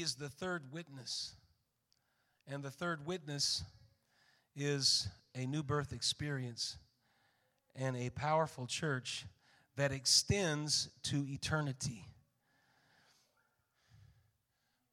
Is 0.00 0.14
the 0.14 0.28
third 0.28 0.72
witness. 0.72 1.34
And 2.46 2.62
the 2.62 2.70
third 2.70 3.04
witness 3.04 3.64
is 4.54 5.08
a 5.34 5.44
new 5.44 5.64
birth 5.64 5.92
experience 5.92 6.76
and 7.74 7.96
a 7.96 8.10
powerful 8.10 8.66
church 8.66 9.26
that 9.76 9.90
extends 9.90 10.88
to 11.02 11.26
eternity. 11.28 12.04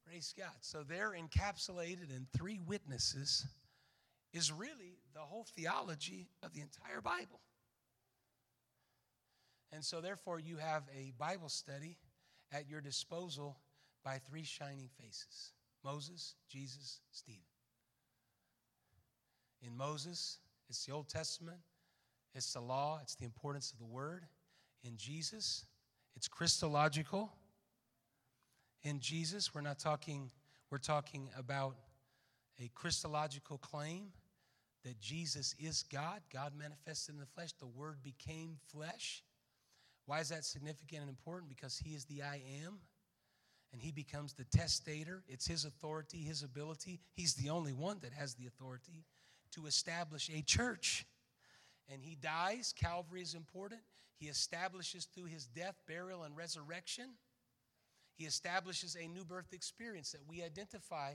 Praise 0.04 0.34
God. 0.36 0.50
So 0.60 0.82
they're 0.82 1.12
encapsulated 1.12 2.10
in 2.10 2.26
three 2.36 2.58
witnesses, 2.66 3.46
is 4.32 4.50
really 4.50 4.98
the 5.14 5.20
whole 5.20 5.46
theology 5.56 6.26
of 6.42 6.52
the 6.52 6.62
entire 6.62 7.00
Bible. 7.00 7.40
And 9.72 9.84
so, 9.84 10.00
therefore, 10.00 10.40
you 10.40 10.56
have 10.56 10.82
a 10.92 11.12
Bible 11.16 11.48
study 11.48 11.96
at 12.52 12.68
your 12.68 12.80
disposal 12.80 13.56
by 14.06 14.18
three 14.18 14.44
shining 14.44 14.88
faces 15.02 15.50
Moses, 15.84 16.36
Jesus, 16.48 17.00
Stephen. 17.10 17.42
In 19.62 19.76
Moses, 19.76 20.38
it's 20.68 20.84
the 20.86 20.92
Old 20.92 21.08
Testament, 21.08 21.58
it's 22.34 22.52
the 22.52 22.60
law, 22.60 23.00
it's 23.02 23.16
the 23.16 23.24
importance 23.24 23.72
of 23.72 23.78
the 23.78 23.84
word. 23.84 24.24
In 24.84 24.96
Jesus, 24.96 25.64
it's 26.14 26.28
Christological. 26.28 27.32
In 28.82 29.00
Jesus, 29.00 29.54
we're 29.54 29.60
not 29.60 29.78
talking, 29.78 30.30
we're 30.70 30.78
talking 30.78 31.28
about 31.36 31.76
a 32.60 32.70
Christological 32.74 33.58
claim 33.58 34.06
that 34.84 35.00
Jesus 35.00 35.54
is 35.58 35.82
God, 35.82 36.20
God 36.32 36.52
manifested 36.56 37.14
in 37.14 37.20
the 37.20 37.26
flesh, 37.26 37.52
the 37.58 37.66
Word 37.66 37.98
became 38.04 38.56
flesh. 38.72 39.24
Why 40.04 40.20
is 40.20 40.28
that 40.28 40.44
significant 40.44 41.00
and 41.02 41.10
important? 41.10 41.48
Because 41.48 41.76
He 41.76 41.94
is 41.94 42.04
the 42.04 42.22
I 42.22 42.40
am 42.64 42.78
and 43.72 43.80
he 43.82 43.92
becomes 43.92 44.32
the 44.32 44.44
testator. 44.44 45.22
It's 45.28 45.46
his 45.46 45.64
authority, 45.64 46.18
his 46.18 46.42
ability. 46.42 47.00
He's 47.12 47.34
the 47.34 47.50
only 47.50 47.72
one 47.72 47.98
that 48.02 48.12
has 48.12 48.34
the 48.34 48.46
authority 48.46 49.04
to 49.52 49.66
establish 49.66 50.30
a 50.34 50.42
church. 50.42 51.06
And 51.92 52.02
he 52.02 52.16
dies. 52.16 52.74
Calvary 52.76 53.22
is 53.22 53.34
important. 53.34 53.80
He 54.18 54.26
establishes 54.26 55.04
through 55.04 55.26
his 55.26 55.46
death, 55.46 55.76
burial, 55.86 56.22
and 56.22 56.36
resurrection. 56.36 57.10
He 58.16 58.24
establishes 58.24 58.96
a 58.96 59.06
new 59.08 59.24
birth 59.24 59.52
experience 59.52 60.12
that 60.12 60.26
we 60.26 60.42
identify 60.42 61.12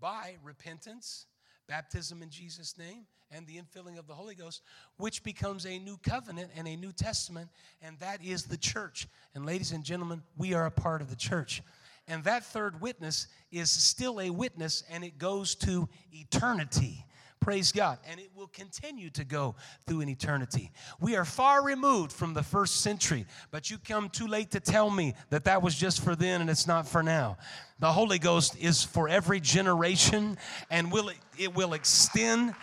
by 0.00 0.36
repentance, 0.42 1.26
baptism 1.68 2.22
in 2.22 2.30
Jesus' 2.30 2.78
name, 2.78 3.06
and 3.30 3.46
the 3.46 3.58
infilling 3.58 3.98
of 3.98 4.06
the 4.06 4.14
Holy 4.14 4.34
Ghost, 4.34 4.62
which 4.96 5.24
becomes 5.24 5.66
a 5.66 5.78
new 5.78 5.96
covenant 5.96 6.50
and 6.56 6.68
a 6.68 6.76
new 6.76 6.92
testament, 6.92 7.48
and 7.82 7.98
that 7.98 8.22
is 8.24 8.44
the 8.44 8.56
church. 8.56 9.08
And 9.34 9.44
ladies 9.44 9.72
and 9.72 9.82
gentlemen, 9.82 10.22
we 10.36 10.54
are 10.54 10.66
a 10.66 10.70
part 10.70 11.00
of 11.00 11.10
the 11.10 11.16
church. 11.16 11.62
And 12.06 12.24
that 12.24 12.44
third 12.44 12.80
witness 12.80 13.28
is 13.50 13.70
still 13.70 14.20
a 14.20 14.30
witness 14.30 14.82
and 14.90 15.04
it 15.04 15.18
goes 15.18 15.54
to 15.56 15.88
eternity. 16.12 17.04
Praise 17.40 17.72
God. 17.72 17.98
And 18.08 18.18
it 18.18 18.30
will 18.34 18.46
continue 18.46 19.10
to 19.10 19.24
go 19.24 19.54
through 19.86 20.00
an 20.00 20.08
eternity. 20.08 20.70
We 20.98 21.14
are 21.14 21.26
far 21.26 21.62
removed 21.62 22.10
from 22.10 22.32
the 22.32 22.42
first 22.42 22.80
century, 22.80 23.26
but 23.50 23.70
you 23.70 23.76
come 23.76 24.08
too 24.08 24.26
late 24.26 24.50
to 24.52 24.60
tell 24.60 24.88
me 24.90 25.14
that 25.28 25.44
that 25.44 25.60
was 25.60 25.74
just 25.74 26.02
for 26.02 26.16
then 26.16 26.40
and 26.40 26.48
it's 26.48 26.66
not 26.66 26.88
for 26.88 27.02
now. 27.02 27.36
The 27.80 27.92
Holy 27.92 28.18
Ghost 28.18 28.56
is 28.58 28.82
for 28.82 29.10
every 29.10 29.40
generation 29.40 30.38
and 30.70 30.90
will 30.90 31.10
it 31.38 31.54
will 31.54 31.74
extend 31.74 32.54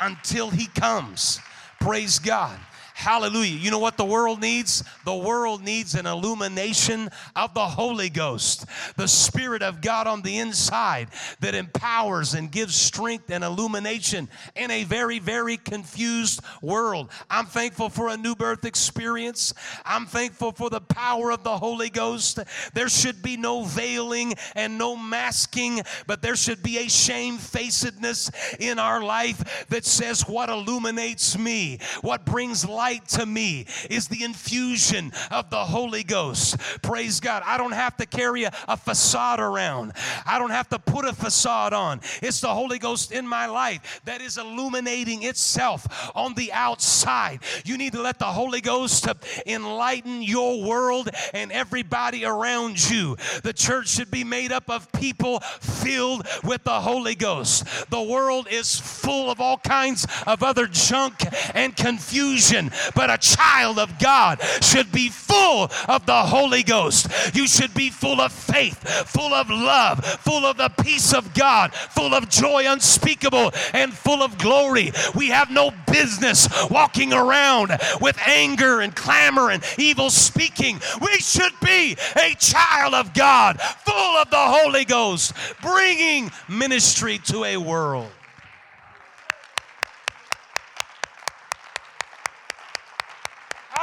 until 0.00 0.50
he 0.50 0.66
comes. 0.66 1.38
Praise 1.80 2.18
God. 2.18 2.58
Hallelujah. 2.98 3.56
You 3.56 3.70
know 3.70 3.78
what 3.78 3.96
the 3.96 4.04
world 4.04 4.40
needs? 4.40 4.82
The 5.04 5.14
world 5.14 5.62
needs 5.62 5.94
an 5.94 6.04
illumination 6.04 7.10
of 7.36 7.54
the 7.54 7.64
Holy 7.64 8.10
Ghost, 8.10 8.66
the 8.96 9.06
Spirit 9.06 9.62
of 9.62 9.80
God 9.80 10.08
on 10.08 10.20
the 10.22 10.38
inside 10.38 11.06
that 11.38 11.54
empowers 11.54 12.34
and 12.34 12.50
gives 12.50 12.74
strength 12.74 13.30
and 13.30 13.44
illumination 13.44 14.28
in 14.56 14.72
a 14.72 14.82
very, 14.82 15.20
very 15.20 15.56
confused 15.58 16.40
world. 16.60 17.12
I'm 17.30 17.46
thankful 17.46 17.88
for 17.88 18.08
a 18.08 18.16
new 18.16 18.34
birth 18.34 18.64
experience. 18.64 19.54
I'm 19.84 20.04
thankful 20.04 20.50
for 20.50 20.68
the 20.68 20.80
power 20.80 21.30
of 21.30 21.44
the 21.44 21.56
Holy 21.56 21.90
Ghost. 21.90 22.40
There 22.74 22.88
should 22.88 23.22
be 23.22 23.36
no 23.36 23.62
veiling 23.62 24.34
and 24.56 24.76
no 24.76 24.96
masking, 24.96 25.82
but 26.08 26.20
there 26.20 26.34
should 26.34 26.64
be 26.64 26.78
a 26.78 26.88
shamefacedness 26.88 28.32
in 28.58 28.80
our 28.80 29.00
life 29.04 29.66
that 29.68 29.84
says, 29.84 30.22
What 30.22 30.48
illuminates 30.48 31.38
me, 31.38 31.78
what 32.00 32.26
brings 32.26 32.68
light 32.68 32.87
to 32.96 33.26
me, 33.26 33.66
is 33.90 34.08
the 34.08 34.24
infusion 34.24 35.12
of 35.30 35.50
the 35.50 35.64
Holy 35.64 36.02
Ghost. 36.02 36.58
Praise 36.82 37.20
God. 37.20 37.42
I 37.44 37.58
don't 37.58 37.72
have 37.72 37.96
to 37.98 38.06
carry 38.06 38.44
a, 38.44 38.52
a 38.66 38.76
facade 38.76 39.40
around, 39.40 39.92
I 40.26 40.38
don't 40.38 40.50
have 40.50 40.68
to 40.70 40.78
put 40.78 41.04
a 41.04 41.12
facade 41.12 41.72
on. 41.72 42.00
It's 42.22 42.40
the 42.40 42.48
Holy 42.48 42.78
Ghost 42.78 43.12
in 43.12 43.26
my 43.26 43.46
life 43.46 44.00
that 44.04 44.20
is 44.20 44.38
illuminating 44.38 45.22
itself 45.22 45.86
on 46.14 46.34
the 46.34 46.52
outside. 46.52 47.40
You 47.64 47.78
need 47.78 47.92
to 47.92 48.02
let 48.02 48.18
the 48.18 48.26
Holy 48.26 48.60
Ghost 48.60 49.06
enlighten 49.46 50.22
your 50.22 50.62
world 50.62 51.10
and 51.34 51.52
everybody 51.52 52.24
around 52.24 52.90
you. 52.90 53.16
The 53.42 53.52
church 53.52 53.88
should 53.88 54.10
be 54.10 54.24
made 54.24 54.52
up 54.52 54.70
of 54.70 54.90
people 54.92 55.40
filled 55.40 56.26
with 56.44 56.64
the 56.64 56.80
Holy 56.80 57.14
Ghost. 57.14 57.64
The 57.90 58.02
world 58.02 58.48
is 58.50 58.78
full 58.78 59.30
of 59.30 59.40
all 59.40 59.58
kinds 59.58 60.06
of 60.26 60.42
other 60.42 60.66
junk 60.66 61.24
and 61.54 61.76
confusion, 61.76 62.70
but 62.94 63.10
a 63.10 63.18
child 63.18 63.78
of 63.78 63.98
God 63.98 64.40
should 64.60 64.90
be 64.92 65.08
full 65.08 65.70
of 65.88 66.06
the 66.06 66.22
Holy 66.22 66.62
Ghost. 66.62 67.08
You 67.34 67.46
should 67.46 67.74
be 67.74 67.90
full 67.90 68.20
of 68.20 68.32
faith, 68.32 68.78
full 69.08 69.34
of 69.34 69.50
love, 69.50 70.04
full 70.04 70.44
of 70.44 70.56
the 70.56 70.68
peace 70.68 71.12
of 71.12 71.34
God, 71.34 71.74
full 71.74 72.14
of 72.14 72.28
joy 72.28 72.64
unspeakable, 72.66 73.52
and 73.72 73.92
full 73.92 74.22
of 74.22 74.38
glory. 74.38 74.92
We 75.14 75.28
have 75.28 75.50
no 75.50 75.72
business 75.90 76.48
walking 76.70 77.12
around 77.12 77.76
with 78.00 78.18
anger 78.26 78.80
and 78.80 78.94
clamor 78.94 79.50
and 79.50 79.62
evil 79.78 80.10
speaking. 80.10 80.80
We 81.00 81.18
should 81.18 81.52
be 81.64 81.96
a 82.16 82.34
child 82.34 82.94
of 82.94 83.14
God, 83.14 83.60
full 83.60 84.16
of 84.16 84.30
the 84.30 84.36
Holy 84.36 84.84
Ghost, 84.84 85.32
bringing 85.60 86.30
ministry 86.48 87.18
to 87.26 87.44
a 87.44 87.56
world. 87.56 88.10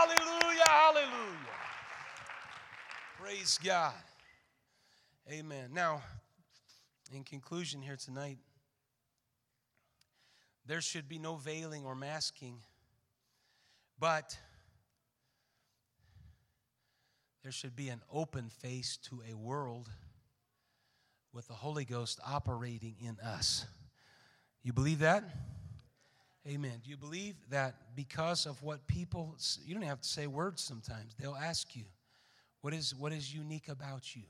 Hallelujah, 0.06 0.68
hallelujah. 0.68 1.56
Praise 3.20 3.60
God. 3.64 3.93
Amen. 5.32 5.72
Now, 5.74 6.03
in 7.12 7.24
conclusion 7.24 7.82
here 7.82 7.95
tonight, 7.95 8.38
there 10.68 10.82
should 10.82 11.10
be 11.10 11.18
no 11.18 11.38
veiling 11.38 11.86
or 11.86 11.95
masking, 11.95 12.60
but 13.97 14.38
there 17.41 17.51
should 17.51 17.76
be 17.76 17.89
an 17.89 18.01
open 18.14 18.49
face 18.49 18.97
to 19.10 19.24
a 19.28 19.34
world 19.36 19.89
with 21.34 21.47
the 21.47 21.56
Holy 21.56 21.84
Ghost 21.84 22.20
operating 22.24 22.95
in 23.03 23.18
us. 23.26 23.66
You 24.62 24.72
believe 24.72 24.99
that? 24.99 25.24
Amen. 26.47 26.79
Do 26.83 26.91
you 26.91 26.97
believe 26.97 27.35
that 27.49 27.73
because 27.95 28.45
of 28.45 28.61
what 28.61 28.85
people, 28.85 29.35
you 29.65 29.73
don't 29.73 29.83
have 29.83 30.01
to 30.01 30.07
say 30.07 30.27
words 30.27 30.61
sometimes, 30.61 31.15
they'll 31.19 31.35
ask 31.35 31.75
you, 31.75 31.85
what 32.61 32.71
is, 32.71 32.93
what 32.93 33.11
is 33.11 33.33
unique 33.33 33.67
about 33.67 34.15
you? 34.15 34.21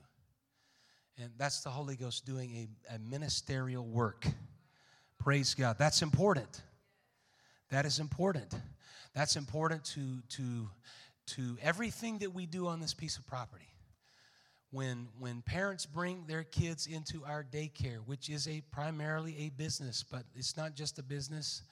And 1.18 1.30
that's 1.36 1.60
the 1.60 1.68
Holy 1.68 1.94
Ghost 1.94 2.24
doing 2.24 2.68
a, 2.90 2.94
a 2.94 2.98
ministerial 2.98 3.84
work. 3.84 4.26
Praise 5.18 5.54
God. 5.54 5.76
That's 5.78 6.00
important. 6.00 6.62
That 7.70 7.84
is 7.84 7.98
important. 7.98 8.54
That's 9.14 9.36
important 9.36 9.84
to, 9.84 10.22
to, 10.36 10.68
to 11.26 11.58
everything 11.62 12.18
that 12.18 12.32
we 12.32 12.46
do 12.46 12.66
on 12.66 12.80
this 12.80 12.94
piece 12.94 13.18
of 13.18 13.26
property. 13.26 13.64
When, 14.70 15.08
when 15.18 15.42
parents 15.42 15.86
bring 15.86 16.24
their 16.26 16.44
kids 16.44 16.86
into 16.86 17.24
our 17.24 17.44
daycare, 17.44 17.98
which 18.04 18.28
is 18.28 18.48
a 18.48 18.62
primarily 18.72 19.36
a 19.38 19.48
business, 19.50 20.02
but 20.02 20.24
it's 20.34 20.56
not 20.56 20.74
just 20.74 20.98
a 20.98 21.02
business, 21.02 21.62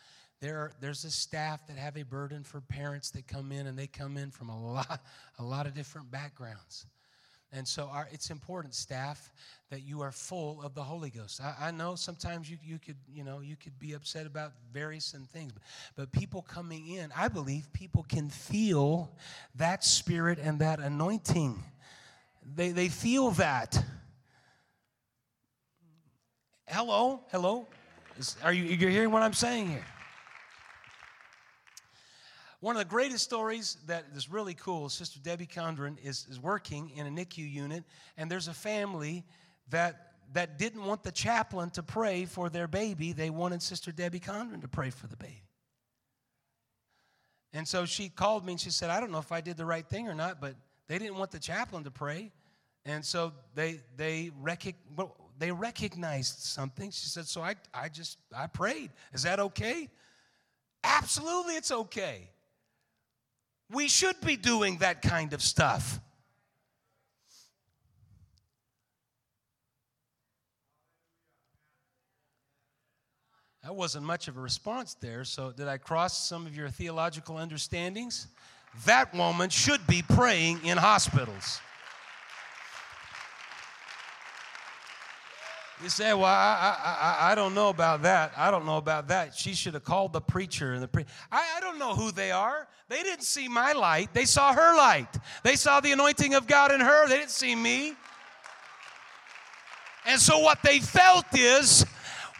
there 0.45 0.59
are, 0.59 0.73
there's 0.79 1.05
a 1.05 1.11
staff 1.11 1.67
that 1.69 1.79
have 1.79 1.97
a 1.97 2.03
burden 2.03 2.45
for 2.45 2.61
parents 2.61 3.11
that 3.13 3.27
come 3.27 3.51
in, 3.51 3.67
and 3.67 3.79
they 3.79 3.87
come 3.87 4.19
in 4.19 4.31
from 4.31 4.51
a 4.51 4.73
lot, 4.73 5.03
a 5.39 5.43
lot 5.43 5.67
of 5.67 5.73
different 5.73 6.11
backgrounds. 6.11 6.85
And 7.51 7.67
so 7.67 7.89
our, 7.91 8.09
it's 8.13 8.29
important, 8.29 8.75
staff, 8.75 9.33
that 9.71 9.85
you 9.85 10.03
are 10.03 10.13
full 10.13 10.61
of 10.63 10.75
the 10.75 10.83
Holy 10.83 11.09
Ghost. 11.09 11.41
I, 11.41 11.69
I, 11.69 11.71
know 11.71 11.95
sometimes 11.95 12.51
you, 12.51 12.59
you 12.63 12.79
could, 12.79 12.99
you 13.11 13.25
know, 13.25 13.41
you 13.41 13.57
could 13.57 13.79
be 13.79 13.95
upset 13.95 14.27
about 14.27 14.53
various 14.71 15.15
and 15.15 15.27
things, 15.31 15.53
but, 15.55 15.63
but 15.97 16.13
people 16.13 16.43
coming 16.43 16.89
in, 16.89 17.11
I 17.17 17.29
believe 17.29 17.73
people 17.73 18.05
can 18.07 18.29
feel 18.29 19.17
that 19.55 19.83
spirit 19.83 20.39
and 20.43 20.59
that 20.59 20.79
anointing. 20.79 21.63
They, 22.55 22.73
they 22.73 22.89
feel 22.89 23.31
that. 23.33 23.83
Hello, 26.67 27.23
hello. 27.31 27.67
Is, 28.19 28.37
are 28.45 28.53
you 28.53 28.65
you're 28.65 28.91
hearing 28.91 29.11
what 29.11 29.23
I'm 29.23 29.33
saying 29.33 29.69
here? 29.69 29.85
One 32.65 32.77
of 32.77 32.81
the 32.81 32.89
greatest 32.89 33.23
stories 33.23 33.77
that 33.89 34.07
is 34.17 34.31
really 34.31 34.55
cool, 34.55 34.89
Sister 34.89 35.21
Debbie 35.23 35.47
Condren 35.47 35.99
is, 36.03 36.27
is 36.31 36.41
working 36.41 36.93
in 36.97 37.07
a 37.07 37.11
NICU 37.11 37.47
unit, 37.47 37.85
and 38.17 38.31
there's 38.31 38.49
a 38.49 38.55
family 38.55 39.23
that, 39.69 40.15
that 40.33 40.57
didn't 40.59 40.83
want 40.83 41.03
the 41.03 41.13
chaplain 41.13 41.69
to 41.73 41.83
pray 41.83 42.25
for 42.25 42.49
their 42.49 42.67
baby. 42.67 43.13
They 43.13 43.29
wanted 43.29 43.61
Sister 43.61 43.93
Debbie 43.93 44.19
Condren 44.19 44.63
to 44.63 44.69
pray 44.69 44.89
for 44.89 45.07
the 45.09 45.17
baby. 45.19 45.43
And 47.53 47.69
so 47.69 47.85
she 47.85 48.09
called 48.09 48.47
me 48.47 48.55
and 48.55 48.61
she 48.63 48.71
said, 48.71 48.89
I 48.89 48.99
don't 48.99 49.13
know 49.13 49.19
if 49.19 49.31
I 49.31 49.43
did 49.43 49.59
the 49.59 49.67
right 49.67 49.87
thing 49.87 50.09
or 50.09 50.15
not, 50.15 50.41
but 50.41 50.55
they 50.89 50.97
didn't 50.97 51.19
want 51.19 51.33
the 51.33 51.41
chaplain 51.41 51.85
to 51.85 51.91
pray. 51.91 52.33
And 52.87 53.05
so 53.05 53.35
they, 53.55 53.81
they, 53.99 54.31
rec- 54.41 54.75
they 55.39 55.53
recognized 55.53 56.39
something. 56.39 56.91
She 56.93 57.09
said, 57.09 57.27
So 57.27 57.43
I, 57.43 57.57
I 57.75 57.91
just, 57.91 58.17
I 58.35 58.47
prayed. 58.47 58.91
Is 59.13 59.25
that 59.25 59.39
okay? 59.39 59.91
Absolutely, 60.83 61.57
it's 61.57 61.71
okay. 61.71 62.31
We 63.71 63.89
should 63.89 64.21
be 64.21 64.37
doing 64.37 64.79
that 64.79 65.03
kind 65.03 65.33
of 65.33 65.43
stuff. 65.43 66.01
That 73.65 73.75
wasn't 73.75 74.05
much 74.05 74.29
of 74.29 74.37
a 74.37 74.41
response 74.41 74.95
there. 75.01 75.25
So, 75.25 75.51
did 75.51 75.69
I 75.69 75.79
cross 75.79 76.29
some 76.29 76.45
of 76.45 76.55
your 76.55 76.69
theological 76.69 77.39
understandings? 77.39 78.27
That 78.85 79.15
woman 79.15 79.49
should 79.49 79.87
be 79.87 80.03
praying 80.03 80.61
in 80.65 80.77
hospitals. 80.77 81.61
You 85.85 85.91
say, 85.91 86.15
"Well, 86.15 86.25
I, 86.25 86.79
I, 86.83 87.33
I, 87.33 87.35
don't 87.35 87.55
know 87.55 87.69
about 87.69 88.05
that. 88.05 88.33
I 88.39 88.51
don't 88.51 88.65
know 88.65 88.79
about 88.79 89.09
that." 89.09 89.35
She 89.35 89.53
should 89.53 89.75
have 89.75 89.85
called 89.85 90.15
the 90.15 90.21
preacher 90.21 90.73
and 90.73 90.83
the 90.83 90.89
pre- 90.89 91.05
I, 91.31 91.57
I 91.59 91.61
don't 91.61 91.79
know 91.79 91.95
who 91.95 92.11
they 92.11 92.31
are. 92.31 92.67
They 92.89 93.03
didn't 93.03 93.25
see 93.25 93.49
my 93.49 93.73
light. 93.73 94.09
They 94.15 94.25
saw 94.25 94.55
her 94.55 94.75
light. 94.75 95.15
They 95.43 95.57
saw 95.57 95.81
the 95.81 95.93
anointing 95.93 96.33
of 96.33 96.47
God 96.47 96.73
in 96.73 96.81
her. 96.81 97.07
They 97.07 97.19
didn't 97.19 97.33
see 97.33 97.55
me. 97.55 97.93
And 100.07 100.19
so 100.19 100.39
what 100.39 100.63
they 100.63 100.79
felt 100.79 101.27
is, 101.35 101.85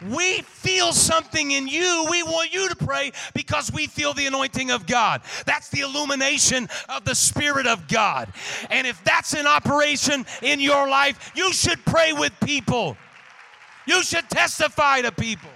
we 0.09 0.41
feel 0.41 0.91
something 0.91 1.51
in 1.51 1.67
you. 1.67 2.07
We 2.09 2.23
want 2.23 2.51
you 2.51 2.67
to 2.67 2.75
pray 2.75 3.11
because 3.35 3.71
we 3.71 3.85
feel 3.85 4.15
the 4.15 4.25
anointing 4.25 4.71
of 4.71 4.87
God. 4.87 5.21
That's 5.45 5.69
the 5.69 5.81
illumination 5.81 6.67
of 6.89 7.05
the 7.05 7.13
Spirit 7.13 7.67
of 7.67 7.87
God. 7.87 8.33
And 8.71 8.87
if 8.87 9.03
that's 9.03 9.35
in 9.35 9.45
operation 9.45 10.25
in 10.41 10.59
your 10.59 10.89
life, 10.89 11.31
you 11.35 11.53
should 11.53 11.85
pray 11.85 12.11
with 12.11 12.33
people. 12.39 12.97
You 13.87 14.03
should 14.03 14.29
testify 14.29 15.01
to 15.01 15.11
people. 15.11 15.49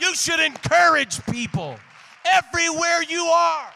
You 0.00 0.14
should 0.14 0.40
encourage 0.40 1.24
people 1.26 1.76
everywhere 2.24 3.02
you 3.02 3.24
are. 3.24 3.70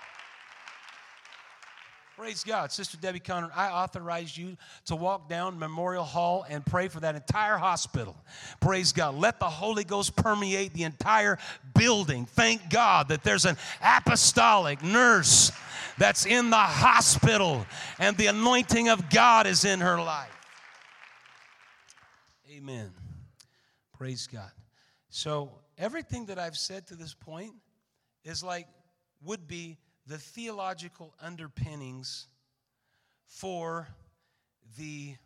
Praise 2.16 2.42
God. 2.42 2.72
Sister 2.72 2.96
Debbie 2.96 3.20
Conner, 3.20 3.50
I 3.54 3.68
authorize 3.68 4.38
you 4.38 4.56
to 4.86 4.96
walk 4.96 5.28
down 5.28 5.58
Memorial 5.58 6.02
Hall 6.02 6.46
and 6.48 6.64
pray 6.64 6.88
for 6.88 6.98
that 7.00 7.14
entire 7.14 7.58
hospital. 7.58 8.16
Praise 8.58 8.90
God. 8.90 9.16
Let 9.16 9.38
the 9.38 9.50
Holy 9.50 9.84
Ghost 9.84 10.16
permeate 10.16 10.72
the 10.72 10.84
entire 10.84 11.36
building. 11.74 12.24
Thank 12.24 12.70
God 12.70 13.08
that 13.08 13.22
there's 13.22 13.44
an 13.44 13.58
apostolic 13.82 14.82
nurse 14.82 15.52
that's 15.98 16.24
in 16.24 16.48
the 16.48 16.56
hospital 16.56 17.66
and 17.98 18.16
the 18.16 18.28
anointing 18.28 18.88
of 18.88 19.10
God 19.10 19.46
is 19.46 19.66
in 19.66 19.80
her 19.80 19.98
life. 20.00 20.35
Amen. 22.56 22.90
Praise 23.92 24.26
God. 24.26 24.50
So, 25.10 25.50
everything 25.76 26.26
that 26.26 26.38
I've 26.38 26.56
said 26.56 26.86
to 26.86 26.94
this 26.94 27.12
point 27.12 27.52
is 28.24 28.42
like 28.42 28.66
would 29.22 29.46
be 29.46 29.76
the 30.06 30.16
theological 30.16 31.14
underpinnings 31.20 32.28
for 33.26 33.88
the 34.78 35.16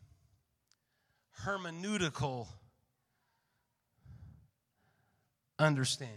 hermeneutical 1.45 2.49
understanding. 5.57 6.17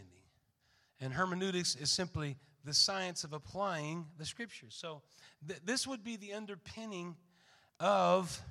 And 1.00 1.14
hermeneutics 1.14 1.76
is 1.76 1.92
simply 1.92 2.38
the 2.66 2.74
science 2.74 3.24
of 3.24 3.34
applying 3.34 4.08
the 4.18 4.26
scriptures. 4.26 4.74
So 4.76 5.04
th- 5.48 5.60
this 5.64 5.86
would 5.86 6.04
be 6.04 6.16
the 6.16 6.34
underpinning 6.34 7.18
of 7.80 8.42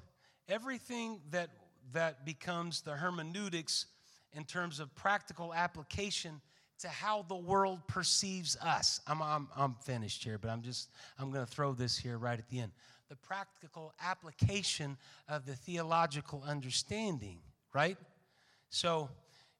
everything 0.49 1.23
that 1.31 1.51
that 1.93 2.25
becomes 2.25 2.81
the 2.81 2.93
hermeneutics 2.93 3.87
in 4.33 4.45
terms 4.45 4.81
of 4.81 4.95
practical 4.95 5.53
application 5.53 6.41
to 6.81 6.89
how 6.89 7.25
the 7.29 7.37
world 7.37 7.81
perceives 7.87 8.57
us. 8.57 9.01
I'm, 9.07 9.23
I'm, 9.23 9.49
I'm 9.57 9.75
finished 9.85 10.25
here, 10.25 10.39
but 10.39 10.51
I'm 10.51 10.63
just, 10.63 10.91
I'm 11.19 11.31
going 11.31 11.45
to 11.45 11.51
throw 11.51 11.73
this 11.73 11.97
here 11.97 12.19
right 12.19 12.39
at 12.39 12.49
the 12.49 12.61
end. 12.61 12.73
The 13.09 13.17
practical 13.17 13.93
application 14.03 14.97
of 15.29 15.47
the 15.47 15.55
theological 15.55 16.43
understanding, 16.47 17.39
right? 17.73 17.99
So, 18.71 19.11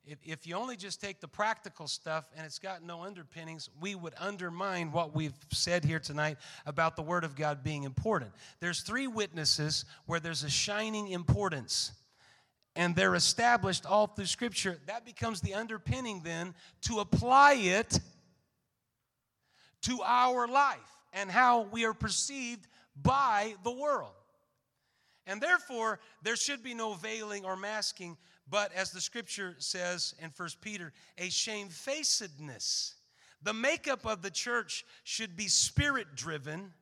if, 0.05 0.17
if 0.25 0.45
you 0.45 0.55
only 0.55 0.75
just 0.75 0.99
take 0.99 1.21
the 1.21 1.29
practical 1.29 1.87
stuff 1.87 2.29
and 2.35 2.45
it's 2.45 2.59
got 2.59 2.83
no 2.83 3.03
underpinnings, 3.03 3.69
we 3.79 3.95
would 3.95 4.13
undermine 4.19 4.91
what 4.91 5.15
we've 5.15 5.37
said 5.53 5.85
here 5.85 5.99
tonight 5.99 6.39
about 6.65 6.97
the 6.97 7.01
Word 7.01 7.23
of 7.23 7.37
God 7.37 7.63
being 7.63 7.83
important. 7.83 8.31
There's 8.59 8.81
three 8.81 9.07
witnesses 9.07 9.85
where 10.05 10.19
there's 10.19 10.43
a 10.43 10.49
shining 10.49 11.07
importance 11.09 11.93
and 12.75 12.95
they're 12.95 13.15
established 13.15 13.85
all 13.85 14.07
through 14.07 14.25
Scripture, 14.25 14.79
that 14.87 15.05
becomes 15.05 15.41
the 15.41 15.53
underpinning 15.53 16.21
then 16.23 16.55
to 16.81 16.99
apply 16.99 17.53
it 17.53 17.99
to 19.83 20.01
our 20.03 20.47
life 20.47 20.79
and 21.13 21.29
how 21.29 21.67
we 21.71 21.85
are 21.85 21.93
perceived 21.93 22.67
by 23.01 23.55
the 23.63 23.71
world. 23.71 24.11
And 25.25 25.39
therefore, 25.39 25.99
there 26.21 26.35
should 26.35 26.63
be 26.63 26.73
no 26.73 26.95
veiling 26.95 27.45
or 27.45 27.55
masking, 27.55 28.17
but 28.49 28.73
as 28.73 28.91
the 28.91 28.99
scripture 29.01 29.55
says 29.59 30.15
in 30.19 30.31
First 30.31 30.59
Peter, 30.59 30.91
a 31.17 31.29
shamefacedness. 31.29 32.95
The 33.41 33.53
makeup 33.53 34.05
of 34.05 34.21
the 34.21 34.31
church 34.31 34.85
should 35.03 35.35
be 35.35 35.47
spirit 35.47 36.07
driven, 36.15 36.73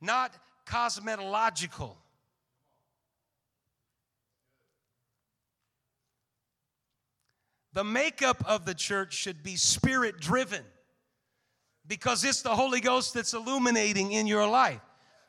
not 0.00 0.34
cosmetological. 0.66 1.96
The 7.78 7.84
makeup 7.84 8.42
of 8.44 8.64
the 8.64 8.74
church 8.74 9.14
should 9.14 9.44
be 9.44 9.54
spirit 9.54 10.18
driven 10.18 10.64
because 11.86 12.24
it's 12.24 12.42
the 12.42 12.56
Holy 12.56 12.80
Ghost 12.80 13.14
that's 13.14 13.34
illuminating 13.34 14.10
in 14.10 14.26
your 14.26 14.48
life. 14.48 14.80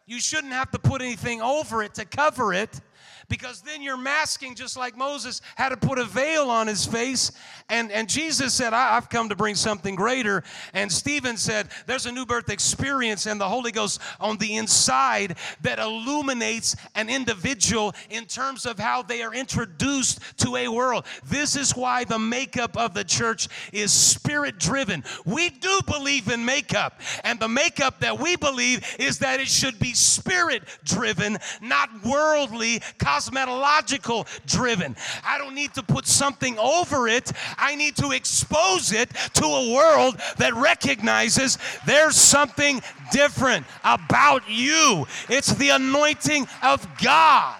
You 0.07 0.19
shouldn't 0.19 0.53
have 0.53 0.71
to 0.71 0.79
put 0.79 1.03
anything 1.03 1.43
over 1.43 1.83
it 1.83 1.93
to 1.93 2.05
cover 2.05 2.51
it 2.51 2.81
because 3.29 3.61
then 3.61 3.81
you're 3.81 3.97
masking 3.97 4.55
just 4.55 4.75
like 4.75 4.97
Moses 4.97 5.41
had 5.55 5.69
to 5.69 5.77
put 5.77 5.99
a 5.99 6.05
veil 6.05 6.49
on 6.49 6.67
his 6.67 6.85
face. 6.85 7.31
And, 7.69 7.91
and 7.91 8.09
Jesus 8.09 8.53
said, 8.53 8.73
I, 8.73 8.95
have 8.95 9.09
come 9.09 9.29
to 9.29 9.35
bring 9.35 9.55
something 9.55 9.95
greater. 9.95 10.43
And 10.73 10.91
Stephen 10.91 11.37
said, 11.37 11.69
There's 11.85 12.07
a 12.07 12.11
new 12.11 12.25
birth 12.25 12.49
experience 12.49 13.27
and 13.27 13.39
the 13.39 13.47
Holy 13.47 13.71
Ghost 13.71 14.01
on 14.19 14.37
the 14.37 14.57
inside 14.57 15.37
that 15.61 15.79
illuminates 15.79 16.75
an 16.95 17.09
individual 17.09 17.93
in 18.09 18.25
terms 18.25 18.65
of 18.65 18.79
how 18.79 19.03
they 19.03 19.21
are 19.21 19.33
introduced 19.33 20.19
to 20.39 20.55
a 20.55 20.67
world. 20.67 21.05
This 21.25 21.55
is 21.55 21.75
why 21.75 22.03
the 22.03 22.19
makeup 22.19 22.75
of 22.77 22.93
the 22.93 23.03
church 23.03 23.47
is 23.71 23.91
spirit 23.91 24.57
driven. 24.57 25.03
We 25.25 25.49
do 25.49 25.79
believe 25.85 26.29
in 26.29 26.43
makeup, 26.43 26.99
and 27.23 27.39
the 27.39 27.47
makeup 27.47 27.99
that 27.99 28.19
we 28.19 28.35
believe 28.35 28.83
is 28.99 29.19
that 29.19 29.39
it 29.39 29.47
should 29.47 29.79
be 29.79 29.93
spirit 29.93 30.63
driven, 30.83 31.37
not 31.61 31.89
worldly, 32.03 32.81
cosmetological 32.97 34.27
driven. 34.45 34.95
I 35.23 35.37
don't 35.37 35.55
need 35.55 35.73
to 35.75 35.83
put 35.83 36.07
something 36.07 36.57
over 36.57 37.07
it, 37.07 37.31
I 37.57 37.75
need 37.75 37.95
to 37.97 38.11
expose 38.11 38.91
it 38.91 39.09
to 39.35 39.45
a 39.45 39.73
world 39.73 40.19
that 40.37 40.53
recognizes 40.55 41.57
there's 41.85 42.15
something 42.15 42.81
different 43.11 43.65
about 43.83 44.43
you. 44.49 45.05
It's 45.29 45.53
the 45.53 45.69
anointing 45.69 46.47
of 46.63 46.87
God. 47.01 47.59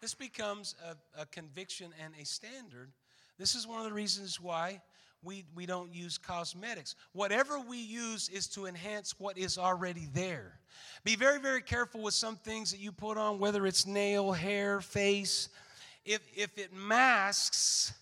This 0.00 0.14
becomes 0.14 0.76
a, 0.82 1.20
a, 1.20 1.26
conviction 1.26 1.92
and 2.02 2.14
a 2.20 2.24
standard. 2.24 2.90
This 3.38 3.54
is 3.54 3.66
one 3.66 3.80
of 3.80 3.84
the 3.84 3.92
reasons 3.92 4.40
why 4.40 4.80
we, 5.22 5.44
we 5.54 5.66
don't 5.66 5.92
use 5.94 6.18
cosmetics. 6.18 6.94
Whatever 7.12 7.60
we 7.60 7.78
use 7.78 8.28
is 8.28 8.46
to 8.48 8.66
enhance 8.66 9.14
what 9.18 9.36
is 9.36 9.58
already 9.58 10.08
there. 10.12 10.58
Be 11.04 11.16
very, 11.16 11.38
very 11.38 11.62
careful 11.62 12.02
with 12.02 12.14
some 12.14 12.36
things 12.36 12.70
that 12.70 12.80
you 12.80 12.92
put 12.92 13.18
on, 13.18 13.38
whether 13.38 13.66
it's 13.66 13.86
nail, 13.86 14.32
hair, 14.32 14.80
face. 14.80 15.48
If, 16.04 16.20
if 16.34 16.56
it 16.58 16.72
masks 16.72 17.92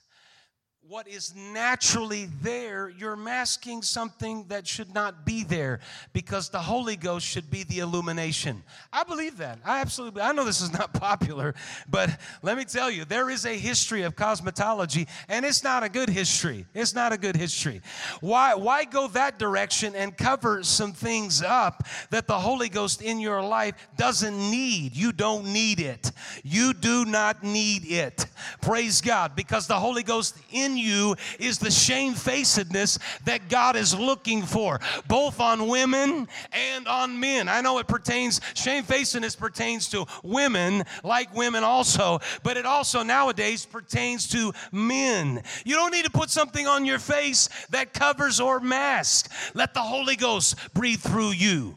what 0.88 1.06
is 1.06 1.34
naturally 1.36 2.30
there, 2.40 2.88
you're 2.88 3.14
masking 3.14 3.82
something 3.82 4.46
that 4.48 4.66
should 4.66 4.94
not 4.94 5.26
be 5.26 5.44
there 5.44 5.80
because 6.14 6.48
the 6.48 6.58
Holy 6.58 6.96
Ghost 6.96 7.26
should 7.26 7.50
be 7.50 7.62
the 7.64 7.80
illumination. 7.80 8.62
I 8.90 9.04
believe 9.04 9.36
that. 9.36 9.58
I 9.66 9.82
absolutely, 9.82 10.22
I 10.22 10.32
know 10.32 10.46
this 10.46 10.62
is 10.62 10.72
not 10.72 10.94
popular, 10.94 11.54
but 11.90 12.18
let 12.40 12.56
me 12.56 12.64
tell 12.64 12.90
you, 12.90 13.04
there 13.04 13.28
is 13.28 13.44
a 13.44 13.52
history 13.52 14.00
of 14.00 14.16
cosmetology 14.16 15.06
and 15.28 15.44
it's 15.44 15.62
not 15.62 15.82
a 15.82 15.90
good 15.90 16.08
history. 16.08 16.64
It's 16.72 16.94
not 16.94 17.12
a 17.12 17.18
good 17.18 17.36
history. 17.36 17.82
Why, 18.22 18.54
why 18.54 18.86
go 18.86 19.08
that 19.08 19.38
direction 19.38 19.94
and 19.94 20.16
cover 20.16 20.62
some 20.62 20.94
things 20.94 21.42
up 21.42 21.86
that 22.08 22.26
the 22.26 22.38
Holy 22.38 22.70
Ghost 22.70 23.02
in 23.02 23.20
your 23.20 23.42
life 23.42 23.74
doesn't 23.98 24.38
need? 24.38 24.96
You 24.96 25.12
don't 25.12 25.52
need 25.52 25.80
it. 25.80 26.12
You 26.42 26.72
do 26.72 27.04
not 27.04 27.42
need 27.42 27.84
it. 27.84 28.24
Praise 28.62 29.02
God 29.02 29.36
because 29.36 29.66
the 29.66 29.78
Holy 29.78 30.02
Ghost 30.02 30.38
in 30.50 30.77
you 30.78 31.16
is 31.38 31.58
the 31.58 31.70
shamefacedness 31.70 32.98
that 33.24 33.48
God 33.48 33.76
is 33.76 33.94
looking 33.94 34.42
for, 34.42 34.80
both 35.06 35.40
on 35.40 35.68
women 35.68 36.28
and 36.52 36.88
on 36.88 37.18
men. 37.18 37.48
I 37.48 37.60
know 37.60 37.78
it 37.78 37.88
pertains, 37.88 38.40
shamefacedness 38.54 39.36
pertains 39.36 39.88
to 39.90 40.06
women, 40.22 40.84
like 41.04 41.34
women 41.34 41.64
also, 41.64 42.20
but 42.42 42.56
it 42.56 42.66
also 42.66 43.02
nowadays 43.02 43.66
pertains 43.66 44.28
to 44.28 44.52
men. 44.72 45.42
You 45.64 45.74
don't 45.74 45.92
need 45.92 46.04
to 46.04 46.10
put 46.10 46.30
something 46.30 46.66
on 46.66 46.84
your 46.84 46.98
face 46.98 47.48
that 47.70 47.92
covers 47.92 48.40
or 48.40 48.60
masks. 48.60 49.28
Let 49.54 49.74
the 49.74 49.82
Holy 49.82 50.16
Ghost 50.16 50.56
breathe 50.74 51.00
through 51.00 51.32
you. 51.32 51.76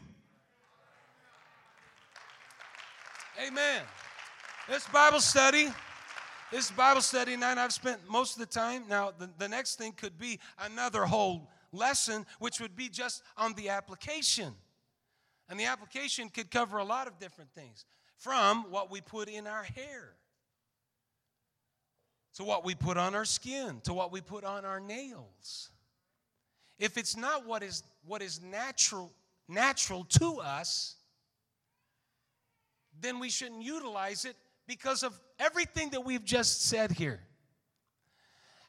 Amen. 3.44 3.82
This 4.68 4.86
Bible 4.88 5.20
study 5.20 5.68
this 6.52 6.70
Bible 6.70 7.00
study 7.00 7.34
night, 7.34 7.56
I've 7.56 7.72
spent 7.72 7.98
most 8.08 8.34
of 8.34 8.40
the 8.40 8.46
time. 8.46 8.84
Now, 8.88 9.10
the, 9.18 9.28
the 9.38 9.48
next 9.48 9.76
thing 9.76 9.92
could 9.92 10.18
be 10.18 10.38
another 10.60 11.06
whole 11.06 11.48
lesson, 11.72 12.26
which 12.40 12.60
would 12.60 12.76
be 12.76 12.90
just 12.90 13.22
on 13.38 13.54
the 13.54 13.70
application. 13.70 14.52
And 15.48 15.58
the 15.58 15.64
application 15.64 16.28
could 16.28 16.50
cover 16.50 16.76
a 16.76 16.84
lot 16.84 17.06
of 17.06 17.18
different 17.18 17.50
things 17.54 17.86
from 18.18 18.70
what 18.70 18.90
we 18.90 19.00
put 19.00 19.28
in 19.28 19.46
our 19.46 19.62
hair 19.62 20.12
to 22.34 22.44
what 22.44 22.64
we 22.64 22.74
put 22.74 22.96
on 22.96 23.14
our 23.14 23.24
skin 23.24 23.80
to 23.84 23.94
what 23.94 24.12
we 24.12 24.20
put 24.20 24.44
on 24.44 24.64
our 24.66 24.78
nails. 24.78 25.70
If 26.78 26.98
it's 26.98 27.16
not 27.16 27.46
what 27.46 27.62
is, 27.62 27.82
what 28.06 28.20
is 28.20 28.42
natural, 28.42 29.10
natural 29.48 30.04
to 30.04 30.40
us, 30.40 30.96
then 33.00 33.18
we 33.18 33.30
shouldn't 33.30 33.62
utilize 33.62 34.26
it 34.26 34.36
because 34.66 35.02
of 35.02 35.18
everything 35.38 35.90
that 35.90 36.04
we've 36.04 36.24
just 36.24 36.66
said 36.66 36.92
here. 36.92 37.20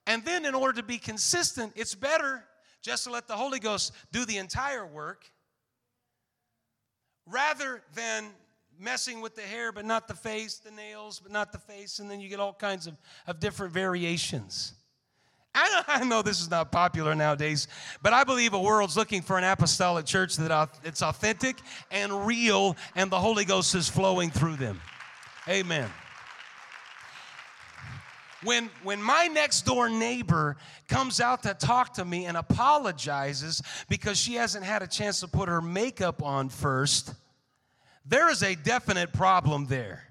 And 0.05 0.23
then, 0.25 0.45
in 0.45 0.53
order 0.53 0.81
to 0.81 0.83
be 0.83 0.97
consistent, 0.97 1.73
it's 1.75 1.95
better 1.95 2.43
just 2.81 3.05
to 3.05 3.11
let 3.11 3.27
the 3.27 3.35
Holy 3.35 3.59
Ghost 3.59 3.93
do 4.11 4.25
the 4.25 4.37
entire 4.37 4.85
work 4.85 5.25
rather 7.25 7.81
than 7.95 8.25
messing 8.79 9.21
with 9.21 9.35
the 9.35 9.41
hair 9.41 9.71
but 9.71 9.85
not 9.85 10.07
the 10.07 10.13
face, 10.13 10.57
the 10.57 10.71
nails 10.71 11.19
but 11.19 11.31
not 11.31 11.51
the 11.51 11.57
face, 11.57 11.99
and 11.99 12.11
then 12.11 12.19
you 12.19 12.27
get 12.27 12.39
all 12.39 12.53
kinds 12.53 12.87
of, 12.87 12.99
of 13.27 13.39
different 13.39 13.73
variations. 13.73 14.73
I 15.55 15.83
I 15.87 16.03
know 16.03 16.21
this 16.21 16.41
is 16.41 16.49
not 16.49 16.71
popular 16.71 17.15
nowadays, 17.15 17.67
but 18.01 18.11
I 18.11 18.23
believe 18.23 18.53
a 18.53 18.61
world's 18.61 18.97
looking 18.97 19.21
for 19.21 19.37
an 19.37 19.43
apostolic 19.43 20.05
church 20.05 20.35
that 20.37 20.69
it's 20.83 21.01
authentic 21.01 21.57
and 21.91 22.25
real, 22.25 22.75
and 22.95 23.09
the 23.09 23.19
Holy 23.19 23.45
Ghost 23.45 23.75
is 23.75 23.87
flowing 23.87 24.31
through 24.31 24.57
them. 24.57 24.81
Amen. 25.47 25.89
When, 28.43 28.69
when 28.83 29.01
my 29.01 29.27
next 29.27 29.61
door 29.65 29.89
neighbor 29.89 30.57
comes 30.89 31.21
out 31.21 31.43
to 31.43 31.53
talk 31.53 31.93
to 31.95 32.05
me 32.05 32.25
and 32.25 32.35
apologizes 32.35 33.61
because 33.89 34.17
she 34.17 34.33
hasn't 34.33 34.65
had 34.65 34.81
a 34.81 34.87
chance 34.87 35.21
to 35.21 35.27
put 35.27 35.47
her 35.47 35.61
makeup 35.61 36.21
on 36.21 36.49
first, 36.49 37.13
there 38.05 38.29
is 38.29 38.43
a 38.43 38.55
definite 38.55 39.13
problem 39.13 39.67
there. 39.67 40.03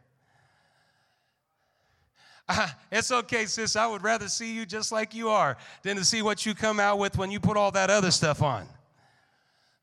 Uh, 2.48 2.68
it's 2.92 3.12
okay, 3.12 3.46
sis. 3.46 3.76
I 3.76 3.86
would 3.86 4.02
rather 4.02 4.28
see 4.28 4.54
you 4.54 4.64
just 4.64 4.92
like 4.92 5.14
you 5.14 5.28
are 5.28 5.56
than 5.82 5.96
to 5.96 6.04
see 6.04 6.22
what 6.22 6.46
you 6.46 6.54
come 6.54 6.80
out 6.80 6.98
with 6.98 7.18
when 7.18 7.30
you 7.30 7.40
put 7.40 7.56
all 7.56 7.70
that 7.72 7.90
other 7.90 8.10
stuff 8.10 8.42
on. 8.42 8.66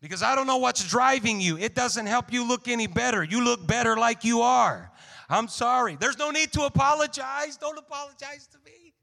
Because 0.02 0.24
I 0.24 0.34
don't 0.34 0.48
know 0.48 0.58
what's 0.58 0.88
driving 0.88 1.42
you. 1.42 1.58
It 1.58 1.76
doesn't 1.76 2.06
help 2.06 2.32
you 2.32 2.48
look 2.48 2.68
any 2.68 2.88
better. 2.88 3.22
You 3.22 3.44
look 3.44 3.66
better 3.68 3.98
like 3.98 4.24
you 4.24 4.42
are. 4.42 4.90
I'm 5.30 5.48
sorry. 5.48 5.96
There's 5.96 6.18
no 6.18 6.32
need 6.32 6.52
to 6.54 6.64
apologize. 6.64 7.56
Don't 7.58 7.78
apologize 7.78 8.48
to 8.52 8.58
me. 8.66 8.94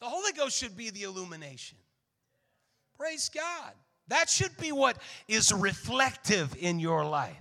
The 0.00 0.06
Holy 0.06 0.32
Ghost 0.32 0.58
should 0.58 0.76
be 0.76 0.90
the 0.90 1.04
illumination. 1.04 1.78
Praise 2.98 3.28
God. 3.28 3.72
That 4.08 4.28
should 4.28 4.56
be 4.56 4.72
what 4.72 4.96
is 5.28 5.52
reflective 5.52 6.54
in 6.58 6.78
your 6.78 7.04
life. 7.04 7.36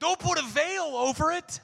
Don't 0.00 0.18
put 0.18 0.38
a 0.38 0.42
veil 0.42 0.82
over 0.82 1.32
it. 1.32 1.60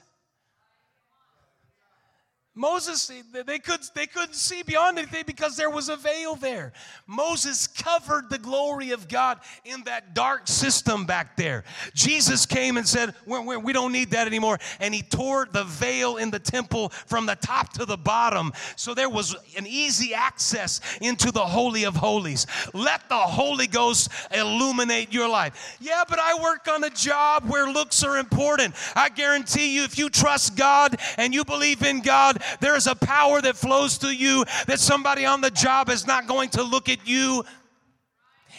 Moses, 2.61 3.11
they, 3.47 3.57
could, 3.57 3.79
they 3.95 4.05
couldn't 4.05 4.35
see 4.35 4.61
beyond 4.61 4.99
anything 4.99 5.23
because 5.25 5.57
there 5.57 5.71
was 5.71 5.89
a 5.89 5.95
veil 5.95 6.35
there. 6.35 6.73
Moses 7.07 7.65
covered 7.65 8.29
the 8.29 8.37
glory 8.37 8.91
of 8.91 9.07
God 9.07 9.39
in 9.65 9.81
that 9.85 10.13
dark 10.13 10.47
system 10.47 11.05
back 11.05 11.35
there. 11.37 11.63
Jesus 11.95 12.45
came 12.45 12.77
and 12.77 12.87
said, 12.87 13.15
we're, 13.25 13.41
we're, 13.41 13.57
We 13.57 13.73
don't 13.73 13.91
need 13.91 14.11
that 14.11 14.27
anymore. 14.27 14.59
And 14.79 14.93
he 14.93 15.01
tore 15.01 15.47
the 15.51 15.63
veil 15.63 16.17
in 16.17 16.29
the 16.29 16.37
temple 16.37 16.89
from 16.89 17.25
the 17.25 17.35
top 17.35 17.73
to 17.73 17.85
the 17.85 17.97
bottom. 17.97 18.53
So 18.75 18.93
there 18.93 19.09
was 19.09 19.35
an 19.57 19.65
easy 19.65 20.13
access 20.13 20.81
into 21.01 21.31
the 21.31 21.43
Holy 21.43 21.85
of 21.85 21.95
Holies. 21.95 22.45
Let 22.75 23.09
the 23.09 23.15
Holy 23.15 23.65
Ghost 23.65 24.09
illuminate 24.31 25.11
your 25.11 25.27
life. 25.27 25.77
Yeah, 25.81 26.03
but 26.07 26.19
I 26.19 26.39
work 26.43 26.67
on 26.67 26.83
a 26.83 26.91
job 26.91 27.45
where 27.49 27.71
looks 27.71 28.03
are 28.03 28.17
important. 28.17 28.75
I 28.95 29.09
guarantee 29.09 29.75
you, 29.75 29.83
if 29.83 29.97
you 29.97 30.11
trust 30.11 30.55
God 30.55 30.97
and 31.17 31.33
you 31.33 31.43
believe 31.43 31.81
in 31.81 32.01
God, 32.01 32.43
there 32.59 32.75
is 32.75 32.87
a 32.87 32.95
power 32.95 33.41
that 33.41 33.55
flows 33.55 33.97
through 33.97 34.11
you 34.11 34.45
that 34.67 34.79
somebody 34.79 35.25
on 35.25 35.41
the 35.41 35.51
job 35.51 35.89
is 35.89 36.05
not 36.05 36.27
going 36.27 36.49
to 36.49 36.63
look 36.63 36.89
at 36.89 37.07
you 37.07 37.43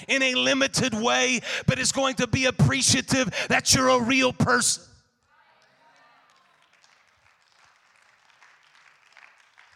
in 0.08 0.22
a 0.22 0.34
limited 0.34 0.94
way, 0.94 1.40
but 1.66 1.78
is 1.78 1.92
going 1.92 2.14
to 2.16 2.26
be 2.26 2.46
appreciative 2.46 3.30
that 3.48 3.74
you're 3.74 3.88
a 3.88 4.00
real 4.00 4.32
person. 4.32 4.84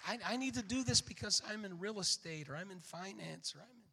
I, 0.08 0.18
I, 0.24 0.36
need 0.36 0.54
to 0.54 0.62
do 0.62 0.84
this 0.84 1.00
because 1.00 1.42
I'm 1.50 1.64
in 1.64 1.80
real 1.80 1.98
estate 1.98 2.48
or 2.48 2.56
I'm 2.56 2.70
in 2.70 2.78
finance 2.78 3.54
or 3.56 3.60
I'm 3.60 3.76
in. 3.76 3.85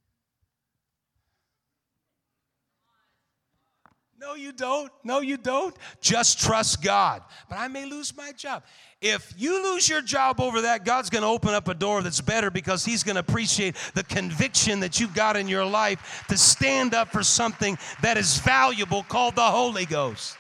No, 4.24 4.36
you 4.36 4.54
don't. 4.54 4.90
No, 5.04 5.20
you 5.20 5.36
don't. 5.36 5.76
Just 6.00 6.40
trust 6.40 6.82
God. 6.82 7.24
But 7.50 7.58
I 7.58 7.68
may 7.68 7.86
lose 7.86 8.16
my 8.16 8.32
job. 8.32 8.64
If 9.02 9.34
you 9.38 9.62
lose 9.62 9.90
your 9.90 10.02
job 10.02 10.40
over 10.40 10.62
that, 10.62 10.86
God's 10.86 11.10
going 11.10 11.24
to 11.24 11.28
open 11.28 11.50
up 11.50 11.68
a 11.68 11.74
door 11.74 12.02
that's 12.02 12.22
better 12.22 12.50
because 12.50 12.86
He's 12.86 13.04
going 13.04 13.16
to 13.16 13.20
appreciate 13.20 13.76
the 13.96 14.04
conviction 14.06 14.80
that 14.80 14.98
you've 14.98 15.14
got 15.14 15.36
in 15.36 15.50
your 15.50 15.66
life 15.66 16.24
to 16.30 16.38
stand 16.38 16.94
up 16.94 17.12
for 17.12 17.22
something 17.22 17.78
that 18.02 18.16
is 18.16 18.40
valuable 18.40 19.04
called 19.04 19.36
the 19.36 19.42
Holy 19.42 19.86
Ghost. 19.86 20.38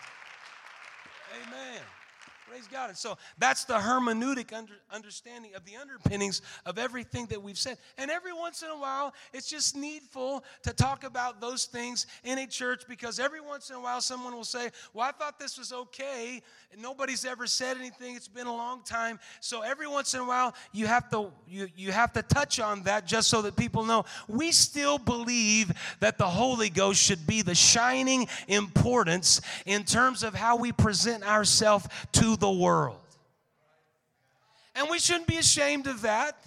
And 2.74 2.97
so 2.97 3.17
that's 3.38 3.65
the 3.65 3.76
hermeneutic 3.76 4.51
under, 4.53 4.74
understanding 4.91 5.51
of 5.55 5.63
the 5.65 5.76
underpinnings 5.76 6.41
of 6.65 6.78
everything 6.78 7.28
that 7.28 7.41
we've 7.41 7.57
said. 7.57 7.78
And 7.97 8.09
every 8.09 8.34
once 8.34 8.63
in 8.63 8.69
a 8.69 8.78
while, 8.78 9.13
it's 9.34 9.49
just 9.49 9.76
needful 9.76 10.43
to 10.63 10.74
talk 10.74 11.03
about 11.03 11.39
those 11.39 11.65
things 11.65 12.07
in 12.24 12.39
a 12.39 12.47
church 12.47 12.84
because 12.88 13.19
every 13.19 13.41
once 13.41 13.69
in 13.69 13.76
a 13.76 13.80
while, 13.80 14.01
someone 14.01 14.34
will 14.34 14.43
say, 14.43 14.69
Well, 14.93 15.07
I 15.07 15.11
thought 15.11 15.39
this 15.39 15.57
was 15.57 15.71
okay. 15.71 16.41
And 16.71 16.82
nobody's 16.82 17.26
ever 17.26 17.45
said 17.45 17.78
anything. 17.78 18.15
It's 18.15 18.28
been 18.28 18.47
a 18.47 18.55
long 18.55 18.82
time. 18.84 19.19
So 19.39 19.61
every 19.61 19.88
once 19.88 20.13
in 20.15 20.21
a 20.21 20.26
while, 20.26 20.55
you 20.71 20.88
have 20.88 21.09
to 21.11 21.32
you, 21.47 21.67
you 21.76 21.91
have 21.91 22.11
to 22.13 22.24
touch 22.24 22.59
on 22.59 22.84
that 22.84 23.05
just 23.05 23.30
so 23.30 23.43
that 23.43 23.55
people 23.55 23.86
know 23.86 24.05
we 24.28 24.51
still 24.51 24.97
believe 24.97 25.71
that 25.99 26.17
the 26.17 26.28
Holy 26.28 26.69
Ghost 26.69 27.01
should 27.01 27.28
be 27.28 27.43
the 27.43 27.55
shining 27.55 28.28
importance 28.47 29.41
in 29.65 29.84
terms 29.84 30.24
of 30.24 30.34
how 30.34 30.55
we 30.55 30.71
present 30.71 31.24
ourselves 31.24 31.88
to 32.13 32.36
the 32.36 32.49
world 32.49 32.62
world. 32.64 32.97
And 34.76 34.88
we 34.89 34.99
shouldn't 34.99 35.28
be 35.28 35.38
ashamed 35.38 35.88
of 35.88 36.01
that. 36.01 36.38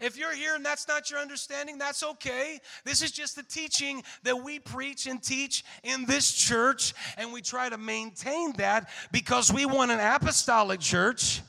If 0.00 0.18
you're 0.18 0.34
here 0.34 0.54
and 0.54 0.64
that's 0.64 0.86
not 0.86 1.10
your 1.10 1.20
understanding, 1.20 1.78
that's 1.78 2.02
okay. 2.02 2.60
This 2.84 3.00
is 3.00 3.10
just 3.10 3.36
the 3.36 3.42
teaching 3.42 4.02
that 4.24 4.36
we 4.44 4.58
preach 4.58 5.06
and 5.06 5.22
teach 5.22 5.64
in 5.82 6.04
this 6.04 6.32
church, 6.32 6.92
and 7.16 7.32
we 7.32 7.40
try 7.40 7.68
to 7.68 7.78
maintain 7.78 8.52
that 8.52 8.90
because 9.12 9.52
we 9.52 9.64
want 9.64 9.90
an 9.90 10.00
apostolic 10.00 10.80
church 10.80 11.40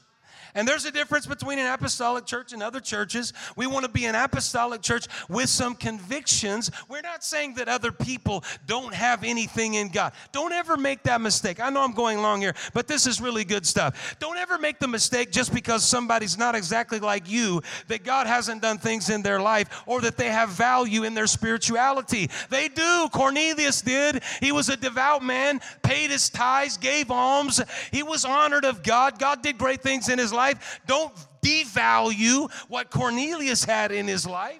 and 0.55 0.65
there's 0.65 0.85
a 0.85 0.91
difference 0.91 1.25
between 1.25 1.59
an 1.59 1.67
apostolic 1.67 2.25
church 2.25 2.53
and 2.53 2.63
other 2.63 2.79
churches. 2.79 3.33
We 3.57 3.67
want 3.67 3.85
to 3.85 3.91
be 3.91 4.05
an 4.05 4.15
apostolic 4.15 4.81
church 4.81 5.07
with 5.27 5.49
some 5.49 5.75
convictions. 5.75 6.71
We're 6.87 7.01
not 7.01 7.25
saying 7.25 7.55
that 7.55 7.67
other 7.67 7.91
people 7.91 8.43
don't 8.65 8.93
have 8.93 9.25
anything 9.25 9.73
in 9.73 9.89
God. 9.89 10.13
Don't 10.31 10.53
ever 10.53 10.77
make 10.77 11.03
that 11.03 11.19
mistake. 11.19 11.59
I 11.59 11.69
know 11.69 11.83
I'm 11.83 11.91
going 11.91 12.21
long 12.21 12.39
here, 12.39 12.55
but 12.73 12.87
this 12.87 13.05
is 13.05 13.19
really 13.19 13.43
good 13.43 13.65
stuff. 13.65 14.15
Don't 14.19 14.37
ever 14.37 14.57
make 14.57 14.79
the 14.79 14.87
mistake 14.87 15.29
just 15.29 15.53
because 15.53 15.83
somebody's 15.83 16.37
not 16.37 16.55
exactly 16.55 16.99
like 16.99 17.29
you 17.29 17.61
that 17.89 18.05
God 18.05 18.25
hasn't 18.25 18.61
done 18.61 18.77
things 18.77 19.09
in 19.09 19.21
their 19.21 19.41
life 19.41 19.83
or 19.85 19.99
that 20.01 20.15
they 20.15 20.29
have 20.29 20.49
value 20.49 21.03
in 21.03 21.13
their 21.13 21.27
spirituality. 21.27 22.29
They 22.49 22.69
do. 22.69 23.09
Cornelius 23.11 23.81
did. 23.81 24.23
He 24.39 24.53
was 24.53 24.69
a 24.69 24.77
devout 24.77 25.21
man, 25.21 25.59
paid 25.83 26.11
his 26.11 26.29
tithes, 26.29 26.77
gave 26.77 27.11
alms. 27.11 27.61
He 27.91 28.03
was 28.03 28.23
honored 28.23 28.63
of 28.63 28.83
God. 28.83 29.19
God 29.19 29.41
did 29.41 29.57
great 29.57 29.81
things 29.81 30.07
in 30.07 30.17
his 30.17 30.31
life 30.31 30.44
life. 30.45 30.79
Don't 30.85 31.13
devalue 31.43 32.51
what 32.67 32.89
Cornelius 32.89 33.63
had 33.63 33.91
in 33.91 34.07
his 34.07 34.25
life. 34.25 34.59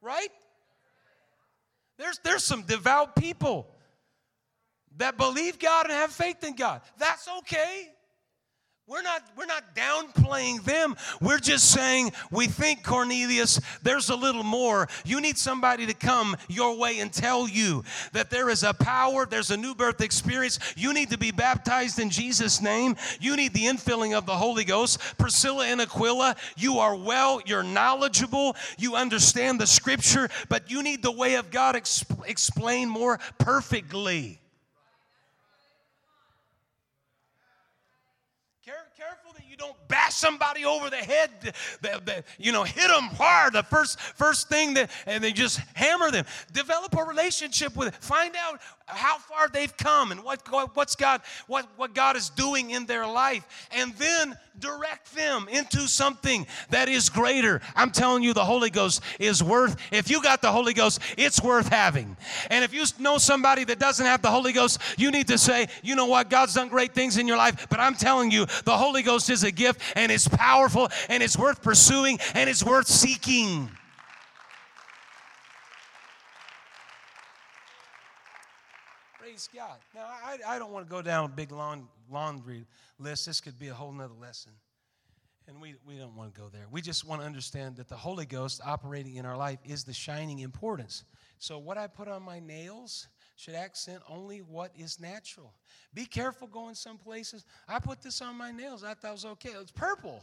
Right? 0.00 0.28
There's, 1.98 2.18
there's 2.24 2.44
some 2.44 2.62
devout 2.62 3.16
people 3.16 3.68
that 4.96 5.16
believe 5.16 5.58
God 5.58 5.86
and 5.86 5.94
have 5.94 6.12
faith 6.12 6.44
in 6.44 6.54
God. 6.54 6.82
That's 6.98 7.28
okay. 7.38 7.88
We're 8.86 9.00
not, 9.00 9.22
we're 9.34 9.46
not 9.46 9.74
downplaying 9.74 10.62
them. 10.64 10.94
We're 11.22 11.38
just 11.38 11.70
saying 11.70 12.12
we 12.30 12.48
think, 12.48 12.82
Cornelius, 12.82 13.58
there's 13.82 14.10
a 14.10 14.14
little 14.14 14.42
more. 14.42 14.88
You 15.06 15.22
need 15.22 15.38
somebody 15.38 15.86
to 15.86 15.94
come 15.94 16.36
your 16.48 16.76
way 16.76 16.98
and 16.98 17.10
tell 17.10 17.48
you 17.48 17.82
that 18.12 18.28
there 18.28 18.50
is 18.50 18.62
a 18.62 18.74
power, 18.74 19.24
there's 19.24 19.50
a 19.50 19.56
new 19.56 19.74
birth 19.74 20.02
experience. 20.02 20.58
You 20.76 20.92
need 20.92 21.08
to 21.10 21.18
be 21.18 21.30
baptized 21.30 21.98
in 21.98 22.10
Jesus' 22.10 22.60
name. 22.60 22.96
You 23.20 23.36
need 23.36 23.54
the 23.54 23.64
infilling 23.64 24.14
of 24.14 24.26
the 24.26 24.36
Holy 24.36 24.64
Ghost. 24.64 25.00
Priscilla 25.16 25.64
and 25.64 25.80
Aquila, 25.80 26.36
you 26.58 26.78
are 26.78 26.94
well, 26.94 27.40
you're 27.46 27.62
knowledgeable, 27.62 28.54
you 28.76 28.96
understand 28.96 29.58
the 29.58 29.66
scripture, 29.66 30.28
but 30.50 30.70
you 30.70 30.82
need 30.82 31.02
the 31.02 31.10
way 31.10 31.36
of 31.36 31.50
God 31.50 31.74
exp- 31.74 32.28
explained 32.28 32.90
more 32.90 33.18
perfectly. 33.38 34.42
You 39.54 39.58
don't 39.58 39.76
bash 39.86 40.14
somebody 40.14 40.64
over 40.64 40.90
the 40.90 40.96
head, 40.96 41.30
the, 41.80 42.00
the, 42.04 42.24
you 42.38 42.50
know, 42.50 42.64
hit 42.64 42.88
them 42.88 43.04
hard. 43.04 43.52
The 43.52 43.62
first 43.62 44.00
first 44.00 44.48
thing 44.48 44.74
that, 44.74 44.90
and 45.06 45.22
they 45.22 45.30
just 45.30 45.60
hammer 45.74 46.10
them. 46.10 46.24
Develop 46.52 46.96
a 46.98 47.04
relationship 47.04 47.76
with. 47.76 47.94
Find 47.94 48.34
out 48.34 48.60
how 48.86 49.16
far 49.18 49.48
they've 49.48 49.74
come 49.76 50.12
and 50.12 50.22
what, 50.22 50.46
what's 50.74 50.94
God, 50.94 51.22
what, 51.46 51.66
what 51.76 51.94
God 51.94 52.16
is 52.16 52.28
doing 52.30 52.70
in 52.70 52.84
their 52.84 53.06
life, 53.06 53.68
and 53.72 53.94
then 53.94 54.36
direct 54.58 55.14
them 55.14 55.48
into 55.50 55.88
something 55.88 56.46
that 56.70 56.88
is 56.88 57.08
greater. 57.08 57.60
I'm 57.74 57.90
telling 57.90 58.22
you, 58.22 58.34
the 58.34 58.44
Holy 58.44 58.70
Ghost 58.70 59.02
is 59.18 59.42
worth, 59.42 59.76
if 59.90 60.10
you 60.10 60.22
got 60.22 60.42
the 60.42 60.52
Holy 60.52 60.74
Ghost, 60.74 61.00
it's 61.16 61.42
worth 61.42 61.68
having. 61.68 62.16
And 62.50 62.62
if 62.62 62.74
you 62.74 62.84
know 62.98 63.18
somebody 63.18 63.64
that 63.64 63.78
doesn't 63.78 64.04
have 64.04 64.20
the 64.20 64.30
Holy 64.30 64.52
Ghost, 64.52 64.78
you 64.98 65.10
need 65.10 65.28
to 65.28 65.38
say, 65.38 65.68
you 65.82 65.96
know 65.96 66.06
what, 66.06 66.28
God's 66.28 66.54
done 66.54 66.68
great 66.68 66.94
things 66.94 67.16
in 67.16 67.26
your 67.26 67.38
life, 67.38 67.66
but 67.70 67.80
I'm 67.80 67.94
telling 67.94 68.30
you, 68.30 68.46
the 68.64 68.76
Holy 68.76 69.02
Ghost 69.02 69.30
is 69.30 69.44
a 69.44 69.50
gift 69.50 69.80
and 69.96 70.12
it's 70.12 70.28
powerful 70.28 70.88
and 71.08 71.22
it's 71.22 71.38
worth 71.38 71.62
pursuing 71.62 72.18
and 72.34 72.50
it's 72.50 72.62
worth 72.62 72.86
seeking. 72.86 73.70
Praise 79.34 79.48
God. 79.52 79.78
Now, 79.96 80.06
I, 80.06 80.54
I 80.54 80.58
don't 80.60 80.70
want 80.70 80.86
to 80.86 80.90
go 80.90 81.02
down 81.02 81.24
a 81.24 81.28
big 81.28 81.50
long, 81.50 81.88
laundry 82.08 82.64
list. 83.00 83.26
This 83.26 83.40
could 83.40 83.58
be 83.58 83.66
a 83.66 83.74
whole 83.74 83.90
nother 83.90 84.14
lesson. 84.20 84.52
And 85.48 85.60
we, 85.60 85.74
we 85.84 85.98
don't 85.98 86.14
want 86.14 86.32
to 86.32 86.40
go 86.40 86.48
there. 86.48 86.66
We 86.70 86.80
just 86.80 87.04
want 87.04 87.20
to 87.20 87.26
understand 87.26 87.74
that 87.78 87.88
the 87.88 87.96
Holy 87.96 88.26
Ghost 88.26 88.60
operating 88.64 89.16
in 89.16 89.26
our 89.26 89.36
life 89.36 89.58
is 89.64 89.82
the 89.82 89.92
shining 89.92 90.38
importance. 90.38 91.02
So, 91.38 91.58
what 91.58 91.76
I 91.76 91.88
put 91.88 92.06
on 92.06 92.22
my 92.22 92.38
nails 92.38 93.08
should 93.34 93.56
accent 93.56 94.02
only 94.08 94.38
what 94.38 94.70
is 94.78 95.00
natural. 95.00 95.52
Be 95.94 96.06
careful 96.06 96.46
going 96.46 96.76
some 96.76 96.96
places. 96.96 97.44
I 97.66 97.80
put 97.80 98.02
this 98.02 98.22
on 98.22 98.38
my 98.38 98.52
nails. 98.52 98.84
I 98.84 98.94
thought 98.94 99.08
it 99.08 99.14
was 99.14 99.24
okay. 99.24 99.50
It's 99.60 99.72
purple. 99.72 100.22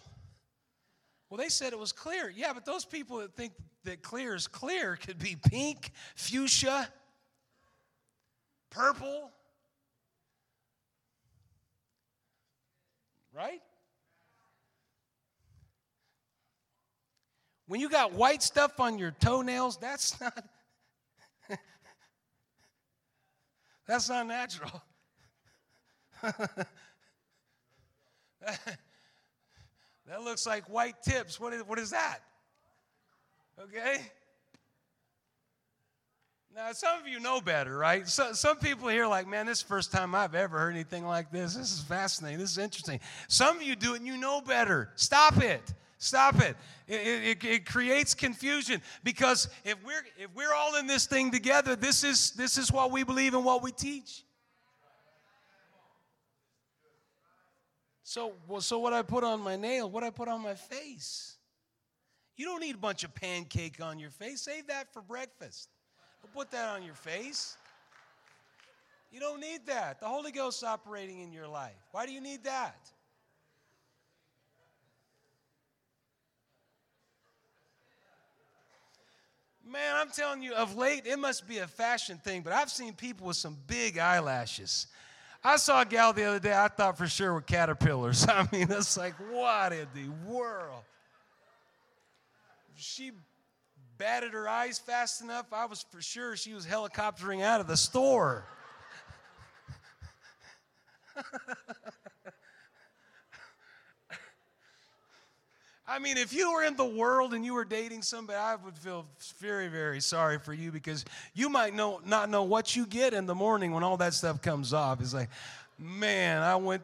Well, 1.30 1.38
they 1.38 1.50
said 1.50 1.74
it 1.74 1.80
was 1.80 1.92
clear. 1.92 2.32
Yeah, 2.34 2.54
but 2.54 2.64
those 2.64 2.86
people 2.86 3.18
that 3.18 3.36
think 3.36 3.52
that 3.84 4.04
clear 4.04 4.36
is 4.36 4.48
clear 4.48 4.96
could 4.96 5.20
be 5.20 5.36
pink, 5.36 5.92
fuchsia, 6.16 6.88
purple. 8.72 9.32
Right? 13.34 13.62
When 17.68 17.80
you 17.80 17.90
got 17.90 18.12
white 18.14 18.44
stuff 18.44 18.80
on 18.80 18.98
your 18.98 19.12
toenails, 19.12 19.78
that's 19.78 20.20
not 20.20 20.44
That's 23.88 24.10
not 24.10 24.28
natural. 24.28 24.84
that 26.22 26.68
looks 30.22 30.46
like 30.46 30.70
white 30.70 31.02
tips. 31.02 31.40
What 31.40 31.54
is, 31.54 31.64
what 31.64 31.80
is 31.80 31.92
that? 31.92 32.20
Okay? 33.60 34.12
Now, 36.54 36.74
some 36.74 37.00
of 37.00 37.08
you 37.08 37.22
know 37.22 37.40
better, 37.40 37.78
right? 37.78 38.06
So, 38.08 38.34
some 38.34 38.58
people 38.58 38.90
here 38.90 39.08
like, 39.08 39.26
man, 39.26 39.46
this 39.46 39.60
is 39.60 39.64
the 39.64 39.70
first 39.70 39.92
time 39.92 40.14
I've 40.14 40.36
ever 40.36 40.60
heard 40.60 40.72
anything 40.72 41.06
like 41.06 41.32
this. 41.32 41.56
This 41.56 41.72
is 41.72 41.82
fascinating. 41.82 42.40
This 42.40 42.52
is 42.52 42.58
interesting. 42.58 43.00
Some 43.30 43.58
of 43.58 43.64
you 43.64 43.76
do 43.78 43.94
it 43.94 43.98
and 43.98 44.08
you 44.08 44.18
know 44.18 44.42
better. 44.42 44.90
Stop 44.96 45.42
it. 45.42 45.62
Stop 45.98 46.42
it. 46.42 46.58
It, 46.88 46.96
it. 47.42 47.44
it, 47.46 47.66
creates 47.66 48.14
confusion 48.14 48.82
because 49.04 49.48
if 49.64 49.78
we're 49.86 50.04
if 50.18 50.30
we're 50.36 50.54
all 50.54 50.76
in 50.76 50.88
this 50.88 51.06
thing 51.06 51.32
together, 51.32 51.78
this 51.78 52.04
is 52.04 52.32
this 52.32 52.58
is 52.58 52.70
what 52.70 52.92
we 52.92 53.04
believe 53.04 53.34
and 53.34 53.46
what 53.46 53.64
we 53.64 53.72
teach. 53.72 54.24
So, 58.04 58.34
well, 58.46 58.60
so 58.60 58.78
what 58.80 58.92
I 58.92 59.04
put 59.04 59.24
on 59.24 59.40
my 59.40 59.56
nail, 59.56 59.90
what 59.90 60.04
I 60.04 60.10
put 60.10 60.28
on 60.28 60.42
my 60.42 60.56
face. 60.56 61.38
You 62.36 62.46
don't 62.46 62.60
need 62.60 62.76
a 62.76 62.80
bunch 62.80 63.06
of 63.06 63.14
pancake 63.14 63.80
on 63.82 64.00
your 64.00 64.10
face. 64.10 64.42
Save 64.42 64.68
that 64.68 64.92
for 64.92 65.02
breakfast. 65.02 65.70
Don't 66.22 66.34
put 66.34 66.52
that 66.52 66.70
on 66.70 66.84
your 66.84 66.96
face. 66.96 67.58
You 69.12 69.20
don't 69.20 69.42
need 69.42 69.66
that. 69.66 70.00
The 70.00 70.08
Holy 70.08 70.32
Ghost 70.32 70.64
operating 70.64 71.22
in 71.22 71.34
your 71.34 71.48
life. 71.48 71.76
Why 71.92 72.06
do 72.06 72.14
you 72.14 72.22
need 72.22 72.44
that? 72.46 72.78
Man, 79.72 79.96
I'm 79.96 80.10
telling 80.10 80.42
you, 80.42 80.54
of 80.54 80.76
late, 80.76 81.06
it 81.06 81.18
must 81.18 81.48
be 81.48 81.60
a 81.60 81.68
fashion 81.68 82.18
thing, 82.18 82.42
but 82.42 82.52
I've 82.52 82.70
seen 82.70 82.94
people 82.94 83.28
with 83.28 83.38
some 83.38 83.58
big 83.68 83.98
eyelashes. 83.98 84.88
I 85.44 85.58
saw 85.58 85.82
a 85.82 85.86
gal 85.86 86.14
the 86.14 86.26
other 86.26 86.40
day, 86.40 86.54
I 86.54 86.68
thought 86.68 86.98
for 86.98 87.08
sure 87.08 87.34
were 87.34 87.42
caterpillars. 87.42 88.28
I 88.30 88.48
mean, 88.52 88.68
it's 88.70 88.98
like, 88.98 89.14
what 89.32 89.72
in 89.72 89.88
the 89.94 90.10
world? 90.30 90.84
She 92.76 93.12
batted 94.02 94.34
her 94.34 94.50
eyes 94.50 94.80
fast 94.80 95.22
enough, 95.22 95.46
I 95.52 95.66
was 95.68 95.86
for 95.92 96.02
sure 96.02 96.36
she 96.36 96.56
was 96.56 96.66
helicoptering 96.66 97.44
out 97.44 97.62
of 97.62 97.68
the 97.68 97.78
store. 97.78 98.44
I 105.88 106.00
mean, 106.00 106.18
if 106.18 106.34
you 106.34 106.52
were 106.52 106.64
in 106.64 106.76
the 106.76 106.84
world 106.84 107.36
and 107.36 107.46
you 107.46 107.54
were 107.54 107.64
dating 107.64 108.02
somebody, 108.02 108.40
I 108.40 108.56
would 108.56 108.76
feel 108.76 109.06
very, 109.38 109.68
very 109.68 110.02
sorry 110.02 110.40
for 110.40 110.54
you 110.54 110.72
because 110.72 111.06
you 111.36 111.48
might 111.48 111.76
know, 111.76 112.02
not 112.04 112.28
know 112.28 112.42
what 112.42 112.76
you 112.76 112.88
get 112.88 113.14
in 113.14 113.28
the 113.28 113.36
morning 113.36 113.72
when 113.72 113.84
all 113.84 113.98
that 113.98 114.16
stuff 114.16 114.42
comes 114.42 114.74
off. 114.74 115.00
It's 115.00 115.14
like, 115.14 115.30
man, 115.78 116.42
I 116.42 116.56
went. 116.56 116.82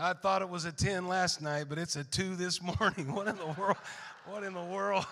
I 0.00 0.12
thought 0.12 0.42
it 0.42 0.48
was 0.48 0.64
a 0.64 0.70
10 0.70 1.08
last 1.08 1.42
night, 1.42 1.64
but 1.68 1.76
it's 1.76 1.96
a 1.96 2.04
2 2.04 2.36
this 2.36 2.62
morning. 2.80 3.12
What 3.12 3.26
in 3.26 3.36
the 3.36 3.46
world? 3.58 3.76
What 4.26 4.44
in 4.44 4.54
the 4.54 4.62
world? 4.62 5.04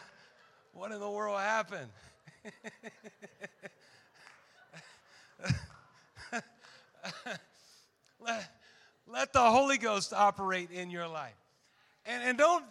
What 0.73 0.93
in 0.93 1.01
the 1.01 1.11
world 1.11 1.41
happened? 1.41 1.91
Let 9.09 9.33
the 9.33 9.41
Holy 9.41 9.79
Ghost 9.79 10.13
operate 10.13 10.71
in 10.71 10.91
your 10.91 11.09
life. 11.09 11.35
And, 12.05 12.23
and 12.23 12.39
don't. 12.39 12.65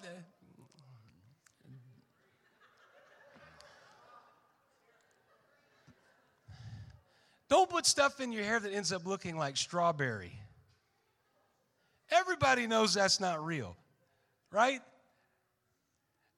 Don't 7.50 7.70
put 7.70 7.86
stuff 7.86 8.22
in 8.22 8.32
your 8.32 8.44
hair 8.44 8.60
that 8.60 8.72
ends 8.72 8.94
up 8.94 9.06
looking 9.06 9.38
like 9.38 9.58
strawberry. 9.58 10.40
Everybody 12.16 12.68
knows 12.68 12.94
that's 12.94 13.20
not 13.20 13.46
real, 13.46 13.76
right? 14.52 14.82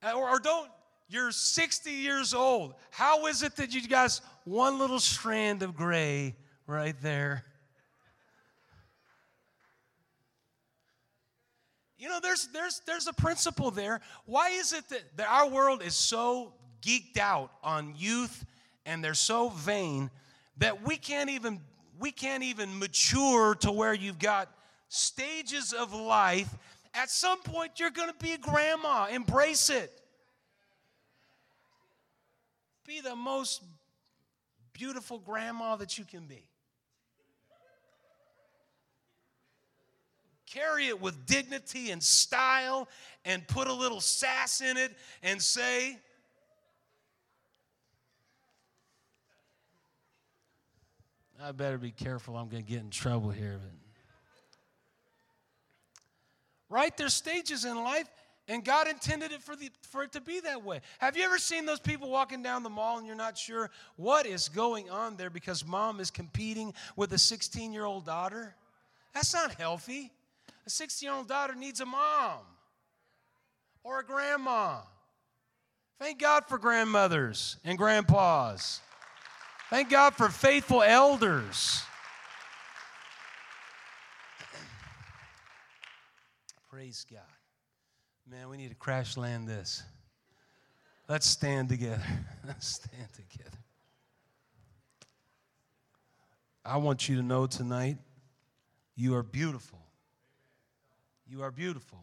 Uh, 0.01 0.13
or, 0.13 0.29
or, 0.29 0.39
don't, 0.39 0.69
you're 1.07 1.31
60 1.31 1.91
years 1.91 2.33
old. 2.33 2.73
How 2.91 3.27
is 3.27 3.43
it 3.43 3.55
that 3.57 3.73
you 3.73 3.87
guys, 3.87 4.21
one 4.43 4.79
little 4.79 4.99
strand 4.99 5.63
of 5.63 5.75
gray 5.75 6.35
right 6.65 6.95
there? 7.01 7.43
You 11.97 12.09
know, 12.09 12.19
there's, 12.21 12.47
there's, 12.53 12.81
there's 12.85 13.07
a 13.07 13.13
principle 13.13 13.71
there. 13.71 14.01
Why 14.25 14.49
is 14.49 14.71
it 14.73 14.87
that, 14.89 15.01
that 15.17 15.27
our 15.27 15.49
world 15.49 15.81
is 15.81 15.95
so 15.95 16.53
geeked 16.81 17.17
out 17.17 17.51
on 17.63 17.93
youth 17.97 18.45
and 18.85 19.03
they're 19.03 19.13
so 19.15 19.49
vain 19.49 20.09
that 20.57 20.85
we 20.85 20.97
can't 20.97 21.29
even 21.29 21.59
we 21.99 22.11
can't 22.11 22.43
even 22.43 22.77
mature 22.77 23.55
to 23.55 23.71
where 23.71 23.93
you've 23.93 24.19
got 24.19 24.49
stages 24.89 25.73
of 25.73 25.93
life 25.93 26.53
at 26.97 27.09
some 27.09 27.39
point 27.41 27.79
you're 27.79 27.91
going 27.91 28.09
to 28.09 28.15
be 28.15 28.33
a 28.33 28.37
grandma. 28.37 29.07
Embrace 29.07 29.69
it. 29.69 30.01
Be 32.85 33.01
the 33.01 33.15
most 33.15 33.61
beautiful 34.73 35.19
grandma 35.19 35.75
that 35.75 35.97
you 35.97 36.05
can 36.05 36.25
be. 36.25 36.43
Carry 40.45 40.87
it 40.87 40.99
with 40.99 41.25
dignity 41.25 41.91
and 41.91 42.01
style 42.01 42.87
and 43.25 43.45
put 43.47 43.67
a 43.67 43.73
little 43.73 43.99
sass 43.99 44.61
in 44.61 44.77
it 44.77 44.95
and 45.21 45.41
say, 45.41 45.97
I 51.43 51.51
better 51.51 51.77
be 51.77 51.91
careful, 51.91 52.37
I'm 52.37 52.47
going 52.47 52.63
to 52.63 52.69
get 52.69 52.79
in 52.79 52.89
trouble 52.89 53.29
here. 53.29 53.59
Right? 56.69 56.95
There's 56.97 57.13
stages 57.13 57.65
in 57.65 57.81
life, 57.83 58.07
and 58.47 58.63
God 58.63 58.87
intended 58.87 59.31
it 59.31 59.41
for, 59.41 59.55
the, 59.55 59.69
for 59.83 60.03
it 60.03 60.11
to 60.13 60.21
be 60.21 60.39
that 60.41 60.63
way. 60.63 60.81
Have 60.99 61.17
you 61.17 61.23
ever 61.23 61.37
seen 61.37 61.65
those 61.65 61.79
people 61.79 62.09
walking 62.09 62.41
down 62.41 62.63
the 62.63 62.69
mall 62.69 62.97
and 62.97 63.05
you're 63.05 63.15
not 63.15 63.37
sure 63.37 63.69
what 63.95 64.25
is 64.25 64.49
going 64.49 64.89
on 64.89 65.17
there 65.17 65.29
because 65.29 65.65
mom 65.65 65.99
is 65.99 66.11
competing 66.11 66.73
with 66.95 67.11
a 67.13 67.17
16 67.17 67.73
year 67.73 67.85
old 67.85 68.05
daughter? 68.05 68.55
That's 69.13 69.33
not 69.33 69.55
healthy. 69.55 70.11
A 70.65 70.69
16 70.69 71.07
year 71.07 71.15
old 71.15 71.27
daughter 71.27 71.55
needs 71.55 71.81
a 71.81 71.85
mom 71.85 72.39
or 73.83 73.99
a 73.99 74.05
grandma. 74.05 74.79
Thank 75.99 76.19
God 76.19 76.45
for 76.47 76.57
grandmothers 76.57 77.57
and 77.63 77.77
grandpas. 77.77 78.81
Thank 79.69 79.89
God 79.89 80.13
for 80.13 80.29
faithful 80.29 80.83
elders. 80.83 81.81
Praise 86.77 87.07
God. 87.11 87.21
Man, 88.29 88.49
we 88.49 88.57
need 88.57 88.69
to 88.69 88.75
crash 88.75 89.17
land 89.17 89.47
this. 89.47 89.81
Let's 91.09 91.25
stand 91.25 91.69
together. 91.69 92.03
Let's 92.45 92.67
stand 92.67 93.07
together. 93.15 93.57
I 96.63 96.77
want 96.77 97.09
you 97.09 97.15
to 97.15 97.23
know 97.23 97.47
tonight 97.47 97.97
you 98.95 99.15
are 99.15 99.23
beautiful. 99.23 99.79
You 101.27 101.41
are 101.41 101.49
beautiful. 101.49 101.97